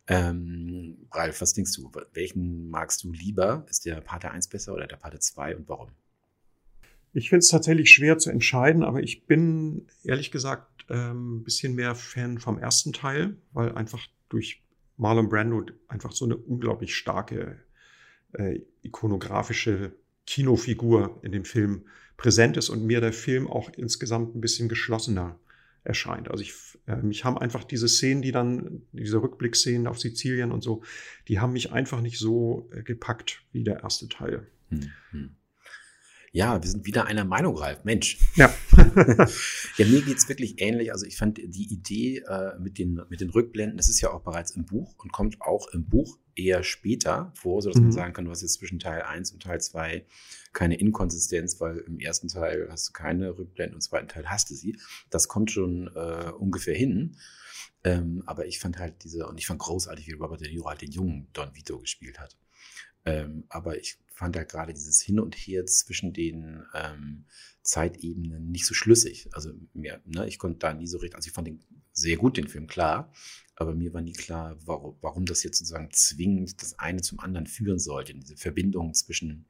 Ähm, 0.08 1.10
Ralf, 1.12 1.42
was 1.42 1.54
denkst 1.54 1.74
du? 1.76 1.92
Welchen 2.14 2.70
magst 2.70 3.04
du 3.04 3.12
lieber? 3.12 3.66
Ist 3.70 3.86
der 3.86 4.00
Pate 4.00 4.32
1 4.32 4.48
besser 4.48 4.74
oder 4.74 4.88
der 4.88 4.96
Pate 4.96 5.20
2 5.20 5.58
und 5.58 5.68
warum? 5.68 5.92
Ich 7.18 7.30
finde 7.30 7.40
es 7.40 7.48
tatsächlich 7.48 7.90
schwer 7.90 8.20
zu 8.20 8.30
entscheiden, 8.30 8.84
aber 8.84 9.02
ich 9.02 9.26
bin 9.26 9.88
ehrlich 10.04 10.30
gesagt 10.30 10.86
ähm, 10.88 11.38
ein 11.38 11.44
bisschen 11.44 11.74
mehr 11.74 11.96
Fan 11.96 12.38
vom 12.38 12.60
ersten 12.60 12.94
Teil, 12.94 13.36
weil 13.54 13.72
einfach 13.74 14.06
durch 14.30 14.62
Marlon 14.98 15.28
Brando 15.28 15.66
einfach 15.88 16.12
so 16.12 16.26
eine 16.26 16.38
unglaublich 16.38 16.96
starke 16.96 17.58
äh, 18.34 18.60
ikonografische 18.84 19.94
Kinofigur 20.28 21.20
in 21.24 21.32
dem 21.32 21.44
Film 21.44 21.88
präsent 22.18 22.56
ist 22.56 22.70
und 22.70 22.86
mir 22.86 23.02
der 23.02 23.14
Film 23.14 23.48
auch 23.48 23.72
insgesamt 23.76 24.36
ein 24.36 24.42
bisschen 24.42 24.70
geschlossener 24.70 25.40
erscheint. 25.84 26.30
Also 26.30 26.44
ich, 26.44 26.54
äh, 26.86 26.98
mich 26.98 27.26
haben 27.26 27.40
einfach 27.40 27.64
diese 27.64 27.88
Szenen, 27.88 28.22
die 28.22 28.32
dann, 28.32 28.84
diese 28.92 29.24
Rückblickszenen 29.24 29.88
auf 29.88 30.00
Sizilien 30.00 30.52
und 30.52 30.62
so, 30.62 30.84
die 31.28 31.40
haben 31.40 31.54
mich 31.54 31.72
einfach 31.72 32.02
nicht 32.02 32.20
so 32.20 32.70
äh, 32.72 32.84
gepackt 32.84 33.42
wie 33.54 33.64
der 33.64 33.82
erste 33.82 34.08
Teil. 34.08 34.46
Hm, 34.70 34.92
hm. 35.12 35.37
Ja, 36.38 36.62
wir 36.62 36.70
sind 36.70 36.86
wieder 36.86 37.08
einer 37.08 37.26
Meinung, 37.26 37.58
Ralf. 37.58 37.84
Mensch. 37.84 38.20
Ja. 38.36 38.54
ja, 39.78 39.86
mir 39.88 40.04
geht's 40.04 40.30
wirklich 40.30 40.62
ähnlich. 40.62 40.92
Also 40.92 41.08
ich 41.08 41.18
fand 41.18 41.40
die 41.40 41.74
Idee 41.74 42.20
äh, 42.28 42.60
mit, 42.60 42.78
den, 42.78 43.02
mit 43.10 43.22
den 43.22 43.32
Rückblenden, 43.32 43.76
das 43.76 43.90
ist 43.90 44.02
ja 44.02 44.12
auch 44.12 44.22
bereits 44.22 44.52
im 44.52 44.64
Buch 44.64 44.94
und 45.00 45.12
kommt 45.12 45.42
auch 45.42 45.68
im 45.70 45.90
Buch 45.90 46.20
eher 46.36 46.62
später 46.62 47.32
vor, 47.34 47.64
sodass 47.64 47.78
mhm. 47.78 47.86
man 47.86 47.92
sagen 47.92 48.14
kann, 48.14 48.26
du 48.26 48.30
hast 48.30 48.44
jetzt 48.44 48.54
zwischen 48.54 48.78
Teil 48.78 49.02
1 49.02 49.32
und 49.32 49.42
Teil 49.42 49.60
2 49.60 50.06
keine 50.54 50.76
Inkonsistenz, 50.76 51.60
weil 51.60 51.80
im 51.80 51.98
ersten 51.98 52.28
Teil 52.28 52.68
hast 52.70 52.90
du 52.90 52.94
keine 52.94 53.36
Rückblenden 53.36 53.74
und 53.74 53.78
im 53.80 53.90
zweiten 53.90 54.08
Teil 54.08 54.30
hast 54.30 54.52
du 54.52 54.54
sie. 54.54 54.78
Das 55.10 55.28
kommt 55.28 55.50
schon 55.50 55.90
äh, 55.96 56.30
ungefähr 56.38 56.76
hin. 56.76 57.18
Ähm, 57.84 58.22
aber 58.28 58.46
ich 58.46 58.60
fand 58.60 58.78
halt 58.78 59.04
diese, 59.04 59.26
und 59.26 59.40
ich 59.40 59.48
fand 59.48 59.60
großartig, 59.60 60.06
wie 60.06 60.14
Robert 60.14 60.42
De 60.42 60.52
Niro 60.52 60.70
halt 60.70 60.84
den 60.84 60.92
jungen 60.92 61.30
Don 61.34 61.56
Vito 61.56 61.80
gespielt 61.80 62.20
hat. 62.20 62.38
Ähm, 63.08 63.46
aber 63.48 63.80
ich 63.80 63.98
fand 64.10 64.36
halt 64.36 64.50
gerade 64.50 64.74
dieses 64.74 65.02
Hin 65.02 65.20
und 65.20 65.36
Her 65.36 65.66
zwischen 65.66 66.12
den 66.12 66.64
ähm, 66.74 67.26
Zeitebenen 67.62 68.52
nicht 68.52 68.66
so 68.66 68.74
schlüssig. 68.74 69.30
Also 69.32 69.54
mir, 69.74 70.02
ne, 70.06 70.28
ich 70.28 70.40
konnte 70.40 70.60
da 70.60 70.74
nie 70.74 70.88
so 70.88 70.98
richtig, 70.98 71.16
also 71.16 71.28
ich 71.28 71.34
fand 71.34 71.48
den 71.48 71.64
sehr 71.94 72.18
gut, 72.18 72.36
den 72.36 72.48
Film, 72.48 72.68
klar, 72.68 73.14
aber 73.56 73.74
mir 73.74 73.94
war 73.94 74.02
nie 74.02 74.14
klar, 74.14 74.58
warum, 74.66 74.98
warum 75.02 75.26
das 75.26 75.44
jetzt 75.44 75.60
sozusagen 75.60 75.90
zwingend 75.92 76.62
das 76.62 76.78
eine 76.80 77.02
zum 77.02 77.20
anderen 77.20 77.48
führen 77.48 77.80
sollte, 77.80 78.14
diese 78.14 78.36
Verbindung 78.36 78.94
zwischen 78.94 79.46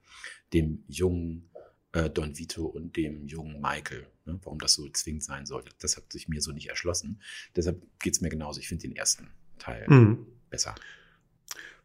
dem 0.53 0.83
jungen 0.87 1.49
äh, 1.93 2.09
Don 2.09 2.37
Vito 2.37 2.65
und 2.65 2.95
dem 2.95 3.25
jungen 3.25 3.59
Michael, 3.59 4.07
ne, 4.25 4.39
warum 4.43 4.59
das 4.59 4.73
so 4.75 4.87
zwingend 4.89 5.23
sein 5.23 5.47
sollte. 5.47 5.71
Das 5.79 5.97
hat 5.97 6.11
sich 6.11 6.27
mir 6.27 6.41
so 6.41 6.51
nicht 6.51 6.69
erschlossen. 6.69 7.21
Deshalb 7.55 7.81
geht 7.99 8.13
es 8.13 8.21
mir 8.21 8.29
genauso. 8.29 8.59
Ich 8.59 8.67
finde 8.67 8.87
den 8.87 8.95
ersten 8.95 9.29
Teil 9.57 9.87
mhm. 9.89 10.27
besser. 10.49 10.75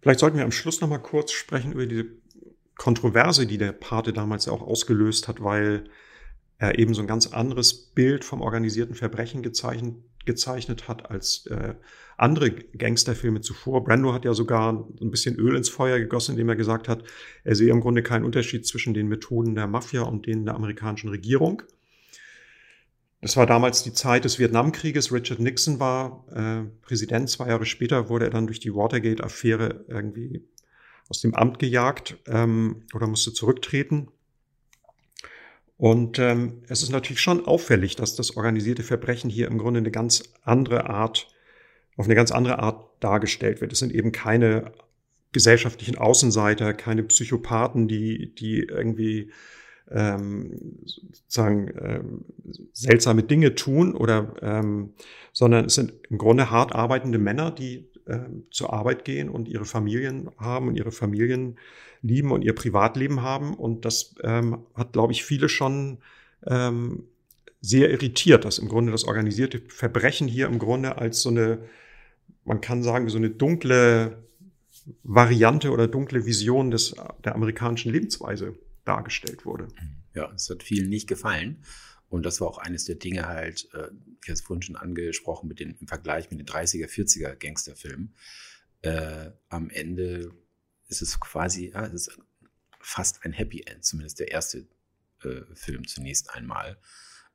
Vielleicht 0.02 0.18
sollten 0.18 0.36
wir 0.36 0.44
am 0.44 0.52
Schluss 0.52 0.80
noch 0.80 0.88
mal 0.88 0.98
kurz 0.98 1.30
sprechen 1.30 1.72
über 1.72 1.86
diese 1.86 2.06
Kontroverse, 2.76 3.46
die 3.46 3.56
der 3.56 3.70
Pate 3.70 4.12
damals 4.12 4.46
ja 4.46 4.52
auch 4.52 4.62
ausgelöst 4.62 5.28
hat, 5.28 5.42
weil 5.42 5.84
er 6.58 6.78
eben 6.78 6.92
so 6.92 7.00
ein 7.00 7.06
ganz 7.06 7.28
anderes 7.28 7.72
Bild 7.72 8.24
vom 8.24 8.40
organisierten 8.40 8.96
Verbrechen 8.96 9.42
gezeichnet, 9.42 9.94
gezeichnet 10.24 10.88
hat 10.88 11.10
als 11.10 11.46
äh, 11.46 11.74
andere 12.16 12.50
Gangsterfilme 12.50 13.40
zuvor. 13.40 13.84
Brando 13.84 14.12
hat 14.12 14.24
ja 14.24 14.34
sogar 14.34 14.88
ein 15.00 15.10
bisschen 15.10 15.36
Öl 15.36 15.56
ins 15.56 15.68
Feuer 15.68 15.98
gegossen, 16.00 16.32
indem 16.32 16.48
er 16.48 16.56
gesagt 16.56 16.88
hat, 16.88 17.04
er 17.44 17.54
sehe 17.54 17.70
im 17.70 17.80
Grunde 17.80 18.02
keinen 18.02 18.24
Unterschied 18.24 18.66
zwischen 18.66 18.94
den 18.94 19.08
Methoden 19.08 19.54
der 19.54 19.68
Mafia 19.68 20.02
und 20.02 20.26
denen 20.26 20.44
der 20.44 20.54
amerikanischen 20.54 21.10
Regierung. 21.10 21.62
Das 23.22 23.36
war 23.36 23.46
damals 23.46 23.84
die 23.84 23.92
Zeit 23.92 24.24
des 24.24 24.40
Vietnamkrieges. 24.40 25.12
Richard 25.12 25.38
Nixon 25.38 25.78
war 25.78 26.24
äh, 26.34 26.68
Präsident. 26.84 27.30
Zwei 27.30 27.48
Jahre 27.48 27.64
später 27.64 28.08
wurde 28.08 28.24
er 28.24 28.30
dann 28.32 28.48
durch 28.48 28.58
die 28.58 28.74
Watergate-Affäre 28.74 29.84
irgendwie 29.86 30.44
aus 31.08 31.20
dem 31.20 31.32
Amt 31.32 31.60
gejagt 31.60 32.16
ähm, 32.26 32.82
oder 32.92 33.06
musste 33.06 33.32
zurücktreten. 33.32 34.08
Und 35.76 36.18
ähm, 36.18 36.62
es 36.68 36.82
ist 36.82 36.90
natürlich 36.90 37.20
schon 37.20 37.46
auffällig, 37.46 37.94
dass 37.94 38.16
das 38.16 38.36
organisierte 38.36 38.82
Verbrechen 38.82 39.30
hier 39.30 39.46
im 39.46 39.58
Grunde 39.58 39.78
eine 39.78 39.92
ganz 39.92 40.24
andere 40.42 40.90
Art, 40.90 41.28
auf 41.96 42.06
eine 42.06 42.16
ganz 42.16 42.32
andere 42.32 42.58
Art 42.58 42.90
dargestellt 42.98 43.60
wird. 43.60 43.72
Es 43.72 43.78
sind 43.78 43.94
eben 43.94 44.10
keine 44.10 44.72
gesellschaftlichen 45.30 45.96
Außenseiter, 45.96 46.74
keine 46.74 47.04
Psychopathen, 47.04 47.86
die, 47.86 48.34
die 48.34 48.64
irgendwie 48.64 49.30
ähm, 49.90 50.78
sozusagen 50.84 51.68
ähm, 51.80 52.24
seltsame 52.72 53.22
Dinge 53.22 53.54
tun 53.54 53.94
oder 53.94 54.34
ähm, 54.42 54.94
sondern 55.32 55.66
es 55.66 55.74
sind 55.74 55.92
im 56.08 56.18
Grunde 56.18 56.50
hart 56.50 56.74
arbeitende 56.74 57.18
Männer, 57.18 57.50
die 57.50 57.88
ähm, 58.06 58.44
zur 58.50 58.72
Arbeit 58.72 59.04
gehen 59.04 59.28
und 59.28 59.48
ihre 59.48 59.64
Familien 59.64 60.30
haben 60.38 60.68
und 60.68 60.76
ihre 60.76 60.92
Familien 60.92 61.56
lieben 62.02 62.32
und 62.32 62.42
ihr 62.42 62.54
Privatleben 62.54 63.22
haben. 63.22 63.54
Und 63.54 63.84
das 63.84 64.14
ähm, 64.22 64.66
hat, 64.74 64.92
glaube 64.92 65.12
ich, 65.12 65.24
viele 65.24 65.48
schon 65.48 65.98
ähm, 66.46 67.04
sehr 67.60 67.90
irritiert, 67.90 68.44
dass 68.44 68.58
im 68.58 68.68
Grunde 68.68 68.90
das 68.92 69.04
organisierte 69.04 69.62
Verbrechen 69.68 70.26
hier 70.26 70.46
im 70.46 70.58
Grunde 70.58 70.98
als 70.98 71.22
so 71.22 71.30
eine, 71.30 71.60
man 72.44 72.60
kann 72.60 72.82
sagen, 72.82 73.08
so 73.08 73.18
eine 73.18 73.30
dunkle 73.30 74.18
Variante 75.04 75.70
oder 75.70 75.86
dunkle 75.86 76.26
Vision 76.26 76.72
des, 76.72 76.96
der 77.24 77.36
amerikanischen 77.36 77.92
Lebensweise 77.92 78.54
dargestellt 78.84 79.44
wurde. 79.44 79.68
Ja, 80.14 80.30
es 80.32 80.48
hat 80.50 80.62
vielen 80.62 80.88
nicht 80.88 81.08
gefallen. 81.08 81.64
Und 82.08 82.26
das 82.26 82.40
war 82.42 82.48
auch 82.48 82.58
eines 82.58 82.84
der 82.84 82.96
Dinge 82.96 83.26
halt, 83.26 83.72
äh, 83.72 83.88
ich 84.20 84.28
habe 84.28 84.32
es 84.32 84.42
vorhin 84.42 84.62
schon 84.62 84.76
angesprochen, 84.76 85.48
mit 85.48 85.60
den, 85.60 85.76
im 85.80 85.88
Vergleich 85.88 86.30
mit 86.30 86.38
den 86.38 86.46
30er, 86.46 86.86
40er 86.86 87.34
Gangsterfilmen. 87.36 88.14
Äh, 88.82 89.30
am 89.48 89.70
Ende 89.70 90.30
ist 90.88 91.00
es 91.00 91.18
quasi, 91.20 91.70
ja, 91.70 91.86
es 91.86 92.08
ist 92.08 92.18
fast 92.80 93.24
ein 93.24 93.32
Happy 93.32 93.62
End, 93.62 93.84
zumindest 93.84 94.20
der 94.20 94.30
erste 94.30 94.66
äh, 95.22 95.42
Film 95.54 95.86
zunächst 95.86 96.34
einmal. 96.34 96.78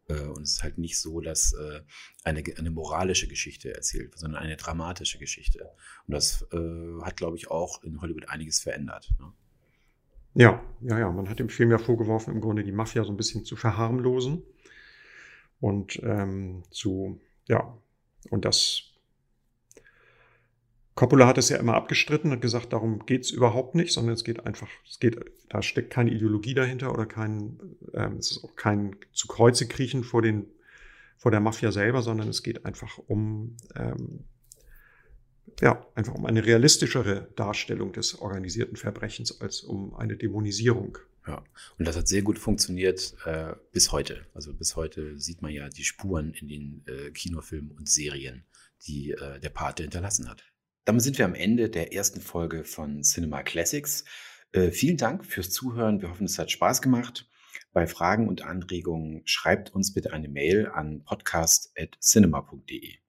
Äh, 0.09 0.21
und 0.21 0.43
es 0.43 0.53
ist 0.53 0.63
halt 0.63 0.77
nicht 0.77 0.99
so, 0.99 1.21
dass 1.21 1.53
äh, 1.53 1.81
eine, 2.23 2.43
eine 2.57 2.69
moralische 2.69 3.27
Geschichte 3.27 3.73
erzählt 3.73 4.11
wird, 4.11 4.19
sondern 4.19 4.43
eine 4.43 4.57
dramatische 4.57 5.17
Geschichte. 5.17 5.71
Und 6.05 6.13
das 6.13 6.45
äh, 6.51 7.01
hat, 7.01 7.17
glaube 7.17 7.37
ich, 7.37 7.49
auch 7.49 7.83
in 7.83 8.01
Hollywood 8.01 8.29
einiges 8.29 8.59
verändert. 8.59 9.09
Ne? 9.19 9.33
Ja, 10.37 10.61
ja, 10.81 10.99
ja. 10.99 11.11
Man 11.11 11.29
hat 11.29 11.39
dem 11.39 11.49
Film 11.49 11.71
ja 11.71 11.79
vorgeworfen, 11.79 12.31
im 12.31 12.41
Grunde 12.41 12.63
die 12.63 12.71
Mafia 12.71 13.03
so 13.03 13.11
ein 13.11 13.17
bisschen 13.17 13.43
zu 13.43 13.55
verharmlosen 13.55 14.43
und 15.59 15.99
ähm, 16.03 16.61
zu, 16.69 17.19
ja, 17.47 17.75
und 18.29 18.45
das 18.45 18.83
Coppola 20.93 21.25
hat 21.25 21.39
es 21.39 21.49
ja 21.49 21.57
immer 21.57 21.73
abgestritten 21.73 22.31
und 22.31 22.41
gesagt, 22.41 22.71
darum 22.73 23.05
geht's 23.07 23.31
überhaupt 23.31 23.73
nicht, 23.73 23.91
sondern 23.91 24.13
es 24.13 24.23
geht 24.23 24.45
einfach, 24.45 24.69
es 24.87 24.99
geht, 24.99 25.19
da 25.49 25.63
steckt 25.63 25.89
keine 25.89 26.11
Ideologie 26.11 26.53
dahinter 26.53 26.93
oder 26.93 27.07
kein, 27.07 27.59
ähm, 27.93 28.17
es 28.17 28.31
ist 28.31 28.43
auch 28.43 28.55
kein 28.55 28.95
zu 29.13 29.27
Kreuze 29.27 29.67
kriechen 29.67 30.03
vor 30.03 30.21
den, 30.21 30.45
vor 31.17 31.31
der 31.31 31.39
Mafia 31.39 31.71
selber, 31.71 32.03
sondern 32.03 32.27
es 32.27 32.43
geht 32.43 32.63
einfach 32.65 32.99
um, 33.07 33.57
ähm, 33.75 34.25
ja, 35.61 35.85
einfach 35.95 36.13
um 36.13 36.25
eine 36.25 36.45
realistischere 36.45 37.29
Darstellung 37.35 37.93
des 37.93 38.19
organisierten 38.19 38.75
Verbrechens 38.75 39.41
als 39.41 39.61
um 39.61 39.95
eine 39.95 40.15
Dämonisierung. 40.15 40.97
Ja, 41.25 41.43
und 41.77 41.85
das 41.85 41.97
hat 41.97 42.07
sehr 42.07 42.21
gut 42.21 42.39
funktioniert 42.39 43.13
äh, 43.25 43.53
bis 43.73 43.91
heute. 43.91 44.25
Also 44.33 44.53
bis 44.53 44.75
heute 44.75 45.19
sieht 45.19 45.41
man 45.41 45.51
ja 45.51 45.67
die 45.67 45.83
Spuren 45.83 46.33
in 46.33 46.47
den 46.47 46.83
äh, 46.87 47.11
Kinofilmen 47.11 47.71
und 47.71 47.89
Serien, 47.89 48.45
die 48.87 49.11
äh, 49.11 49.39
der 49.39 49.49
Pate 49.49 49.83
hinterlassen 49.83 50.29
hat. 50.29 50.43
Damit 50.85 51.01
sind 51.01 51.17
wir 51.17 51.25
am 51.25 51.35
Ende 51.35 51.69
der 51.69 51.91
ersten 51.91 52.21
Folge 52.21 52.63
von 52.63 53.03
Cinema 53.03 53.43
Classics. 53.43 54.05
Äh, 54.53 54.71
vielen 54.71 54.95
Dank 54.95 55.25
fürs 55.25 55.49
Zuhören. 55.49 56.01
Wir 56.01 56.09
hoffen, 56.09 56.25
es 56.25 56.39
hat 56.39 56.49
Spaß 56.49 56.81
gemacht. 56.81 57.27
Bei 57.73 57.87
Fragen 57.87 58.29
und 58.29 58.43
Anregungen 58.43 59.21
schreibt 59.25 59.73
uns 59.73 59.93
bitte 59.93 60.13
eine 60.13 60.29
Mail 60.29 60.67
an 60.67 61.03
podcast.cinema.de. 61.03 63.06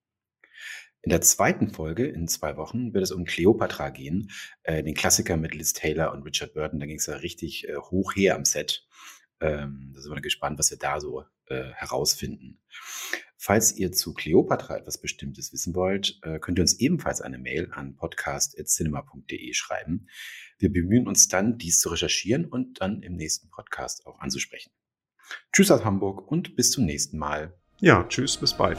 In 1.08 1.10
der 1.10 1.22
zweiten 1.22 1.70
Folge 1.70 2.06
in 2.06 2.28
zwei 2.28 2.58
Wochen 2.58 2.92
wird 2.92 3.02
es 3.02 3.12
um 3.12 3.24
Cleopatra 3.24 3.88
gehen, 3.88 4.30
äh, 4.62 4.82
den 4.82 4.92
Klassiker 4.92 5.38
mit 5.38 5.54
Liz 5.54 5.72
Taylor 5.72 6.12
und 6.12 6.22
Richard 6.22 6.52
Burton. 6.52 6.80
Da 6.80 6.84
ging 6.84 6.98
es 6.98 7.06
ja 7.06 7.16
richtig 7.16 7.66
äh, 7.66 7.76
hoch 7.76 8.14
her 8.14 8.34
am 8.34 8.44
Set. 8.44 8.86
Ähm, 9.40 9.92
da 9.94 10.02
sind 10.02 10.12
wir 10.12 10.20
gespannt, 10.20 10.58
was 10.58 10.70
wir 10.70 10.76
da 10.76 11.00
so 11.00 11.24
äh, 11.46 11.70
herausfinden. 11.72 12.60
Falls 13.38 13.74
ihr 13.74 13.90
zu 13.92 14.12
Cleopatra 14.12 14.76
etwas 14.76 15.00
Bestimmtes 15.00 15.50
wissen 15.50 15.74
wollt, 15.74 16.20
äh, 16.24 16.38
könnt 16.40 16.58
ihr 16.58 16.62
uns 16.62 16.78
ebenfalls 16.78 17.22
eine 17.22 17.38
Mail 17.38 17.70
an 17.72 17.96
podcast.cinema.de 17.96 19.54
schreiben. 19.54 20.08
Wir 20.58 20.70
bemühen 20.70 21.08
uns 21.08 21.28
dann, 21.28 21.56
dies 21.56 21.78
zu 21.78 21.88
recherchieren 21.88 22.44
und 22.44 22.82
dann 22.82 23.02
im 23.02 23.14
nächsten 23.14 23.48
Podcast 23.48 24.06
auch 24.06 24.18
anzusprechen. 24.18 24.72
Tschüss 25.54 25.70
aus 25.70 25.86
Hamburg 25.86 26.30
und 26.30 26.54
bis 26.54 26.70
zum 26.70 26.84
nächsten 26.84 27.16
Mal. 27.16 27.58
Ja, 27.80 28.04
tschüss, 28.10 28.36
bis 28.36 28.52
bald. 28.52 28.78